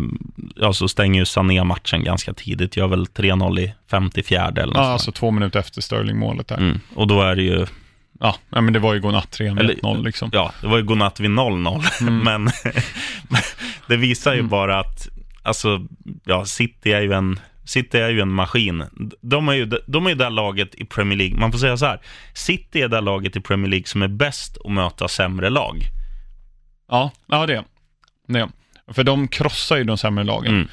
ja, 0.56 0.72
så 0.72 0.88
stänger 0.88 1.20
ju 1.20 1.24
Sané 1.26 1.64
matchen 1.64 2.04
ganska 2.04 2.32
tidigt. 2.32 2.76
Gör 2.76 2.86
väl 2.88 3.04
3-0 3.06 3.58
i 3.60 3.74
54 3.90 4.46
eller 4.46 4.66
något 4.66 4.74
Ja, 4.76 4.82
sånt. 4.82 4.92
alltså 4.92 5.12
två 5.12 5.30
minuter 5.30 5.58
efter 5.60 5.80
Sterling-målet 5.80 6.48
där. 6.48 6.56
mm. 6.56 6.80
Och 6.94 7.06
då 7.06 7.22
är 7.22 7.36
det 7.36 7.42
ju, 7.42 7.66
Ja, 8.20 8.36
men 8.50 8.72
det 8.72 8.78
var 8.78 8.94
ju 8.94 9.00
godnatt 9.00 9.30
3 9.30 9.46
Eller- 9.46 9.74
1-0 9.74 10.04
liksom. 10.04 10.30
ja, 10.32 10.52
det 10.60 10.66
var 10.66 10.76
ju 10.76 10.82
godnatt 10.84 11.20
vid 11.20 11.30
0-0. 11.30 11.84
Mm. 12.00 12.18
Men 12.24 12.50
det 13.88 13.96
visar 13.96 14.32
ju 14.32 14.38
Mm. 14.38 14.50
bara 14.50 14.78
att, 14.78 15.08
alltså, 15.42 15.86
ja, 16.24 16.44
City 16.44 16.92
är 16.92 17.00
ju 17.00 17.12
en 17.12 17.40
City 17.64 17.98
är 17.98 18.08
ju 18.08 18.20
en 18.20 18.32
maskin. 18.32 18.84
De 19.22 19.48
är 19.48 19.52
ju, 19.52 19.66
de 19.86 20.06
är 20.06 20.10
ju 20.10 20.16
det 20.16 20.30
laget 20.30 20.74
i 20.74 20.84
Premier 20.84 21.18
League, 21.18 21.38
man 21.38 21.52
får 21.52 21.58
säga 21.58 21.76
så 21.76 21.86
här. 21.86 22.00
City 22.34 22.82
är 22.82 22.88
det 22.88 23.00
laget 23.00 23.36
i 23.36 23.40
Premier 23.40 23.70
League 23.70 23.86
som 23.86 24.02
är 24.02 24.08
bäst 24.08 24.58
att 24.64 24.70
möta 24.72 25.08
sämre 25.08 25.50
lag. 25.50 25.82
Ja, 26.88 27.10
ja 27.26 27.46
det 27.46 27.54
är. 28.28 28.48
För 28.92 29.04
de 29.04 29.28
krossar 29.28 29.76
ju 29.76 29.84
de 29.84 29.98
sämre 29.98 30.24
lagen. 30.24 30.54
Mm. 30.54 30.68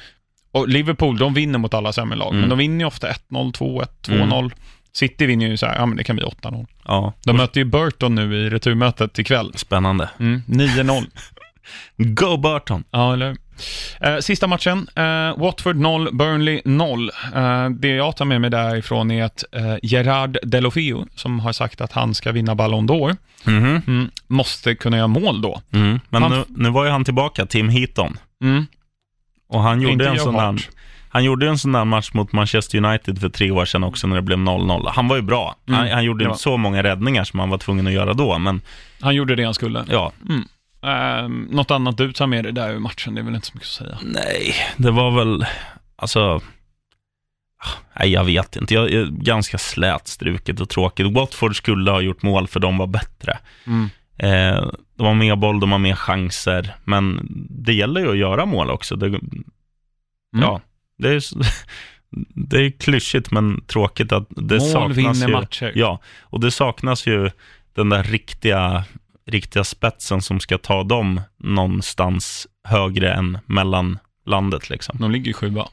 Och 0.52 0.68
Liverpool, 0.68 1.18
de 1.18 1.34
vinner 1.34 1.58
mot 1.58 1.74
alla 1.74 1.92
sämre 1.92 2.16
lag, 2.18 2.28
Mm. 2.28 2.40
men 2.40 2.48
de 2.50 2.58
vinner 2.58 2.78
ju 2.84 2.86
ofta 2.86 3.08
1-0, 3.08 3.52
2-1, 3.52 3.86
2-0. 4.02 4.52
City 4.96 5.26
vinner 5.26 5.46
ju 5.46 5.56
så 5.56 5.66
här, 5.66 5.74
ja 5.78 5.86
men 5.86 5.96
det 5.96 6.04
kan 6.04 6.16
bli 6.16 6.24
8-0. 6.24 6.66
Ja, 6.84 7.12
De 7.24 7.36
möter 7.36 7.60
ju 7.60 7.64
Burton 7.64 8.14
nu 8.14 8.36
i 8.36 8.50
returmötet 8.50 9.18
ikväll. 9.18 9.52
spännande. 9.54 10.10
Mm, 10.20 10.42
9-0. 10.46 11.04
Go 11.96 12.36
Burton! 12.36 12.84
Ja, 12.90 13.12
eller 13.12 13.36
eh, 14.00 14.18
Sista 14.18 14.46
matchen, 14.46 14.88
eh, 14.96 15.38
Watford 15.38 15.76
0, 15.76 16.08
Burnley 16.16 16.60
0. 16.64 17.10
Eh, 17.34 17.68
det 17.70 17.88
jag 17.88 18.16
tar 18.16 18.24
med 18.24 18.40
mig 18.40 18.50
därifrån 18.50 19.10
är 19.10 19.24
att 19.24 19.44
eh, 19.52 19.76
Gerard 19.82 20.38
Delofeo, 20.42 21.06
som 21.14 21.40
har 21.40 21.52
sagt 21.52 21.80
att 21.80 21.92
han 21.92 22.14
ska 22.14 22.32
vinna 22.32 22.54
Ballon 22.54 22.88
d'Or, 22.88 23.16
Mhm. 23.46 23.82
mm, 23.86 24.10
måste 24.26 24.74
kunna 24.74 24.96
göra 24.96 25.06
mål 25.06 25.40
då. 25.42 25.60
Mm. 25.72 26.00
Men 26.08 26.22
Han- 26.22 26.32
nu, 26.32 26.44
nu 26.48 26.70
var 26.70 26.84
ju 26.84 26.90
han 26.90 27.04
tillbaka, 27.04 27.46
Tim 27.46 27.68
Heaton. 27.68 28.16
Mm. 28.42 28.66
Och 29.48 29.60
han 29.62 29.80
gjorde, 29.80 29.92
Inte 29.92 30.08
en 30.08 30.18
sån 30.18 30.34
där. 30.34 30.60
Han 31.14 31.24
gjorde 31.24 31.48
en 31.48 31.58
sån 31.58 31.72
där 31.72 31.84
match 31.84 32.10
mot 32.12 32.32
Manchester 32.32 32.84
United 32.84 33.20
för 33.20 33.28
tre 33.28 33.50
år 33.50 33.64
sedan 33.64 33.84
också 33.84 34.06
när 34.06 34.16
det 34.16 34.22
blev 34.22 34.38
0-0. 34.38 34.88
Han 34.94 35.08
var 35.08 35.16
ju 35.16 35.22
bra. 35.22 35.56
Han, 35.66 35.76
Mm. 35.80 35.92
han 35.94 36.04
gjorde 36.04 36.24
Ja. 36.24 36.34
så 36.34 36.56
många 36.56 36.82
räddningar 36.82 37.24
som 37.24 37.40
han 37.40 37.50
var 37.50 37.58
tvungen 37.58 37.86
att 37.86 37.92
göra 37.92 38.12
då, 38.14 38.38
men 38.38 38.60
Han 39.00 39.14
gjorde 39.14 39.34
det 39.36 39.44
han 39.44 39.54
skulle. 39.54 39.84
ja. 39.90 40.12
Eh, 40.82 41.28
något 41.28 41.70
annat 41.70 41.96
du 41.96 42.12
tar 42.12 42.26
med 42.26 42.44
dig 42.44 42.52
där 42.52 42.74
i 42.74 42.78
matchen, 42.78 43.14
det 43.14 43.20
är 43.20 43.24
väl 43.24 43.34
inte 43.34 43.46
så 43.46 43.52
mycket 43.54 43.66
att 43.68 43.72
säga. 43.72 43.98
Nej, 44.02 44.54
det 44.76 44.90
var 44.90 45.10
väl, 45.10 45.46
alltså, 45.96 46.40
nej 48.00 48.08
jag 48.12 48.24
vet 48.24 48.56
inte. 48.56 48.74
Jag 48.74 48.90
är 48.92 49.06
ganska 49.06 49.58
slätstruket 49.58 50.60
och 50.60 50.68
tråkigt. 50.68 51.12
Watford 51.14 51.56
skulle 51.56 51.90
ha 51.90 52.00
gjort 52.00 52.22
mål 52.22 52.46
för 52.48 52.60
de 52.60 52.78
var 52.78 52.86
bättre. 52.86 53.38
Mm. 53.66 53.88
Eh, 54.18 54.68
de 54.98 55.06
har 55.06 55.14
mer 55.14 55.36
boll, 55.36 55.60
de 55.60 55.72
har 55.72 55.78
mer 55.78 55.94
chanser, 55.94 56.74
men 56.84 57.26
det 57.64 57.72
gäller 57.74 58.00
ju 58.00 58.10
att 58.10 58.16
göra 58.18 58.46
mål 58.46 58.70
också. 58.70 58.96
Det, 58.96 59.20
Ja, 60.36 60.60
det 60.98 61.08
är, 61.08 61.22
det 62.48 62.56
är 62.66 62.70
klyschigt 62.70 63.30
men 63.30 63.64
tråkigt 63.66 64.12
att 64.12 64.26
det 64.28 64.58
Mål 64.58 64.70
saknas 64.70 64.96
vinner 64.96 65.28
ju. 65.28 65.32
matcher. 65.32 65.72
Ja, 65.74 66.00
och 66.20 66.40
det 66.40 66.50
saknas 66.50 67.06
ju 67.06 67.30
den 67.74 67.88
där 67.88 68.02
riktiga, 68.02 68.84
riktiga 69.26 69.64
spetsen 69.64 70.22
som 70.22 70.40
ska 70.40 70.58
ta 70.58 70.82
dem 70.82 71.20
någonstans 71.38 72.46
högre 72.64 73.12
än 73.12 73.38
mellanlandet 73.46 74.70
liksom. 74.70 74.98
De 75.00 75.10
ligger 75.10 75.26
ju 75.26 75.32
sjua. 75.32 75.68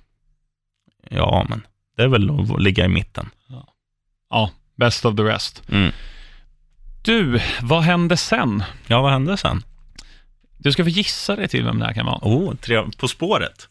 Ja, 1.09 1.45
men 1.49 1.67
det 1.97 2.03
är 2.03 2.07
väl 2.07 2.29
att 2.29 2.61
ligga 2.61 2.85
i 2.85 2.87
mitten. 2.87 3.29
Ja, 4.29 4.51
best 4.75 5.05
of 5.05 5.15
the 5.15 5.23
rest. 5.23 5.63
Mm. 5.69 5.91
Du, 7.03 7.41
vad 7.61 7.83
hände 7.83 8.17
sen? 8.17 8.63
Ja, 8.87 9.01
vad 9.01 9.11
hände 9.11 9.37
sen? 9.37 9.63
Du 10.57 10.71
ska 10.71 10.83
få 10.83 10.89
gissa 10.89 11.35
dig 11.35 11.47
till 11.47 11.63
vem 11.63 11.79
det 11.79 11.85
här 11.85 11.93
kan 11.93 12.05
vara. 12.05 12.19
Oh, 12.21 12.55
tre, 12.55 12.83
På 12.97 13.07
spåret. 13.07 13.67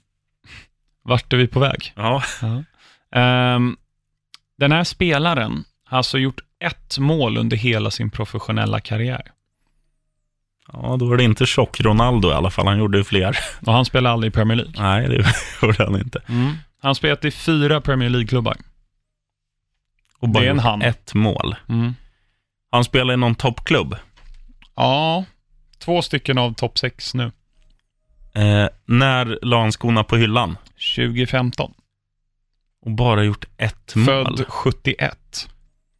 Vart 1.02 1.32
är 1.32 1.36
vi 1.36 1.46
på 1.46 1.60
väg? 1.60 1.92
Ja. 1.96 2.22
Ehm, 3.12 3.76
den 4.58 4.72
här 4.72 4.84
spelaren 4.84 5.64
har 5.84 5.96
alltså 5.98 6.18
gjort 6.18 6.40
ett 6.64 6.98
mål 6.98 7.36
under 7.38 7.56
hela 7.56 7.90
sin 7.90 8.10
professionella 8.10 8.80
karriär. 8.80 9.22
ja, 10.72 10.96
då 10.98 11.06
var 11.08 11.16
det 11.16 11.24
inte 11.24 11.46
tjock 11.46 11.80
Ronaldo 11.80 12.30
i 12.30 12.34
alla 12.34 12.50
fall. 12.50 12.66
Han 12.66 12.78
gjorde 12.78 12.98
ju 12.98 13.04
fler. 13.04 13.38
Och 13.66 13.72
han 13.72 13.84
spelar 13.84 14.10
aldrig 14.10 14.32
i 14.32 14.34
Premier 14.34 14.56
League. 14.56 14.72
Nej, 14.82 15.08
det 15.08 15.34
gjorde 15.62 15.84
han 15.84 16.00
inte. 16.00 16.22
Han 16.26 16.56
har 16.88 16.94
spelat 16.94 17.24
i 17.24 17.30
fyra 17.30 17.80
Premier 17.80 18.10
League-klubbar. 18.10 18.56
Och 20.18 20.28
bara 20.28 20.40
Det 20.40 20.46
är 20.46 20.50
en 20.50 20.58
han. 20.58 20.82
ett 20.82 21.14
mål. 21.14 21.56
Han 22.70 22.84
spelar 22.84 23.14
i 23.14 23.16
någon 23.16 23.34
toppklubb. 23.34 23.96
Ja, 24.76 25.24
två 25.78 26.02
stycken 26.02 26.38
av 26.38 26.54
topp 26.54 26.78
sex 26.78 27.14
nu. 27.14 27.32
Eh, 28.34 28.68
när 28.84 29.38
la 29.42 29.60
han 29.60 29.72
skorna 29.72 30.04
på 30.04 30.16
hyllan? 30.16 30.58
2015. 30.96 31.74
Och 32.82 32.90
bara 32.90 33.24
gjort 33.24 33.44
ett 33.56 33.94
mål. 33.94 34.06
Född 34.06 34.44
71. 34.48 35.48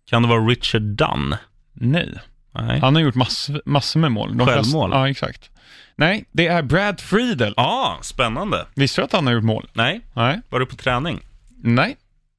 Kan 0.07 0.23
det 0.23 0.29
vara 0.29 0.41
Richard 0.41 0.83
Dunn? 0.83 1.35
Nej, 1.73 2.15
Nej. 2.53 2.81
han 2.81 2.95
har 2.95 3.03
gjort 3.03 3.15
massor, 3.15 3.63
massor 3.65 4.01
med 4.01 4.13
mål. 4.13 4.37
De 4.37 4.47
Självmål? 4.47 4.91
ja, 4.93 5.09
exakt. 5.09 5.51
Nej, 5.97 6.25
det 6.33 6.47
är 6.47 6.63
Brad 6.63 7.01
Friedel. 7.01 7.55
Ja, 7.57 7.63
ah, 7.63 8.03
spännande. 8.03 8.67
Visste 8.75 9.01
du 9.01 9.05
att 9.05 9.13
han 9.13 9.27
har 9.27 9.35
gjort 9.35 9.45
mål? 9.45 9.71
Nej, 9.73 10.01
Nej. 10.13 10.41
var 10.49 10.61
du 10.61 10.67
på 10.67 10.77
träning? 10.77 11.21
Nej. 11.63 11.97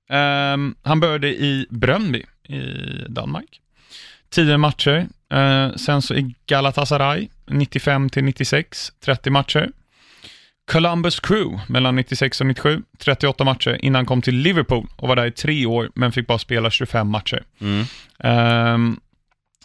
Ehm, 0.09 0.75
han 0.83 0.99
började 0.99 1.27
i 1.27 1.67
Bröndby 1.69 2.23
i 2.43 2.61
Danmark. 3.09 3.61
Tio 4.29 4.57
matcher. 4.57 5.07
Eh, 5.33 5.73
sen 5.75 6.01
så 6.01 6.13
i 6.13 6.35
Galatasaray 6.45 7.27
95 7.45 8.09
till 8.09 8.23
96, 8.23 8.91
30 8.99 9.29
matcher. 9.29 9.71
Columbus 10.71 11.19
Crew 11.19 11.61
mellan 11.67 11.95
96 11.95 12.41
och 12.41 12.47
97, 12.47 12.81
38 12.97 13.43
matcher 13.43 13.77
innan 13.81 13.95
han 13.99 14.05
kom 14.05 14.21
till 14.21 14.35
Liverpool 14.35 14.87
och 14.95 15.07
var 15.07 15.15
där 15.15 15.25
i 15.25 15.31
tre 15.31 15.65
år 15.65 15.91
men 15.95 16.11
fick 16.11 16.27
bara 16.27 16.37
spela 16.37 16.69
25 16.71 17.07
matcher. 17.09 17.43
Mm. 17.61 17.85
Ehm, 18.19 18.99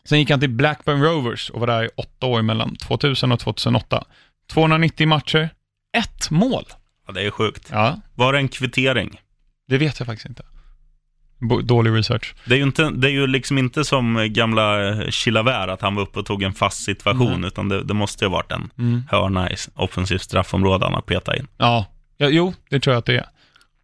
sen 0.05 0.19
gick 0.19 0.31
han 0.31 0.41
till 0.41 0.51
Blackburn 0.51 1.03
Rovers 1.03 1.51
och 1.51 1.61
var 1.61 1.67
där 1.67 1.85
i 1.85 1.89
åtta 1.97 2.27
år 2.27 2.43
mellan 2.43 2.77
2000 2.77 3.33
och 3.33 3.41
2008. 3.41 4.05
290 4.53 5.09
matcher, 5.09 5.49
ett 5.97 6.31
mål. 6.31 6.65
Ja, 7.07 7.13
det 7.13 7.23
är 7.27 7.31
sjukt. 7.31 7.69
Ja, 7.73 8.01
Var 8.15 8.33
det 8.33 8.39
en 8.39 8.49
kvittering? 8.49 9.21
det 9.69 9.79
vet 9.79 10.01
jag 10.01 10.07
faktiskt 10.07 10.29
inte. 10.29 10.43
Dålig 11.63 11.91
research. 11.95 12.35
Det 12.45 12.55
är 12.55 12.57
ju, 12.59 12.63
inte, 12.65 12.91
det 12.91 13.09
är 13.09 13.13
ju 13.13 13.27
liksom 13.27 13.59
inte 13.59 13.85
som 13.85 14.27
gamla 14.31 14.95
Chilavert, 15.11 15.69
att 15.69 15.81
han 15.83 15.95
var 15.95 16.03
uppe 16.03 16.19
och 16.19 16.27
tog 16.27 16.43
en 16.43 16.53
fast 16.55 16.85
situation, 16.85 17.33
Mm. 17.33 17.45
utan 17.45 17.69
det, 17.69 17.85
det 17.85 17.95
måste 17.95 18.25
ju 18.25 18.29
ha 18.29 18.37
varit 18.37 18.53
en 18.53 18.71
Mm. 18.79 19.03
hörna 19.11 19.51
i 19.51 19.55
offensivt 19.75 20.23
straffområde 20.23 20.85
han 20.85 20.95
har 20.95 21.01
petat 21.01 21.37
in. 21.37 21.47
Ja. 21.57 21.87
ja, 22.17 22.29
jo, 22.29 22.55
det 22.71 22.81
tror 22.81 22.95
jag 22.95 22.99
att 22.99 23.07
det 23.07 23.17
är. 23.17 23.27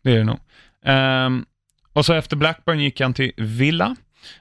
Det 0.04 0.10
är 0.12 0.18
det 0.18 0.24
nog. 0.24 0.38
Ehm, 0.84 1.44
och 1.92 2.06
så 2.06 2.12
efter 2.14 2.36
Blackburn 2.36 2.80
gick 2.80 3.00
han 3.00 3.14
till 3.14 3.32
Villa, 3.36 3.96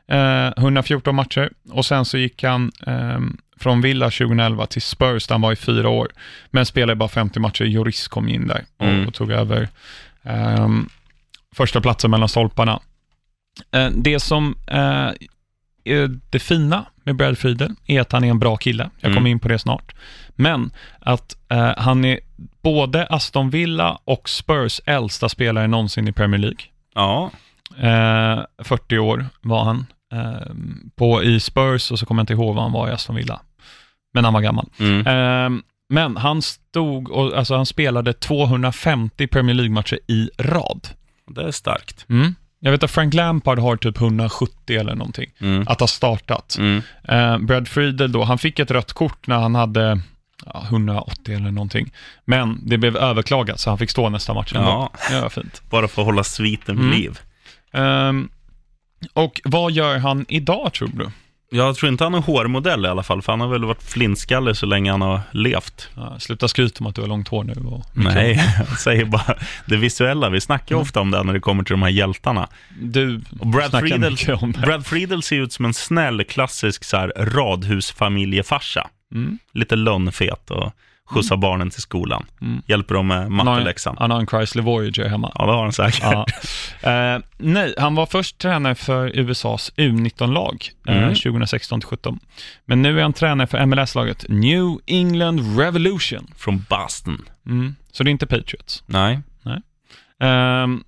eh, 0.07 0.47
114 0.57 1.15
matcher. 1.15 1.49
Och 1.71 1.85
sen 1.85 2.05
så 2.05 2.17
gick 2.17 2.43
han 2.43 2.71
ehm, 2.87 3.37
från 3.59 3.81
Villa 3.81 4.05
2011 4.05 4.65
till 4.65 4.81
Spurs, 4.81 5.27
där 5.27 5.33
han 5.35 5.41
var 5.41 5.51
i 5.51 5.55
fyra 5.55 5.89
år. 5.89 6.11
Men 6.51 6.65
spelade 6.65 6.95
bara 6.95 7.09
50 7.09 7.39
matcher. 7.39 7.65
Joris 7.65 8.07
kom 8.07 8.29
in 8.29 8.47
där 8.47 8.65
och, 8.77 8.85
Mm. 8.85 9.07
och 9.07 9.13
tog 9.13 9.31
över 9.31 9.69
ehm, 10.23 10.89
första 11.55 11.81
platsen 11.81 12.11
mellan 12.11 12.29
stolparna. 12.29 12.79
Eh, 13.71 13.89
det 13.95 14.19
som 14.19 14.55
eh, 14.67 15.11
är 15.83 16.19
det 16.29 16.39
fina 16.39 16.85
med 17.03 17.15
Brad 17.15 17.37
Friedel 17.37 17.71
är 17.85 18.01
att 18.01 18.11
han 18.11 18.23
är 18.23 18.27
en 18.29 18.39
bra 18.39 18.57
kille. 18.57 18.83
Jag 18.99 19.01
kommer 19.09 19.17
Mm. 19.17 19.27
in 19.31 19.39
på 19.39 19.47
det 19.47 19.59
snart. 19.59 19.95
Men 20.35 20.71
att 20.99 21.37
eh, 21.51 21.73
han 21.77 22.05
är 22.05 22.19
både 22.61 23.05
Aston 23.07 23.49
Villa 23.49 23.99
och 24.05 24.29
Spurs 24.29 24.81
äldsta 24.85 25.29
spelare 25.29 25.67
någonsin 25.67 26.07
i 26.07 26.11
Premier 26.11 26.39
League. 26.41 26.59
Ja, 26.93 27.31
Eh, 27.77 28.39
40 28.63 28.97
år 28.97 29.25
var 29.41 29.63
han 29.63 29.85
eh, 30.13 30.51
på, 30.95 31.23
i 31.23 31.39
Spurs 31.39 31.91
och 31.91 31.99
så 31.99 32.05
kommer 32.05 32.19
jag 32.19 32.23
inte 32.23 32.33
ihåg 32.33 32.55
vad 32.55 32.63
han 32.63 32.71
var 32.71 32.89
i 32.89 32.91
Aston 32.91 33.15
Villa. 33.15 33.41
Men 34.13 34.23
han 34.25 34.33
var 34.33 34.41
gammal. 34.41 34.65
mm. 34.79 35.63
Men 35.89 36.17
han 36.17 36.41
stod 36.41 37.09
och, 37.11 37.37
alltså 37.37 37.55
han 37.55 37.65
spelade 37.65 38.13
250 38.13 39.27
Premier 39.27 39.53
League-matcher 39.55 39.99
i 40.07 40.29
rad. 40.37 40.87
det 41.27 41.43
är 41.43 41.51
starkt. 41.51 42.05
Mm. 42.09 42.35
Jag 42.63 42.71
vet 42.71 42.83
att 42.83 42.91
Frank 42.91 43.13
Lampard 43.13 43.59
har 43.59 43.75
typ 43.75 43.97
170 44.01 44.77
eller 44.79 44.95
någonting 44.95 45.29
Mm. 45.41 45.67
att 45.67 45.79
ha 45.79 45.87
startat. 45.87 46.55
Mm. 46.59 46.81
Eh, 47.07 47.37
Brad 47.37 47.67
Friedel 47.67 48.11
då, 48.11 48.23
han 48.23 48.37
fick 48.37 48.59
ett 48.59 48.71
rött 48.71 48.93
kort 48.93 49.27
när 49.27 49.39
han 49.39 49.55
hade 49.55 49.99
ja, 50.45 50.63
180 50.69 51.35
eller 51.35 51.51
någonting. 51.51 51.93
Men 52.25 52.59
det 52.67 52.77
blev 52.77 52.97
överklagat 52.97 53.59
så 53.59 53.69
han 53.69 53.77
fick 53.77 53.89
stå 53.89 54.09
nästa 54.09 54.33
match 54.33 54.53
ändå. 54.55 54.89
Ja. 55.11 55.29
Fint. 55.29 55.61
Bara 55.69 55.87
för 55.87 56.01
att 56.01 56.05
hålla 56.05 56.23
sviten 56.23 56.75
vid 56.75 56.85
Mm. 56.85 56.97
liv. 56.99 57.19
Ehm, 57.73 58.29
och 59.13 59.41
vad 59.43 59.71
gör 59.71 59.97
han 59.97 60.25
idag 60.29 60.73
tror 60.73 60.87
du? 60.93 61.11
Jag 61.53 61.75
tror 61.75 61.91
inte 61.91 62.03
han 62.03 62.13
är 62.13 62.19
hårmodell 62.21 62.85
i 62.85 62.87
alla 62.87 63.03
fall, 63.03 63.21
för 63.21 63.31
han 63.33 63.41
har 63.41 63.47
väl 63.47 63.65
varit 63.65 63.83
flintskallig 63.83 64.55
så 64.57 64.65
länge 64.65 64.91
han 64.91 65.01
har 65.01 65.19
levt. 65.31 65.89
Ja, 65.95 66.19
sluta 66.19 66.47
skryta 66.47 66.79
om 66.79 66.87
att 66.87 66.95
du 66.95 67.01
har 67.01 67.07
långt 67.07 67.27
hår 67.27 67.43
nu. 67.43 67.53
Och 67.65 67.85
Nej, 67.93 68.53
jag 68.69 68.79
säger 68.79 69.05
bara 69.05 69.35
det 69.65 69.77
visuella. 69.77 70.29
Vi 70.29 70.41
snackar 70.41 70.75
Mm. 70.75 70.81
ofta 70.81 70.99
om 71.01 71.11
det 71.11 71.23
när 71.23 71.33
det 71.33 71.39
kommer 71.39 71.63
till 71.63 71.73
de 71.73 71.81
här 71.81 71.89
hjältarna. 71.89 72.47
Du 72.81 73.21
Och 73.39 73.47
Brad 73.47 73.79
Friedel, 73.79 74.17
om 74.41 74.51
det. 74.51 74.59
Brad 74.59 74.85
Friedel 74.85 75.23
ser 75.23 75.35
ut 75.35 75.53
som 75.53 75.65
en 75.65 75.73
snäll, 75.73 76.23
klassisk 76.23 76.83
så 76.83 76.97
här, 76.97 77.13
radhusfamiljefarsa. 77.17 78.87
Mm. 79.13 79.39
Lite 79.53 79.75
lönnfet 79.75 80.51
och 80.51 80.73
skjutsar 81.11 81.37
barnen 81.37 81.69
till 81.69 81.81
skolan. 81.81 82.25
Mm. 82.41 82.61
Hjälper 82.67 82.95
dem 82.95 83.07
med 83.07 83.31
matteläxan. 83.31 83.95
han 83.99 84.11
har 84.11 84.19
en 84.19 84.27
Chrysler 84.27 84.63
Voyager 84.63 85.09
hemma. 85.09 85.31
Ja, 85.35 85.45
det 85.45 85.51
har 85.51 85.63
han 85.63 85.73
säkert. 85.73 86.01
Ja. 86.03 86.25
Eh, 86.83 87.19
nej, 87.37 87.73
han 87.77 87.95
var 87.95 88.05
först 88.05 88.37
tränare 88.37 88.75
för 88.75 89.19
USAs 89.19 89.71
U19-lag 89.77 90.69
eh, 90.87 90.97
Mm. 90.97 91.13
2016-17. 91.13 92.19
Men 92.65 92.81
nu 92.81 92.97
är 92.99 93.03
han 93.03 93.13
tränare 93.13 93.47
för 93.47 93.65
MLS-laget 93.65 94.25
New 94.29 94.77
England 94.85 95.59
Revolution. 95.59 96.27
Från 96.37 96.65
Boston. 96.69 97.21
Mm. 97.47 97.75
Så 97.91 98.03
det 98.03 98.09
är 98.09 98.11
inte 98.11 98.27
Patriots. 98.27 98.83
Nej. 98.85 99.19
Ehm, 100.19 100.83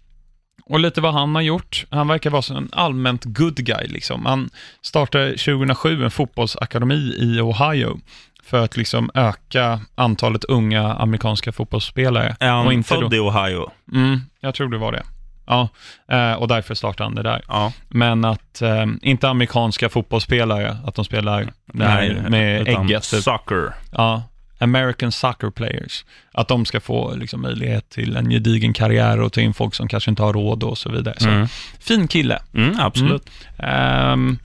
och 0.65 0.79
lite 0.79 1.01
vad 1.01 1.13
han 1.13 1.35
har 1.35 1.41
gjort. 1.41 1.85
Han 1.89 2.07
verkar 2.07 2.29
vara 2.29 2.57
en 2.57 2.69
allmänt 2.71 3.23
good 3.25 3.55
guy. 3.65 3.87
Liksom. 3.87 4.25
Han 4.25 4.49
startade 4.81 5.29
2007 5.29 6.03
en 6.03 6.11
fotbollsakademi 6.11 7.15
i 7.19 7.41
Ohio 7.41 7.99
för 8.43 8.63
att 8.63 8.77
liksom 8.77 9.09
öka 9.13 9.79
antalet 9.95 10.43
unga 10.43 10.93
amerikanska 10.93 11.51
fotbollsspelare. 11.51 12.35
Är 12.39 12.49
han 12.49 12.65
och 12.67 12.73
inte 12.73 12.89
född 12.89 13.09
då, 13.09 13.15
i 13.15 13.19
Ohio? 13.19 13.71
mm, 13.93 14.21
jag 14.39 14.55
tror 14.55 14.69
det 14.69 14.77
var 14.77 14.91
det. 14.91 15.03
Ja, 15.45 15.69
eh, 16.11 16.33
och 16.33 16.47
därför 16.47 16.75
startade 16.75 17.03
han 17.03 17.15
det 17.15 17.23
där. 17.23 17.41
Ja. 17.47 17.73
Men 17.89 18.25
att, 18.25 18.61
eh, 18.61 18.85
inte 19.01 19.29
amerikanska 19.29 19.89
fotbollsspelare, 19.89 20.77
att 20.85 20.95
de 20.95 21.05
spelar 21.05 21.47
här 21.79 22.25
med 22.29 22.67
ägget. 22.67 23.11
Typ. 23.11 23.23
Soccer. 23.23 23.73
Ja, 23.91 24.23
American 24.59 25.11
soccer 25.11 25.49
players. 25.49 26.05
Att 26.31 26.47
de 26.47 26.65
ska 26.65 26.79
få 26.79 27.15
liksom, 27.15 27.41
möjlighet 27.41 27.89
till 27.89 28.15
en 28.17 28.29
gedigen 28.29 28.73
karriär 28.73 29.19
och 29.21 29.33
ta 29.33 29.41
in 29.41 29.53
folk 29.53 29.75
som 29.75 29.87
kanske 29.87 30.09
inte 30.09 30.23
har 30.23 30.33
råd 30.33 30.63
och 30.63 30.77
så 30.77 30.91
vidare. 30.91 31.15
Så, 31.17 31.29
Mm. 31.29 31.47
Fin 31.79 32.07
kille. 32.07 32.39
Mm, 32.53 32.79
absolut. 32.79 33.29
Ehm, 33.59 34.37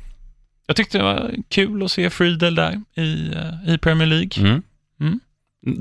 jag 0.68 0.76
tyckte 0.76 0.98
det 0.98 1.04
var 1.04 1.34
kul 1.48 1.82
att 1.82 1.90
se 1.90 2.10
Friedel 2.10 2.54
där 2.54 2.82
i, 2.94 3.32
eh, 3.34 3.74
i 3.74 3.78
Premier 3.78 4.06
League. 4.06 4.30
Mm. 4.48 4.62
Mm. 5.00 5.20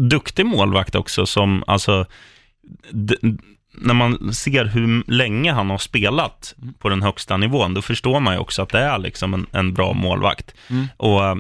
Duktig 0.10 0.46
målvakt 0.46 0.96
också 0.96 1.26
som, 1.26 1.64
alltså, 1.68 2.06
när 3.74 3.94
man 3.94 4.34
ser 4.34 4.66
hur 4.66 5.12
länge 5.12 5.52
han 5.52 5.70
har 5.70 5.78
spelat 5.78 6.56
Mm. 6.62 6.74
på 6.74 6.90
den 6.90 7.02
högsta 7.02 7.38
nivån, 7.38 7.74
då 7.74 7.82
förstår 7.82 8.20
man 8.20 8.34
ju 8.34 8.40
också 8.40 8.62
att 8.62 8.70
det 8.70 8.80
är 8.80 8.98
liksom 9.00 9.34
en, 9.34 9.48
en 9.52 9.74
bra 9.74 9.94
målvakt. 9.94 10.56
Mm. 10.70 10.88
Och 10.98 11.26
eh, 11.26 11.36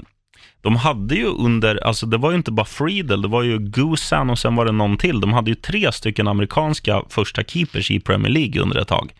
de 0.61 0.75
hade 0.75 1.15
ju 1.15 1.25
under, 1.25 1.83
alltså 1.83 2.05
det 2.05 2.17
var 2.17 2.31
ju 2.31 2.37
inte 2.37 2.51
bara 2.51 2.65
Friedel, 2.65 3.21
det 3.21 3.27
var 3.27 3.43
ju 3.43 3.59
Gusan 3.59 4.29
och 4.29 4.39
sen 4.39 4.55
var 4.55 4.65
det 4.65 4.71
någon 4.71 4.97
till. 4.97 5.21
De 5.21 5.33
hade 5.33 5.51
ju 5.51 5.55
tre 5.55 5.91
stycken 5.91 6.27
amerikanska 6.27 7.03
första 7.09 7.43
keepers 7.43 7.91
i 7.91 7.99
Premier 7.99 8.31
League 8.31 8.61
under 8.61 8.77
ett 8.77 8.87
tag. 8.87 9.13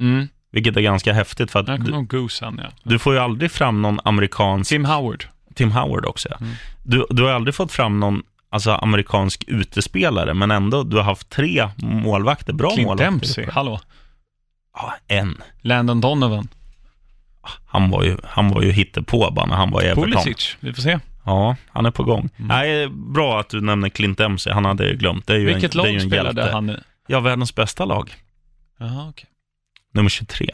Mm. 0.00 0.28
Vilket 0.50 0.76
är 0.76 0.80
ganska 0.80 1.12
häftigt 1.12 1.50
för 1.50 1.60
att 1.60 1.68
Jag 1.68 1.78
kommer 1.78 1.98
du, 1.98 2.06
Goosen, 2.18 2.60
ja. 2.62 2.70
du 2.82 2.98
får 2.98 3.14
ju 3.14 3.20
aldrig 3.20 3.50
fram 3.50 3.82
någon 3.82 4.00
amerikansk 4.04 4.70
Tim 4.70 4.84
Howard. 4.84 5.24
Tim 5.54 5.72
Howard 5.72 6.06
också. 6.06 6.28
Ja. 6.30 6.36
Mm. 6.40 6.52
Du, 6.82 7.06
du 7.10 7.22
har 7.22 7.30
aldrig 7.30 7.54
fått 7.54 7.72
fram 7.72 8.00
någon 8.00 8.22
alltså, 8.50 8.70
amerikansk 8.72 9.44
utespelare, 9.46 10.34
men 10.34 10.50
ändå, 10.50 10.82
du 10.82 10.96
har 10.96 11.04
haft 11.04 11.30
tre 11.30 11.68
målvakter, 11.76 12.52
bra 12.52 12.70
Clint 12.70 12.86
målvakter. 12.86 13.10
Dempsey, 13.10 13.46
hallå. 13.50 13.80
Ja, 14.74 14.94
en. 15.06 15.42
Landon 15.60 16.00
Donovan. 16.00 16.48
Han 17.66 17.90
var 17.90 18.02
ju, 18.02 18.16
han 18.24 18.50
var 18.50 18.62
ju 18.62 18.70
hittepå 18.72 19.30
bara 19.30 19.46
när 19.46 19.56
han 19.56 19.70
var 19.70 19.82
i 19.82 19.86
Everton. 19.86 20.04
Pulisic, 20.04 20.56
vi 20.60 20.72
får 20.72 20.82
se. 20.82 20.98
Ja, 21.24 21.56
han 21.68 21.86
är 21.86 21.90
på 21.90 22.04
gång. 22.04 22.28
Mm. 22.36 22.48
Nej, 22.48 22.88
bra 22.88 23.40
att 23.40 23.48
du 23.48 23.60
nämner 23.60 23.88
Clint 23.88 24.18
Dempsey, 24.18 24.52
han 24.52 24.64
hade 24.64 24.88
jag 24.88 24.98
glömt. 24.98 25.26
Det 25.26 25.32
är 25.34 25.38
ju 25.38 25.46
Vilket 25.46 25.74
en, 25.74 25.82
det 25.82 25.88
är 25.88 25.92
ju 25.92 25.92
lag 25.92 26.02
en 26.02 26.10
spelade 26.10 26.40
hjälte. 26.40 26.54
han 26.54 26.70
i? 26.70 26.76
Ja, 27.06 27.20
världens 27.20 27.54
bästa 27.54 27.84
lag. 27.84 28.14
Jaha, 28.78 29.08
okej. 29.08 29.26
Nummer 29.94 30.08
23. 30.10 30.50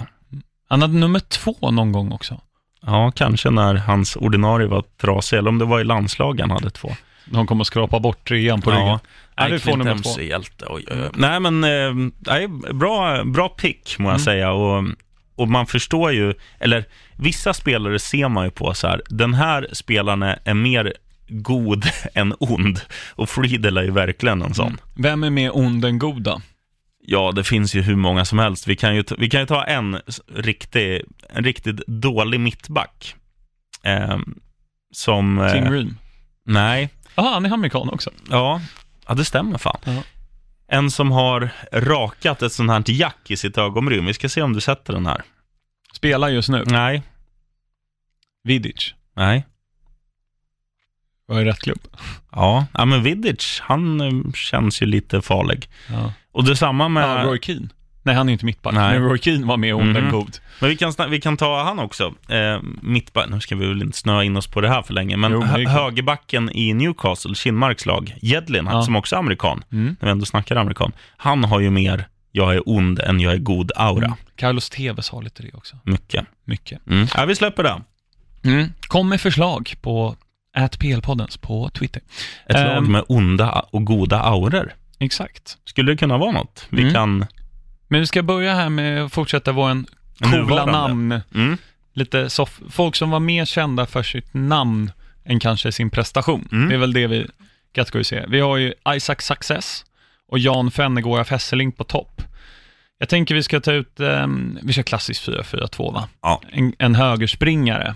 Han 0.68 0.82
hade 0.82 0.94
nummer 0.94 1.20
två 1.20 1.70
någon 1.70 1.92
gång 1.92 2.12
också. 2.12 2.40
Ja, 2.82 3.12
kanske 3.16 3.50
när 3.50 3.74
hans 3.74 4.16
ordinarie 4.16 4.66
var 4.66 4.84
trasig, 5.00 5.36
eller 5.38 5.48
om 5.50 5.58
det 5.58 5.64
var 5.64 5.80
i 5.80 5.84
landslagen 5.84 6.50
han 6.50 6.58
hade 6.62 6.70
två. 6.70 6.92
De 7.30 7.46
kommer 7.46 7.60
att 7.60 7.66
skrapa 7.66 8.00
bort 8.00 8.28
trean 8.28 8.60
på 8.62 8.70
ryggen. 8.70 8.86
Ja, 8.86 9.00
Nej, 9.38 9.48
nej, 9.48 9.50
du 9.50 9.58
får 9.58 9.76
nummer 9.76 9.98
två. 10.14 10.20
hjälte. 10.20 10.64
Oj, 10.68 10.84
oj, 10.90 10.96
oj. 11.02 11.08
Nej, 11.14 11.40
men 11.40 11.64
eh, 11.64 12.10
nej, 12.18 12.48
bra, 12.74 13.24
bra 13.24 13.48
pick, 13.48 13.96
må 13.98 14.08
jag 14.08 14.14
Mm. 14.14 14.24
säga. 14.24 14.52
Och, 14.52 14.84
och 15.34 15.48
man 15.48 15.66
förstår 15.66 16.12
ju, 16.12 16.34
eller 16.58 16.84
vissa 17.16 17.54
spelare 17.54 17.98
ser 17.98 18.28
man 18.28 18.44
ju 18.44 18.50
på 18.50 18.74
så 18.74 18.88
här, 18.88 19.02
den 19.08 19.34
här 19.34 19.68
spelaren 19.72 20.22
är 20.22 20.54
mer 20.54 20.92
god 21.28 21.84
än 22.14 22.34
ond. 22.38 22.80
Och 23.10 23.28
Friedel 23.28 23.76
är 23.76 23.82
ju 23.82 23.90
verkligen 23.90 24.42
en 24.42 24.54
sån. 24.54 24.66
Mm. 24.66 24.78
Vem 24.94 25.24
är 25.24 25.30
mer 25.30 25.56
ond 25.56 25.84
än 25.84 25.98
god 25.98 26.22
då? 26.22 26.40
Ja, 27.08 27.32
det 27.32 27.44
finns 27.44 27.74
ju 27.74 27.82
hur 27.82 27.96
många 27.96 28.24
som 28.24 28.38
helst. 28.38 28.66
Vi 28.66 28.76
kan 28.76 28.94
ju, 28.96 29.02
ta- 29.02 29.14
vi 29.18 29.30
kan 29.30 29.40
ju 29.40 29.46
ta 29.46 29.64
en 29.64 30.00
riktig, 30.34 31.02
en 31.28 31.44
riktigt 31.44 31.86
dålig 31.86 32.40
mittback. 32.40 33.14
Eh, 33.82 34.18
som... 34.92 35.38
eh, 35.38 35.52
Tim 35.52 35.72
Ream? 35.72 35.98
Nej, 36.44 36.88
Jaha, 37.14 37.32
han 37.34 37.46
är 37.46 37.50
amerikan 37.50 37.88
också. 37.90 38.10
ja, 38.30 38.60
ja, 39.08 39.14
det 39.14 39.24
stämmer 39.24 39.58
fan. 39.58 39.78
Ja. 39.84 40.02
En 40.68 40.90
som 40.90 41.10
har 41.12 41.50
rakat 41.72 42.42
ett 42.42 42.52
sånt 42.52 42.70
här 42.70 42.82
jack 42.86 43.30
i 43.30 43.36
sitt 43.36 43.58
ögonbryn. 43.58 44.06
Vi 44.06 44.14
ska 44.14 44.28
se 44.28 44.42
om 44.42 44.52
du 44.52 44.60
sätter 44.60 44.92
den 44.92 45.06
här. 45.06 45.22
Spelar 45.92 46.28
just 46.28 46.48
nu. 46.48 46.64
Nej, 46.66 47.02
Vidic. 48.44 48.94
nej. 49.16 49.44
Var 51.26 51.40
i 51.40 51.44
rätt 51.44 51.58
klubb. 51.60 51.80
Ja, 52.32 52.66
ja 52.74 52.84
men 52.84 53.02
Vidic, 53.02 53.60
han 53.62 54.00
eh, 54.00 54.32
känns 54.34 54.82
ju 54.82 54.86
lite 54.86 55.22
farlig. 55.22 55.68
Ja. 55.90 56.12
Och 56.32 56.44
detsamma 56.44 56.88
med... 56.88 57.02
Ja, 57.18 57.24
Roy 57.24 57.38
Keane. 57.42 57.68
Nej, 58.02 58.14
han 58.14 58.28
är 58.28 58.32
inte 58.32 58.44
mittback. 58.44 58.74
Nej. 58.74 58.98
Men 58.98 59.08
Roy 59.08 59.18
Keane 59.18 59.46
var 59.46 59.72
ond 59.72 59.96
än 59.96 60.02
Mhm. 60.04 60.10
god. 60.12 60.38
Men 60.60 60.70
vi 60.70 60.76
kan, 60.76 60.92
vi 61.10 61.20
kan 61.20 61.36
ta 61.36 61.62
han 61.64 61.78
också. 61.78 62.14
Eh, 62.28 62.60
mittback, 62.82 63.28
nu 63.28 63.40
ska 63.40 63.56
vi 63.56 63.66
väl 63.66 63.82
inte 63.82 63.98
snöa 63.98 64.24
in 64.24 64.36
oss 64.36 64.46
på 64.46 64.60
det 64.60 64.68
här 64.68 64.82
för 64.82 64.94
länge, 64.94 65.16
men 65.16 65.32
Jo, 65.32 65.42
hö- 65.42 65.68
högerbacken 65.68 66.50
i 66.56 66.74
Newcastle, 66.74 67.34
Kinmarks 67.34 67.86
lag, 67.86 68.16
Jedlin, 68.22 68.68
Ja. 68.72 68.82
som 68.82 68.96
också 68.96 69.14
är 69.16 69.18
amerikan, 69.20 69.64
Mm. 69.72 69.84
när 70.00 70.06
vi 70.06 70.10
ändå 70.10 70.26
snackar 70.26 70.56
amerikan, 70.56 70.92
han 71.16 71.44
har 71.44 71.60
ju 71.60 71.70
mer 71.70 72.08
jag 72.32 72.54
är 72.54 72.62
ond 72.68 72.98
än 73.00 73.20
jag 73.20 73.32
är 73.32 73.38
god 73.38 73.72
aura. 73.76 74.04
Mm. 74.06 74.16
Carlos 74.36 74.70
Tevez 74.70 75.10
har 75.10 75.22
lite 75.22 75.42
det 75.42 75.52
också. 75.54 75.76
Mycket. 75.84 76.26
Mycket. 76.44 76.86
Mm. 76.86 77.06
Ja, 77.16 77.24
vi 77.24 77.34
släpper 77.36 77.62
det. 77.62 77.82
Mm. 78.44 78.68
Kom 78.88 79.08
med 79.08 79.20
förslag 79.20 79.74
på 79.82 80.16
@plpoddens 80.78 81.36
på 81.36 81.68
Twitter. 81.70 82.02
Ett 82.48 82.56
Ehm. 82.56 82.66
lag 82.74 82.88
med 82.88 83.04
onda 83.08 83.50
och 83.70 83.84
goda 83.84 84.20
auror. 84.22 84.74
Exakt. 84.98 85.58
Skulle 85.64 85.92
det 85.92 85.96
kunna 85.96 86.18
vara 86.18 86.30
något? 86.32 86.66
Vi 86.70 86.82
Mm. 86.82 86.94
kan... 86.94 87.26
Men 87.88 88.00
vi 88.00 88.06
ska 88.06 88.22
börja 88.22 88.54
här 88.54 88.68
med 88.68 89.04
att 89.04 89.12
fortsätta 89.12 89.52
vår 89.52 89.84
coola 90.22 90.66
namn. 90.66 91.20
Mm. 91.34 91.58
Lite 91.94 92.24
soff- 92.28 92.70
folk 92.70 92.96
som 92.96 93.10
var 93.10 93.20
mer 93.20 93.44
kända 93.44 93.86
för 93.86 94.02
sitt 94.02 94.34
namn 94.34 94.90
än 95.24 95.40
kanske 95.40 95.72
sin 95.72 95.90
prestation. 95.90 96.48
Mm. 96.52 96.68
Det 96.68 96.74
är 96.74 96.78
väl 96.78 96.92
det 96.92 97.06
vi 97.06 97.26
kategoriserar. 97.74 98.26
Vi 98.28 98.40
har 98.40 98.56
ju 98.56 98.74
Isaac 98.96 99.16
Success 99.20 99.84
och 100.28 100.38
Jan 100.38 100.70
Fennegård 100.70 101.20
af 101.20 101.30
Hesseling 101.30 101.72
på 101.72 101.84
topp. 101.84 102.22
Jag 102.98 103.08
tänker 103.08 103.34
vi 103.34 103.42
ska 103.42 103.60
ta 103.60 103.72
ut, 103.72 104.00
ehm, 104.00 104.58
vi 104.62 104.72
kör 104.72 104.82
klassiskt 104.82 105.22
4-4-2 105.28 105.92
va? 105.92 106.08
Ja. 106.22 106.42
En, 106.50 106.72
en 106.78 106.94
högerspringare. 106.94 107.94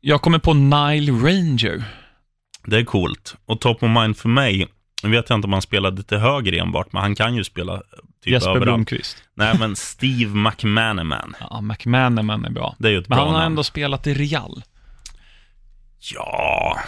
Jag 0.00 0.22
kommer 0.22 0.38
på 0.38 0.54
Nile 0.54 1.12
Ranger. 1.12 1.84
Det 2.66 2.76
är 2.78 2.84
coolt. 2.84 3.36
Och 3.46 3.60
top 3.60 3.82
of 3.82 3.90
mind 3.90 4.16
för 4.16 4.28
mig, 4.28 4.66
nu 5.02 5.10
vet 5.10 5.30
jag 5.30 5.36
inte 5.38 5.46
om 5.46 5.52
han 5.52 5.62
spelar 5.62 5.90
lite 5.90 6.16
höger 6.18 6.52
enbart, 6.62 6.92
men 6.92 7.02
han 7.02 7.14
kan 7.14 7.34
ju 7.34 7.44
spela 7.44 7.74
eh, 7.74 7.80
typ 8.24 8.32
Jesper 8.32 8.50
överallt. 8.50 8.64
Blomqvist. 8.64 9.22
Nej, 9.34 9.58
men 9.58 9.76
Steve 9.76 10.34
McManaman. 10.34 11.34
Ja, 11.50 11.60
McManaman 11.60 12.44
är 12.44 12.50
bra. 12.50 12.74
Det 12.78 12.88
är 12.88 12.92
ju 12.92 12.98
ett 12.98 13.08
Men 13.08 13.16
bra 13.16 13.24
han 13.24 13.34
har 13.34 13.40
namn. 13.40 13.52
ändå 13.52 13.64
spelat 13.64 14.06
i 14.06 14.14
Real. 14.14 14.62
Ja... 16.14 16.78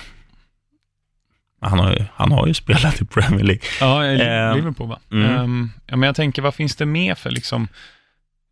Han 1.63 1.79
har, 1.79 1.93
ju, 1.93 2.05
han 2.15 2.33
har 2.33 2.47
ju 2.47 2.55
spelat 2.55 3.01
i 3.03 3.05
Premier 3.05 3.45
League. 3.45 3.63
Ja, 3.81 4.05
i 4.07 4.21
Ehm, 4.23 4.57
Liverpool 4.57 4.89
va? 4.89 4.99
mm. 5.13 5.31
Ehm, 5.37 5.71
ja, 5.87 5.97
men 5.97 6.07
jag 6.07 6.17
tänker, 6.17 6.43
vad 6.43 6.55
finns 6.55 6.77
det 6.77 6.87
mer 6.87 7.15
för 7.15 7.31
liksom 7.31 7.69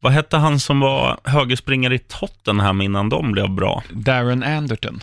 Vad 0.00 0.12
hette 0.12 0.36
han 0.36 0.60
som 0.60 0.80
var 0.80 1.20
högerspringare 1.24 1.94
i 1.94 1.98
Tottenham 1.98 2.80
innan 2.80 3.08
de 3.08 3.32
blev 3.32 3.50
bra? 3.50 3.82
Darren 3.90 4.42
Anderton, 4.42 5.00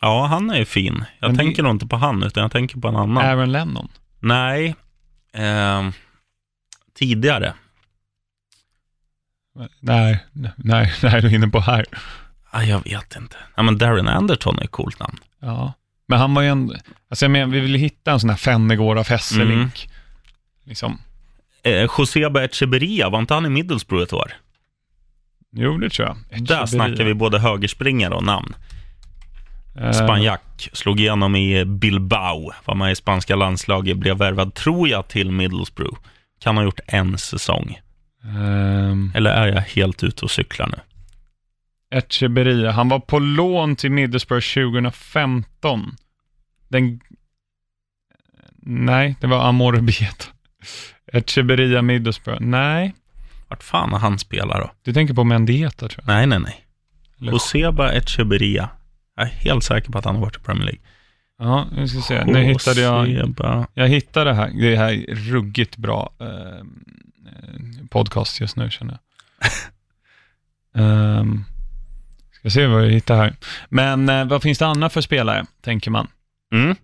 Ja, 0.00 0.26
han 0.26 0.50
är 0.50 0.58
ju 0.58 0.64
fin. 0.64 1.04
Jag 1.20 1.28
Men 1.28 1.36
det- 1.36 1.42
tänker 1.44 1.62
nog 1.62 1.72
inte 1.72 1.86
på 1.86 1.96
han, 1.96 2.22
utan 2.22 2.42
jag 2.42 2.52
tänker 2.52 2.80
på 2.80 2.88
en 2.88 2.96
annan. 2.96 3.24
Aaron 3.24 3.52
Lennon? 3.52 3.88
Nej. 4.20 4.74
Ehm, 5.32 5.92
tidigare. 6.94 7.54
Nej, 9.80 10.24
nej, 10.56 10.92
nej, 11.02 11.20
du 11.22 11.26
är 11.28 11.34
inne 11.34 11.48
på 11.48 11.60
här. 11.60 11.84
Ah, 12.50 12.62
jag 12.62 12.84
vet 12.84 13.16
inte. 13.16 13.36
Ja, 13.54 13.62
men 13.62 13.78
Darren 13.78 14.08
Anderton 14.08 14.58
är 14.58 14.64
ett 14.64 14.70
coolt 14.70 15.00
namn. 15.00 15.18
Ja, 15.40 15.72
men 16.08 16.18
han 16.18 16.34
var 16.34 16.42
ju 16.42 16.48
ändå, 16.48 16.74
alltså 17.10 17.24
jag 17.24 17.30
menar, 17.30 17.52
vi 17.52 17.60
vill 17.60 17.74
hitta 17.74 18.12
en 18.12 18.20
sån 18.20 18.30
här 18.30 18.36
Fennegård 18.36 18.98
av 18.98 19.08
Hesselink. 19.08 19.86
Mm. 19.86 19.96
Liksom, 20.64 20.98
Eh, 21.66 21.88
Joseba 21.98 22.42
Echeberria, 22.44 23.08
var 23.08 23.18
inte 23.18 23.34
han 23.34 23.46
i 23.46 23.48
Middlesbrough 23.48 24.02
ett 24.04 24.12
år? 24.12 24.32
Jo, 25.52 25.78
det 25.78 25.90
tror 25.90 26.08
jag. 26.08 26.16
Där 26.16 26.36
Echeverria. 26.36 26.66
snackar 26.66 27.04
vi 27.04 27.14
både 27.14 27.38
högerspringare 27.38 28.14
och 28.14 28.24
namn. 28.24 28.54
Eh, 29.78 29.92
Spanjack 29.92 30.68
slog 30.72 31.00
igenom 31.00 31.36
i 31.36 31.64
Bilbao, 31.64 32.52
var 32.64 32.74
med 32.74 32.92
i 32.92 32.94
spanska 32.96 33.36
landslaget, 33.36 33.96
blev 33.96 34.16
värvad, 34.18 34.54
tror 34.54 34.88
jag, 34.88 35.08
till 35.08 35.30
Middlesbrough. 35.30 35.98
Kan 36.40 36.56
ha 36.56 36.64
gjort 36.64 36.80
en 36.86 37.18
säsong. 37.18 37.80
ehm, 38.24 39.12
Eller 39.14 39.30
är 39.30 39.46
jag 39.46 39.60
helt 39.60 40.04
ute 40.04 40.24
och 40.24 40.30
cyklar 40.30 40.66
nu? 40.68 40.78
Echeverria. 41.98 42.70
Han 42.70 42.88
var 42.88 43.00
på 43.00 43.18
lån 43.18 43.76
till 43.76 43.90
Middlesbrough 43.90 44.44
2015. 44.54 45.96
Den... 46.68 47.00
Nej, 48.62 49.16
det 49.20 49.26
var 49.26 49.48
Amor 49.48 49.80
Bieta. 49.80 50.24
Echeverria 51.12 51.82
Middlesbrough. 51.82 52.40
Nej, 52.42 52.94
Vart 53.48 53.62
fan 53.62 53.92
har 53.92 53.98
han 53.98 54.18
spelat 54.18 54.58
då? 54.58 54.70
du 54.82 54.92
tänker 54.92 55.14
på 55.14 55.24
Mendieta 55.24 55.88
tror 55.88 56.04
jag. 56.06 56.14
Nej, 56.14 56.26
nej, 56.26 56.38
nej. 56.38 56.64
Eller- 57.20 57.32
Joseba 57.32 57.92
Echeverria. 57.92 58.68
Jag 59.16 59.26
är 59.26 59.30
helt 59.30 59.64
säker 59.64 59.92
på 59.92 59.98
att 59.98 60.04
han 60.04 60.14
har 60.14 60.22
varit 60.22 60.36
i 60.36 60.40
Premier 60.40 60.64
League. 60.64 60.80
Ja, 61.38 61.66
nu 61.72 61.88
ska 61.88 61.98
vi 61.98 62.02
se. 62.02 62.24
Nu 62.24 62.42
hittade 62.42 62.80
jag... 62.80 63.08
Jag 63.74 63.88
hittade 63.88 64.30
det 64.30 64.34
här. 64.36 64.50
Det 64.60 64.76
här 64.76 64.92
är 64.92 65.14
ruggigt 65.14 65.76
bra 65.76 66.12
eh, 66.20 66.64
podcast 67.90 68.40
just 68.40 68.56
nu 68.56 68.70
känner 68.70 68.98
jag. 70.72 70.82
um, 71.20 71.44
ska 72.32 72.50
se 72.50 72.66
vad 72.66 72.84
jag 72.84 72.90
hittar 72.90 73.16
här. 73.16 73.36
Men 73.68 74.08
eh, 74.08 74.24
vad 74.24 74.42
finns 74.42 74.58
det 74.58 74.66
annat 74.66 74.92
för 74.92 75.00
spelare, 75.00 75.44
tänker 75.60 75.90
man? 75.90 76.06
Mm. 76.52 76.76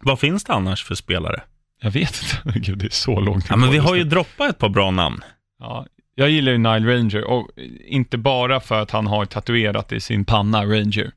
Vad 0.00 0.20
finns 0.20 0.44
det 0.44 0.52
annars 0.52 0.84
för 0.84 0.94
spelare? 0.94 1.42
Jag 1.80 1.90
vet 1.90 2.22
inte. 2.44 2.58
Gud, 2.58 2.78
det 2.78 2.86
är 2.86 2.90
så 2.90 3.20
långt. 3.20 3.46
Ja, 3.50 3.56
men 3.56 3.70
vi 3.70 3.78
har 3.78 3.94
ju 3.94 4.04
droppat 4.04 4.50
ett 4.50 4.58
par 4.58 4.68
bra 4.68 4.90
namn. 4.90 5.20
Ja, 5.58 5.86
jag 6.14 6.30
gillar 6.30 6.52
ju 6.52 6.58
Nile 6.58 6.94
Ranger 6.96 7.24
och 7.24 7.48
inte 7.86 8.18
bara 8.18 8.60
för 8.60 8.80
att 8.82 8.90
han 8.90 9.06
har 9.06 9.24
tatuerat 9.24 9.92
i 9.92 10.00
sin 10.00 10.24
panna 10.24 10.64
Ranger. 10.64 11.10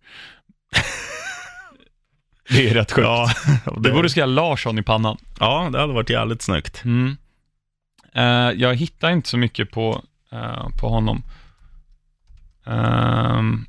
det 2.50 2.70
är 2.70 2.74
rätt 2.74 2.92
sjukt. 2.92 3.06
Ja, 3.08 3.30
Det 3.78 3.92
borde 3.92 4.10
skriva 4.10 4.26
Larsson 4.26 4.80
i 4.80 4.84
pannan. 4.84 5.18
ja, 5.40 5.70
det 5.72 5.80
hade 5.80 5.94
varit 5.94 6.10
jävligt 6.10 6.42
snyggt. 6.42 6.84
Mm. 6.86 7.18
Eh, 8.14 8.52
jag 8.62 8.76
hittar 8.76 9.10
inte 9.12 9.30
så 9.30 9.38
mycket 9.38 9.72
på, 9.72 10.02
eh, 10.32 10.70
på 10.80 10.90
honom. 10.90 11.24
Ehm, 12.66 13.66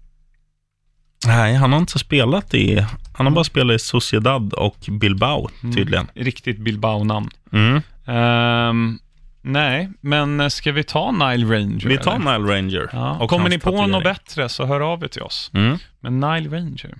Nej, 1.26 1.54
han 1.54 1.72
har 1.72 1.78
inte 1.80 1.98
spelat 1.98 2.54
i... 2.54 2.86
Han 3.14 3.26
har 3.26 3.34
bara 3.34 3.44
spelat 3.44 3.74
i 3.74 3.78
Sociedad 3.78 4.52
och 4.52 4.76
Bilbao, 5.00 5.48
Mm. 5.62 5.74
tydligen. 5.76 6.06
riktigt 6.14 6.58
Bilbao-namn. 6.58 7.30
Mm. 7.52 7.82
Ehm, 8.06 8.98
nej, 9.42 9.88
men 10.00 10.50
ska 10.50 10.72
vi 10.72 10.84
ta 10.84 11.10
Nile 11.10 11.54
Ranger? 11.56 11.88
Vi 11.88 11.98
tar 11.98 12.14
eller? 12.16 12.38
Nile 12.38 12.54
Ranger. 12.56 12.88
Ja. 12.92 13.10
och 13.18 13.30
Kommer 13.30 13.48
ni 13.48 13.58
på 13.58 13.70
tatuering. 13.70 13.90
något 13.90 14.04
bättre 14.04 14.48
så 14.48 14.66
hör 14.66 14.80
av 14.80 15.04
er 15.04 15.08
till 15.08 15.22
oss. 15.22 15.50
Mm. 15.54 15.78
Men 16.00 16.20
Nile 16.20 16.56
Ranger, 16.56 16.94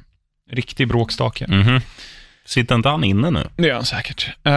riktig 0.51 0.89
bråkstake. 0.89 1.47
Mhm. 1.49 1.81
Sitter 2.45 2.75
inte 2.75 2.89
han 2.89 3.05
inne 3.05 3.31
nu? 3.31 3.49
Det 3.57 3.67
gör 3.67 3.75
han 3.75 3.85
säkert. 3.85 4.27
Uh, 4.47 4.53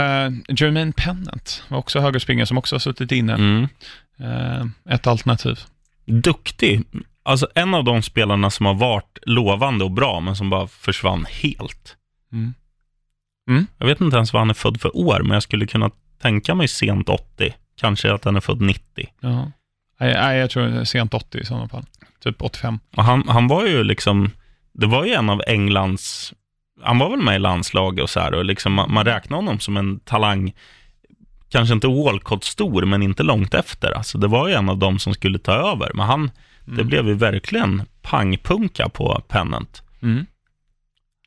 Jermaine 0.49 0.93
Pennant 0.93 1.63
var 1.67 1.77
också 1.77 1.99
högerspringare 1.99 2.45
som 2.45 2.57
också 2.57 2.75
har 2.75 2.79
suttit 2.79 3.11
inne. 3.11 3.33
Mm. 3.33 3.67
Eh, 4.19 4.93
ett 4.95 5.07
alternativ. 5.07 5.59
Duktig. 6.05 6.83
Alltså 7.23 7.47
en 7.55 7.73
av 7.73 7.83
de 7.83 8.01
spelarna 8.01 8.49
som 8.49 8.65
har 8.65 8.73
varit 8.73 9.17
lovande 9.21 9.85
och 9.85 9.91
bra, 9.91 10.19
men 10.19 10.35
som 10.35 10.49
bara 10.49 10.67
försvann 10.67 11.25
helt. 11.29 11.97
Mm. 13.47 13.67
Jag 13.77 13.85
vet 13.85 14.01
inte 14.01 14.15
ens 14.15 14.33
vad 14.33 14.41
han 14.41 14.49
är 14.49 14.53
född 14.53 14.81
för 14.81 14.97
år, 14.97 15.19
men 15.23 15.31
jag 15.31 15.43
skulle 15.43 15.67
kunna 15.67 15.91
tänka 16.21 16.55
mig 16.55 16.67
sent 16.67 17.09
80. 17.09 17.55
Kanske 17.75 18.13
att 18.13 18.25
han 18.25 18.35
är 18.35 18.39
född 18.39 18.61
90. 18.61 19.07
Ja. 19.19 19.51
Nej, 19.99 20.37
jag 20.37 20.49
tror 20.49 20.63
det 20.63 20.79
är 20.79 20.83
sent 20.83 21.13
80 21.13 21.37
i 21.37 21.45
sådana 21.45 21.67
fall. 21.67 21.85
Typ 22.23 22.41
85. 22.41 22.79
Och 22.95 23.03
han, 23.03 23.29
han 23.29 23.47
var 23.47 23.65
ju 23.65 23.83
liksom, 23.83 24.31
det 24.73 24.87
var 24.87 25.05
ju 25.05 25.13
en 25.13 25.29
av 25.29 25.41
Englands, 25.47 26.33
han 26.81 26.99
var 26.99 27.09
väl 27.09 27.21
med 27.21 27.35
i 27.35 27.39
landslaget 27.39 28.03
och 28.03 28.09
så 28.09 28.19
här, 28.19 28.33
och 28.33 28.45
liksom, 28.45 28.73
man, 28.73 28.93
man 28.93 29.05
räknar 29.05 29.37
honom 29.37 29.59
som 29.59 29.77
en 29.77 29.99
talang, 29.99 30.53
kanske 31.51 31.73
inte 31.73 31.87
Walcott-stor, 31.87 32.85
men 32.85 33.03
inte 33.03 33.23
långt 33.23 33.53
efter. 33.53 33.91
Alltså, 33.91 34.17
det 34.17 34.27
var 34.27 34.47
ju 34.47 34.53
en 34.53 34.69
av 34.69 34.77
dem 34.77 34.99
som 34.99 35.13
skulle 35.13 35.39
ta 35.39 35.51
över, 35.53 35.91
men 35.93 36.05
han, 36.05 36.31
det 36.65 36.71
Mm. 36.71 36.87
blev 36.87 37.07
ju 37.07 37.13
verkligen 37.13 37.81
pangpunka 38.01 38.89
på 38.89 39.21
Pennant. 39.27 39.81
Mm. 40.01 40.25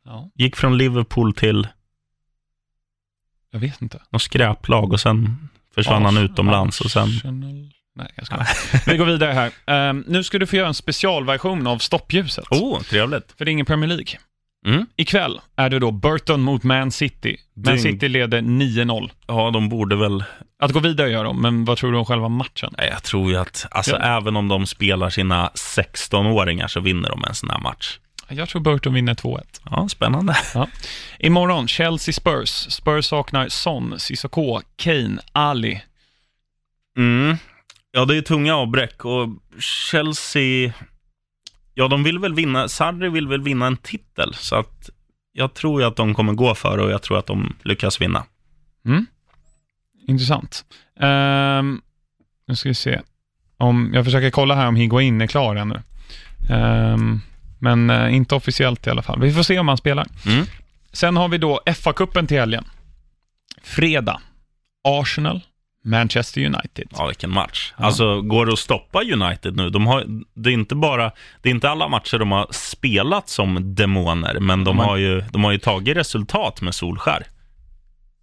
Ja, 0.05 0.31
Gick 0.35 0.57
från 0.57 0.79
Liverpool 0.79 1.35
till 1.35 1.69
jag 3.51 3.61
vet 3.61 3.83
inte. 3.83 4.03
något 4.11 4.23
skräplag 4.23 4.93
och 4.93 5.01
sen 5.01 5.49
försvann 5.75 6.05
han 6.05 6.17
utomlands 6.19 6.81
och 6.81 6.91
sen... 6.91 7.09
Nej, 7.97 8.11
jag 8.17 8.27
ska 8.27 8.45
Vi 8.93 8.97
går 8.97 9.07
vidare 9.07 9.33
här. 9.33 9.51
Ehm, 9.67 10.05
nu 10.09 10.25
ska 10.25 10.39
du 10.39 10.47
få 10.47 10.57
göra 10.57 10.69
en 10.69 10.75
specialversion 10.75 11.67
av 11.67 11.79
stoppljuset. 11.79 12.45
Oh, 12.51 12.81
trevligt. 12.83 13.33
För 13.39 13.45
det 13.45 13.51
är 13.51 13.53
ingen 13.53 13.67
Premier 13.67 13.89
League. 13.89 14.07
Mm. 14.67 14.87
Ikväll 14.97 15.41
är 15.57 15.71
det 15.71 15.79
då 15.79 15.91
Burton 15.91 16.41
mot 16.41 16.63
Man 16.63 16.91
City. 16.91 17.37
Man 17.55 17.65
Dyng. 17.75 17.83
City 17.83 18.09
leder 18.09 18.41
9-0. 18.41 19.11
Ja, 19.27 19.51
de 19.51 19.69
borde 19.69 19.97
väl... 19.97 20.25
Att 20.59 20.73
gå 20.73 20.79
vidare 20.81 21.11
gör 21.11 21.25
de, 21.25 21.43
men 21.43 21.65
vad 21.65 21.79
tror 21.79 21.93
du 21.93 21.99
om 21.99 22.05
själva 22.05 22.29
matchen? 22.29 22.75
Nej, 22.79 22.89
jag 22.93 23.03
tror 23.03 23.31
ju 23.31 23.37
att, 23.37 23.67
alltså 23.71 23.97
Ja. 23.97 24.17
även 24.17 24.37
om 24.37 24.49
de 24.49 24.67
spelar 24.67 25.11
sina 25.11 25.49
16-åringar 25.49 26.69
så 26.69 26.81
vinner 26.81 27.09
de 27.09 27.25
en 27.25 27.35
sån 27.35 27.51
här 27.51 27.59
match. 27.59 27.99
Jag 28.29 28.49
tror 28.49 28.63
Burton 28.63 28.95
vinner 28.95 29.15
2-1. 29.15 29.41
Ja, 29.71 29.89
spännande. 29.89 30.37
Imorgon, 31.19 31.67
Chelsea-Spurs. 31.67 32.71
Spurs 32.71 33.05
saknar 33.07 33.49
Son, 33.49 33.95
Cissoko, 33.99 34.61
Kane, 34.77 35.19
Ali. 35.33 35.83
Mm. 36.99 37.37
Ja, 37.93 38.05
det 38.05 38.17
är 38.17 38.23
tunga 38.23 38.55
avbräck 38.57 39.05
och 39.05 39.29
Chelsea... 39.91 40.73
Ja, 41.75 41.89
de 41.89 42.03
vill 42.03 42.19
väl 42.19 42.35
vinna, 42.35 42.69
Sarri 42.69 43.09
vill 43.09 43.29
väl 43.29 43.43
vinna 43.43 43.67
en 43.67 43.77
titel, 43.77 44.35
så 44.35 44.57
att 44.57 44.91
jag 45.33 45.55
tror 45.55 45.81
ju 45.81 45.87
att 45.87 45.97
de 45.97 46.15
kommer 46.15 46.33
gå 46.33 46.55
för 46.55 46.79
och 46.79 46.91
jag 46.91 47.03
tror 47.03 47.19
att 47.19 47.27
de 47.27 47.55
lyckas 47.63 48.01
vinna. 48.01 48.25
Mm. 48.87 49.07
Intressant. 50.07 50.65
Ehm, 51.01 51.81
nu 52.47 52.57
ska 52.57 52.69
vi 52.69 52.75
se. 52.75 53.01
Om, 53.57 53.91
jag 53.95 54.05
försöker 54.05 54.31
kolla 54.31 54.55
här 54.55 54.69
om 54.69 54.77
Higuain 54.77 55.21
är 55.21 55.27
klar 55.27 55.57
ännu. 55.57 55.83
Ehm, 56.51 57.21
men 57.59 57.91
eh, 57.91 58.15
inte 58.15 58.35
officiellt 58.35 58.87
i 58.87 58.91
alla 58.91 59.03
fall. 59.03 59.21
Vi 59.21 59.33
får 59.33 59.43
se 59.43 59.59
om 59.59 59.69
han 59.69 59.77
spelar. 59.77 60.07
Mm. 60.27 60.47
Sen 60.93 61.17
har 61.17 61.29
vi 61.29 61.39
då 61.39 61.61
FA-cupen 61.67 62.27
till 62.27 62.39
helgen. 62.39 62.65
Fredag. 63.63 64.21
Arsenal, 64.85 65.41
Manchester 65.85 66.41
United. 66.45 66.89
Ja, 66.91 67.07
vilken 67.07 67.31
match. 67.31 67.73
Ja. 67.79 67.85
Alltså, 67.85 68.21
går 68.21 68.47
det 68.47 68.53
att 68.53 68.59
stoppa 68.59 69.03
United 69.03 69.57
nu? 69.57 69.71
De 69.71 69.87
har, 69.87 70.05
det 70.35 70.51
är 70.51 70.55
inte 70.55 70.75
bara, 70.75 71.11
det 71.43 71.49
är 71.49 71.51
inte 71.55 71.71
alla 71.71 71.89
matcher 71.89 72.19
de 72.19 72.33
har 72.33 72.47
spelat 72.51 73.29
som 73.29 73.75
demoner, 73.75 74.41
men 74.41 74.65
de 74.65 74.77
Man- 74.77 74.87
har 74.87 74.97
ju, 74.97 75.21
de 75.31 75.45
har 75.45 75.53
ju 75.53 75.59
tagit 75.59 75.97
resultat 75.97 76.61
med 76.63 76.75
Solskär. 76.75 77.27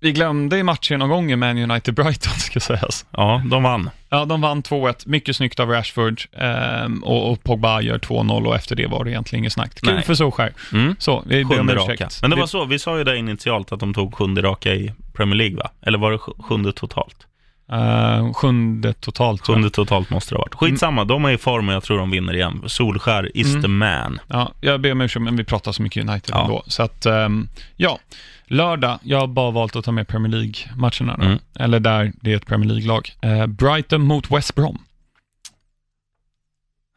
Vi 0.04 0.12
glömde 0.12 0.58
i 0.58 0.64
matchen 0.64 1.00
någon 1.00 1.10
gång 1.10 1.32
i 1.32 1.36
Man 1.36 1.58
United-Brighton, 1.58 2.30
ska 2.40 2.60
sägas. 2.60 3.06
Ja, 3.12 3.42
de 3.52 3.64
vann. 3.64 3.90
Ja, 4.10 4.26
de 4.26 4.42
vann 4.42 4.62
2-1. 4.64 5.04
Mycket 5.06 5.36
snyggt 5.36 5.60
av 5.60 5.70
Rashford. 5.70 6.22
ehm, 6.34 7.04
och, 7.04 7.32
och 7.32 7.44
Pogba 7.44 7.82
gör 7.82 7.98
2-0 7.98 8.46
och 8.48 8.56
efter 8.56 8.76
det 8.76 8.88
var 8.88 9.04
det 9.04 9.12
egentligen 9.12 9.44
inget 9.44 9.54
snack. 9.54 9.82
Kul 9.82 9.94
Nej. 9.94 10.04
för 10.04 10.14
Solskär. 10.16 10.54
Mm. 10.74 10.96
Så, 11.00 11.24
vi 11.26 11.46
ber 11.46 11.60
om 11.60 11.70
ursäkt. 11.70 12.22
Men 12.22 12.30
det 12.30 12.36
var 12.36 12.46
så, 12.48 12.66
vi 12.66 12.80
sa 12.80 12.98
ju 12.98 13.04
det 13.04 13.18
initialt 13.18 13.72
att 13.72 13.80
de 13.80 13.94
tog 13.94 14.16
sjunde 14.16 14.42
raka 14.42 14.74
i 14.74 14.94
Premier 15.14 15.36
League, 15.36 15.58
va? 15.58 15.72
Eller 15.82 15.98
var 15.98 16.12
det 16.12 16.18
sj- 16.18 16.44
sjunde 16.44 16.74
totalt? 16.74 17.28
Eh, 17.72 18.34
sjunde 18.34 18.94
totalt. 18.94 19.48
Sjunde 19.48 19.70
totalt 19.70 20.10
måste 20.10 20.34
det 20.36 20.38
ha 20.38 20.42
varit. 20.44 20.56
Skitsamma, 20.56 21.06
de 21.06 21.26
är 21.26 21.30
i 21.32 21.38
form 21.38 21.70
och 21.70 21.76
jag 21.76 21.84
tror 21.84 21.98
de 21.98 22.12
vinner 22.12 22.34
igen. 22.34 22.64
Solskär 22.68 23.38
is 23.38 23.48
Mm. 23.48 23.62
the 23.62 23.68
man. 23.68 24.20
Ja, 24.28 24.52
jag 24.62 24.82
ber 24.82 24.92
om 24.92 25.02
ursäkt, 25.02 25.24
men 25.24 25.36
vi 25.38 25.44
pratar 25.44 25.72
så 25.72 25.82
mycket 25.82 26.10
United 26.10 26.30
Ja. 26.36 26.42
ändå. 26.44 26.64
Så 26.68 26.84
att, 26.84 27.06
ehm, 27.06 27.48
ja. 27.76 28.00
Lördag, 28.46 29.00
jag 29.04 29.20
har 29.20 29.28
bara 29.28 29.52
valt 29.52 29.76
att 29.76 29.86
ta 29.86 29.92
med 29.92 30.08
Premier 30.08 30.32
League-matcherna. 30.32 31.14
Mm. 31.14 31.40
Eller 31.60 31.80
där 31.80 32.12
det 32.22 32.32
är 32.32 32.36
ett 32.38 32.46
Premier 32.46 32.70
League-lag. 32.70 33.12
Eh, 33.22 33.46
Brighton 33.48 34.02
mot 34.02 34.32
West 34.32 34.56
Brom. 34.56 34.78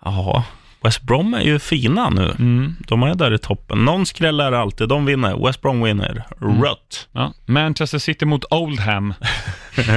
Ja, 0.04 0.44
West 0.84 1.02
Brom 1.02 1.34
är 1.34 1.40
ju 1.42 1.58
fina 1.58 2.10
nu. 2.10 2.34
Mm. 2.38 2.76
De 2.88 3.02
är 3.02 3.14
där 3.14 3.34
i 3.34 3.38
toppen. 3.38 3.84
Någon 3.84 4.06
skräll 4.06 4.40
är 4.40 4.50
det 4.50 4.58
alltid. 4.58 4.88
De 4.88 5.04
vinner. 5.06 5.46
West 5.46 5.62
Brom 5.62 5.82
vinner. 5.82 6.24
Mm. 6.42 6.62
Rött. 6.62 7.08
Ja. 7.12 7.32
Manchester 7.46 7.98
City 7.98 8.24
mot 8.26 8.44
Oldham. 8.50 9.14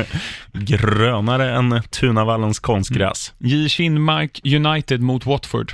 Grönare 0.53 1.51
än 1.55 1.81
Tunavallens 1.89 2.59
konstgräs. 2.59 3.33
J. 3.37 3.69
Kinmark 3.69 4.39
United 4.45 5.01
mot 5.01 5.25
Watford. 5.25 5.71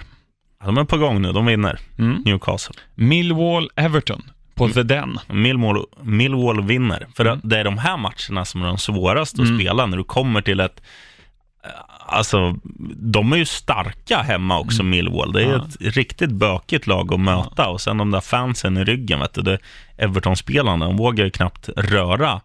De 0.65 0.77
är 0.77 0.83
på 0.83 0.97
gång 0.97 1.21
nu. 1.21 1.31
De 1.31 1.45
vinner. 1.45 1.79
Mm. 1.99 2.21
Newcastle. 2.25 2.75
Millwall 2.95 3.69
Everton 3.75 4.21
på 4.55 4.63
Mm. 4.63 4.73
The 4.73 4.83
Den. 4.83 5.19
Millwall, 5.29 5.85
Millwall 6.01 6.63
vinner. 6.63 7.07
För 7.15 7.25
Mm. 7.25 7.39
det 7.43 7.59
är 7.59 7.63
de 7.63 7.77
här 7.77 7.97
matcherna 7.97 8.45
som 8.45 8.61
är 8.61 8.67
de 8.67 8.77
svåraste 8.77 9.41
att 9.41 9.47
Mm. 9.47 9.59
spela 9.59 9.85
när 9.85 9.97
du 9.97 10.03
kommer 10.03 10.41
till 10.41 10.59
ett... 10.59 10.81
Alltså, 12.05 12.55
de 12.95 13.33
är 13.33 13.37
ju 13.37 13.45
starka 13.45 14.17
hemma 14.21 14.59
också, 14.59 14.83
Millwall. 14.83 15.31
Det 15.31 15.41
är 15.41 15.45
Mm. 15.45 15.57
Ja. 15.79 15.87
ett 15.87 15.95
riktigt 15.95 16.31
bökigt 16.31 16.87
lag 16.87 17.13
att 17.13 17.19
möta. 17.19 17.67
Och 17.69 17.81
sen 17.81 17.97
de 17.97 18.11
där 18.11 18.21
fansen 18.21 18.77
i 18.77 18.83
ryggen, 18.83 19.19
vet 19.19 19.33
du. 19.33 19.41
det- 19.41 19.59
Everton-spelarna, 19.97 20.85
de 20.85 20.97
vågar 20.97 21.25
ju 21.25 21.31
knappt 21.31 21.69
röra 21.77 22.41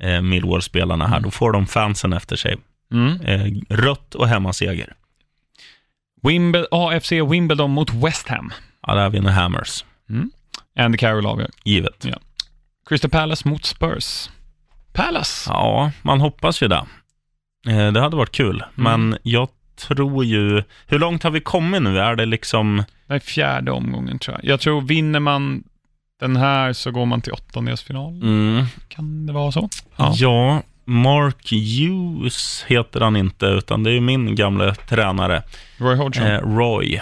eh, 0.00 0.20
Millwall-spelarna 0.22 1.06
här. 1.06 1.20
Då 1.20 1.30
får 1.30 1.52
de 1.52 1.66
fansen 1.66 2.12
efter 2.12 2.36
sig. 2.36 2.56
Mm. 2.92 3.20
Eh, 3.20 3.52
rött 3.76 4.14
och 4.14 4.28
hemmaseger. 4.28 4.92
Wimble 6.22 6.66
AFC 6.70 7.12
Wimbledon 7.12 7.70
mot 7.70 7.94
West 7.94 8.28
Ham. 8.28 8.52
Ja, 8.86 8.94
där 8.94 9.10
vinner 9.10 9.30
Hammers. 9.30 9.84
Andy 10.78 10.98
Carroll 10.98 11.26
avgör. 11.26 11.50
Givet. 11.64 12.04
Ja. 12.04 12.16
Crystal 12.88 13.10
Palace 13.10 13.48
mot 13.48 13.64
Spurs. 13.64 14.30
Palace? 14.92 15.50
Ja, 15.50 15.90
man 16.02 16.20
hoppas 16.20 16.62
ju 16.62 16.68
det. 16.68 16.84
Eh, 17.68 17.92
Det 17.92 18.00
hade 18.00 18.16
varit 18.16 18.32
kul, 18.32 18.64
Mm. 18.78 19.00
men 19.08 19.18
jag 19.22 19.48
tror 19.88 20.24
ju... 20.24 20.62
Hur 20.86 20.98
långt 20.98 21.22
har 21.22 21.30
vi 21.30 21.40
kommit 21.40 21.82
nu? 21.82 21.98
Är 21.98 22.16
det 22.16 22.26
liksom... 22.26 22.84
Det 23.06 23.14
är 23.14 23.18
fjärde 23.18 23.70
omgången 23.70 24.18
tror 24.18 24.36
jag. 24.42 24.50
Jag 24.52 24.60
tror 24.60 24.80
vinner 24.80 25.20
man 25.20 25.64
den 26.20 26.36
här 26.36 26.72
så 26.72 26.90
går 26.90 27.06
man 27.06 27.20
till 27.20 27.32
åttondelsfinal. 27.32 28.22
Mm, 28.22 28.64
Kan 28.88 29.26
det 29.26 29.32
vara 29.32 29.52
så? 29.52 29.68
ja. 29.96 30.12
Ja. 30.16 30.62
Mark 30.88 31.52
Hughes 31.52 32.64
heter 32.68 33.00
han 33.00 33.16
inte, 33.16 33.46
utan 33.46 33.82
det 33.82 33.90
är 33.90 33.94
ju 33.94 34.00
min 34.00 34.34
gamla 34.34 34.74
tränare. 34.74 35.42
Roy 35.78 35.96
Hodgson. 35.96 36.26
Eh, 36.26 36.38
Roy 36.40 37.00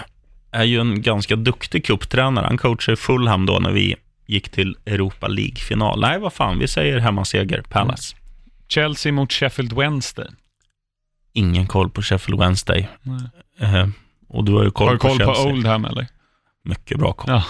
är 0.51 0.63
ju 0.63 0.79
en 0.79 1.01
ganska 1.01 1.35
duktig 1.35 1.85
kupptränare. 1.85 2.45
Han 2.45 2.57
coachade 2.57 2.97
Fulham 2.97 3.45
då 3.45 3.59
när 3.59 3.71
vi 3.71 3.95
gick 4.27 4.49
till 4.49 4.77
Europa 4.85 5.27
League-final. 5.27 6.01
Nej, 6.01 6.19
vad 6.19 6.33
fan, 6.33 6.59
vi 6.59 6.67
säger 6.67 6.99
hemmaseger, 6.99 7.61
Palace. 7.61 8.15
Chelsea 8.67 9.11
mot 9.11 9.33
Sheffield 9.33 9.73
Wednesday. 9.73 10.27
Ingen 11.35 11.67
koll 11.67 11.89
på 11.89 12.01
Sheffield 12.01 12.39
Wednesday. 12.41 12.87
Nej. 13.01 13.21
Eh, 13.79 13.87
och 14.27 14.43
du 14.45 14.53
har 14.53 14.63
ju 14.63 14.71
koll, 14.71 14.87
Har 14.87 14.93
du 14.93 14.99
koll 14.99 15.19
på 15.19 15.33
på. 15.33 15.41
Oldham 15.41 15.85
eller? 15.85 16.07
Mycket 16.63 16.99
bra 16.99 17.13
koll. 17.13 17.31
Ja. 17.31 17.43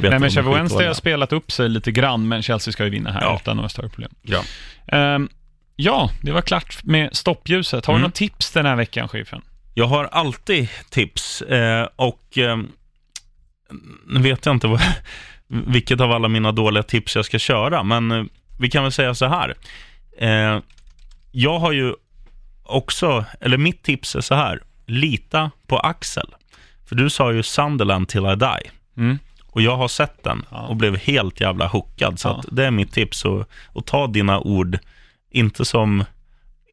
Vet 0.00 0.10
Nej, 0.10 0.20
men 0.20 0.30
Sheffield 0.30 0.56
Wednesday 0.56 0.86
har 0.86 0.94
spelat 0.94 1.32
upp 1.32 1.52
sig 1.52 1.68
lite 1.68 1.92
grann, 1.92 2.28
men 2.28 2.42
Chelsea 2.42 2.72
ska 2.72 2.84
ju 2.84 2.90
vinna 2.90 3.12
här 3.12 3.20
Ja. 3.22 3.38
utan 3.42 3.56
några 3.56 3.68
större 3.68 3.88
problem. 3.88 4.10
Ja. 4.22 4.42
Ehm, 4.86 5.28
ja, 5.76 6.10
det 6.22 6.32
var 6.32 6.42
klart 6.42 6.84
med 6.84 7.16
stoppljuset. 7.16 7.86
Har 7.86 7.94
du 7.94 7.96
Mm. 7.96 8.02
några 8.02 8.12
tips 8.12 8.50
den 8.52 8.66
här 8.66 8.76
veckan, 8.76 9.08
chefen? 9.08 9.42
Jag 9.74 9.86
har 9.86 10.04
alltid 10.04 10.68
tips 10.90 11.42
eh, 11.42 11.88
och 11.96 12.38
eh, 12.38 12.56
nu 14.06 14.20
vet 14.20 14.46
jag 14.46 14.54
inte 14.54 14.66
vad, 14.66 14.80
vilket 15.46 16.00
av 16.00 16.12
alla 16.12 16.28
mina 16.28 16.52
dåliga 16.52 16.82
tips 16.82 17.16
jag 17.16 17.24
ska 17.24 17.38
köra, 17.38 17.82
men 17.82 18.10
eh, 18.10 18.24
vi 18.60 18.70
kan 18.70 18.82
väl 18.82 18.92
säga 18.92 19.14
så 19.14 19.26
här. 19.26 19.54
Eh, 20.18 20.60
jag 21.32 21.58
har 21.58 21.72
ju 21.72 21.94
också, 22.68 23.24
eller 23.40 23.56
mitt 23.58 23.82
tips 23.82 24.14
är 24.16 24.20
så 24.20 24.34
här, 24.34 24.62
lita 24.86 25.50
på 25.66 25.78
Axel. 25.78 26.34
För 26.88 26.96
du 26.96 27.10
sa 27.10 27.32
ju 27.32 27.42
Sunderland 27.42 28.08
till 28.08 28.26
I 28.26 28.34
die. 28.36 28.70
Mm. 28.96 29.18
Och 29.46 29.62
jag 29.62 29.76
har 29.76 29.88
sett 29.88 30.24
den 30.24 30.42
och 30.50 30.76
blev 30.76 30.96
helt 30.96 31.40
jävla 31.40 31.66
hookad. 31.66 32.18
Så 32.20 32.28
Ja. 32.28 32.42
det 32.52 32.66
är 32.66 32.70
mitt 32.70 32.92
tips. 32.92 33.24
Och, 33.24 33.48
och 33.68 33.86
ta 33.86 34.06
dina 34.06 34.40
ord, 34.40 34.78
inte 35.30 35.64
som, 35.64 36.04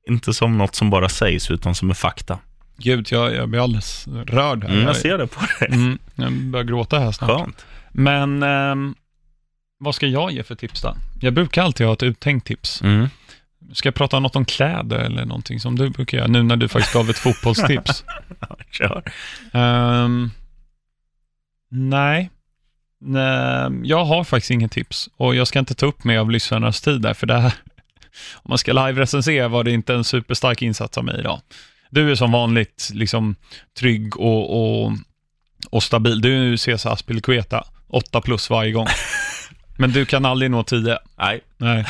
inte 0.07 0.33
som 0.33 0.57
något 0.57 0.75
som 0.75 0.89
bara 0.89 1.09
sägs, 1.09 1.51
utan 1.51 1.75
som 1.75 1.89
är 1.89 1.93
fakta. 1.93 2.39
Gud, 2.77 3.07
jag, 3.11 3.33
jag 3.35 3.49
blir 3.49 3.59
alldeles 3.63 4.07
rörd 4.07 4.63
här. 4.63 4.71
Mm, 4.71 4.83
jag 4.85 4.95
ser 4.95 5.17
det 5.17 5.27
på 5.27 5.39
dig. 5.59 5.69
Mm, 5.71 5.99
jag 6.15 6.33
börjar 6.33 6.63
gråta 6.63 6.99
här 6.99 7.11
snart. 7.11 7.29
Skönt. 7.41 7.65
Men 7.91 8.43
ehm, 8.43 8.95
vad 9.79 9.95
ska 9.95 10.07
jag 10.07 10.31
ge 10.31 10.43
för 10.43 10.55
tips 10.55 10.81
då? 10.81 10.95
Jag 11.21 11.33
brukar 11.33 11.63
alltid 11.63 11.87
ha 11.87 11.93
ett 11.93 12.03
uttänkt 12.03 12.47
tips. 12.47 12.81
Mm. 12.81 13.07
Ska 13.73 13.87
jag 13.87 13.95
prata 13.95 14.17
om 14.17 14.23
något 14.23 14.35
om 14.35 14.45
kläder 14.45 14.97
eller 14.97 15.25
någonting 15.25 15.59
som 15.59 15.75
du 15.75 15.89
brukar 15.89 16.17
göra, 16.17 16.27
nu 16.27 16.43
när 16.43 16.55
du 16.55 16.67
faktiskt 16.67 16.93
gav 16.93 17.09
ett 17.09 17.17
fotbollstips? 17.17 18.03
Ja, 18.39 18.57
kör. 18.71 19.03
Ehm, 19.53 20.31
nej. 21.69 22.29
nej, 22.99 23.71
jag 23.83 24.05
har 24.05 24.23
faktiskt 24.23 24.51
inget 24.51 24.71
tips 24.71 25.09
och 25.17 25.35
jag 25.35 25.47
ska 25.47 25.59
inte 25.59 25.75
ta 25.75 25.85
upp 25.85 26.03
mer 26.03 26.19
av 26.19 26.31
lyssnarnas 26.31 26.81
tid 26.81 27.01
där, 27.01 27.13
för 27.13 27.27
det 27.27 27.39
här, 27.39 27.53
om 28.33 28.49
man 28.49 28.57
ska 28.57 28.73
live-recensera 28.73 29.47
var 29.47 29.63
det 29.63 29.71
inte 29.71 29.93
en 29.93 30.03
superstark 30.03 30.61
insats 30.61 30.97
av 30.97 31.05
mig 31.05 31.19
idag. 31.19 31.41
Du 31.89 32.11
är 32.11 32.15
som 32.15 32.31
vanligt 32.31 32.89
liksom 32.93 33.35
trygg 33.79 34.17
och, 34.17 34.83
och, 34.85 34.91
och 35.69 35.83
stabil. 35.83 36.21
Du 36.21 36.37
är 36.37 36.43
ju 36.43 36.57
Cesar 36.57 36.91
Aspilicueta, 36.91 37.63
8 37.87 38.21
plus 38.21 38.49
varje 38.49 38.71
gång. 38.71 38.87
Men 39.77 39.91
du 39.91 40.05
kan 40.05 40.25
aldrig 40.25 40.51
nå 40.51 40.63
10. 40.63 40.97
Nej. 41.17 41.41
Nej. 41.57 41.85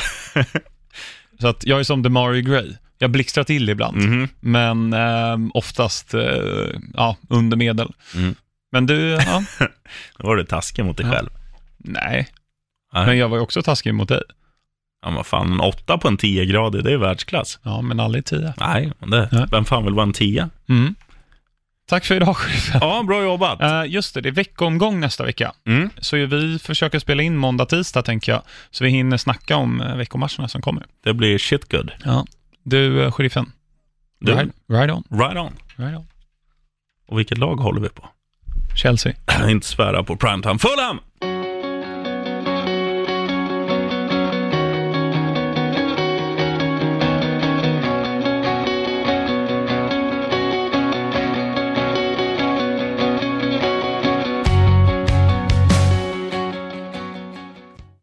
Så 1.40 1.48
att 1.48 1.66
jag 1.66 1.80
är 1.80 1.84
som 1.84 2.02
Demario 2.02 2.42
Gray. 2.42 2.72
Jag 2.98 3.10
blixtrar 3.10 3.44
till 3.44 3.68
ibland, 3.68 3.96
Mhm. 3.96 4.28
men 4.40 4.92
ehm, 4.92 5.50
oftast 5.54 6.14
eh, 6.14 6.22
ja, 6.94 7.16
under 7.28 7.56
medel. 7.56 7.92
Mm. 8.14 8.34
Men 8.72 8.86
du, 8.86 8.96
ja, 9.10 9.42
Då 10.18 10.26
var 10.26 10.36
du 10.36 10.44
taskig 10.44 10.84
mot 10.84 10.96
dig 10.96 11.06
Ja. 11.06 11.12
själv. 11.12 11.28
nej. 11.78 12.28
Nej. 12.92 13.06
Men 13.06 13.18
jag 13.18 13.28
var 13.28 13.36
ju 13.36 13.42
också 13.42 13.62
taskig 13.62 13.94
mot 13.94 14.08
dig. 14.08 14.22
Ja, 15.02 15.10
vad 15.10 15.26
fan, 15.26 15.52
en 15.52 15.60
åtta 15.60 15.98
på 15.98 16.08
en 16.08 16.16
10-gradig, 16.18 16.84
det 16.84 16.92
är 16.92 16.96
världsklass. 16.96 17.58
Ja, 17.62 17.80
men 17.82 18.00
aldrig 18.00 18.24
10. 18.24 18.54
Nej, 18.60 18.92
det, 18.98 19.28
Nej. 19.32 19.46
vem 19.50 19.64
fan 19.64 19.84
vill 19.84 19.94
vara 19.94 20.06
en 20.06 20.12
10? 20.12 20.48
Mm. 20.68 20.94
Tack 21.88 22.04
för 22.04 22.14
idag, 22.14 22.36
chefen. 22.36 22.78
Ja, 22.80 23.02
bra 23.02 23.22
jobbat. 23.22 23.60
Eh, 23.60 23.84
just 23.86 24.14
det, 24.14 24.20
det 24.20 24.28
är 24.28 24.32
veckomgång 24.32 25.00
nästa 25.00 25.24
vecka. 25.24 25.52
Mm. 25.66 25.90
Så 25.98 26.16
vi 26.16 26.58
försöker 26.58 26.98
spela 26.98 27.22
in 27.22 27.36
måndag, 27.36 27.66
tisdag 27.66 28.02
tänker 28.02 28.32
jag. 28.32 28.42
Så 28.70 28.84
vi 28.84 28.90
hinner 28.90 29.16
snacka 29.16 29.56
om 29.56 29.80
uh, 29.80 29.96
veckomatcherna 29.96 30.48
som 30.48 30.62
kommer. 30.62 30.86
Det 31.04 31.14
blir 31.14 31.38
shit 31.38 31.72
good. 31.72 31.92
Ja. 32.04 32.26
Du, 32.62 32.78
uh, 32.78 33.10
sheriffen. 33.10 33.52
Du, 34.20 34.32
Ride, 34.32 34.52
ride 34.68 34.92
on. 34.92 35.04
right 35.10 35.36
on. 35.36 35.52
Ride 35.76 35.96
on. 35.96 36.06
Och 37.08 37.18
vilket 37.18 37.38
lag 37.38 37.56
håller 37.56 37.80
vi 37.80 37.88
på? 37.88 38.08
Chelsea. 38.74 39.12
Inte 39.48 39.66
svära 39.66 40.02
på 40.02 40.16
primetime. 40.16 40.58
Fulham! 40.58 41.00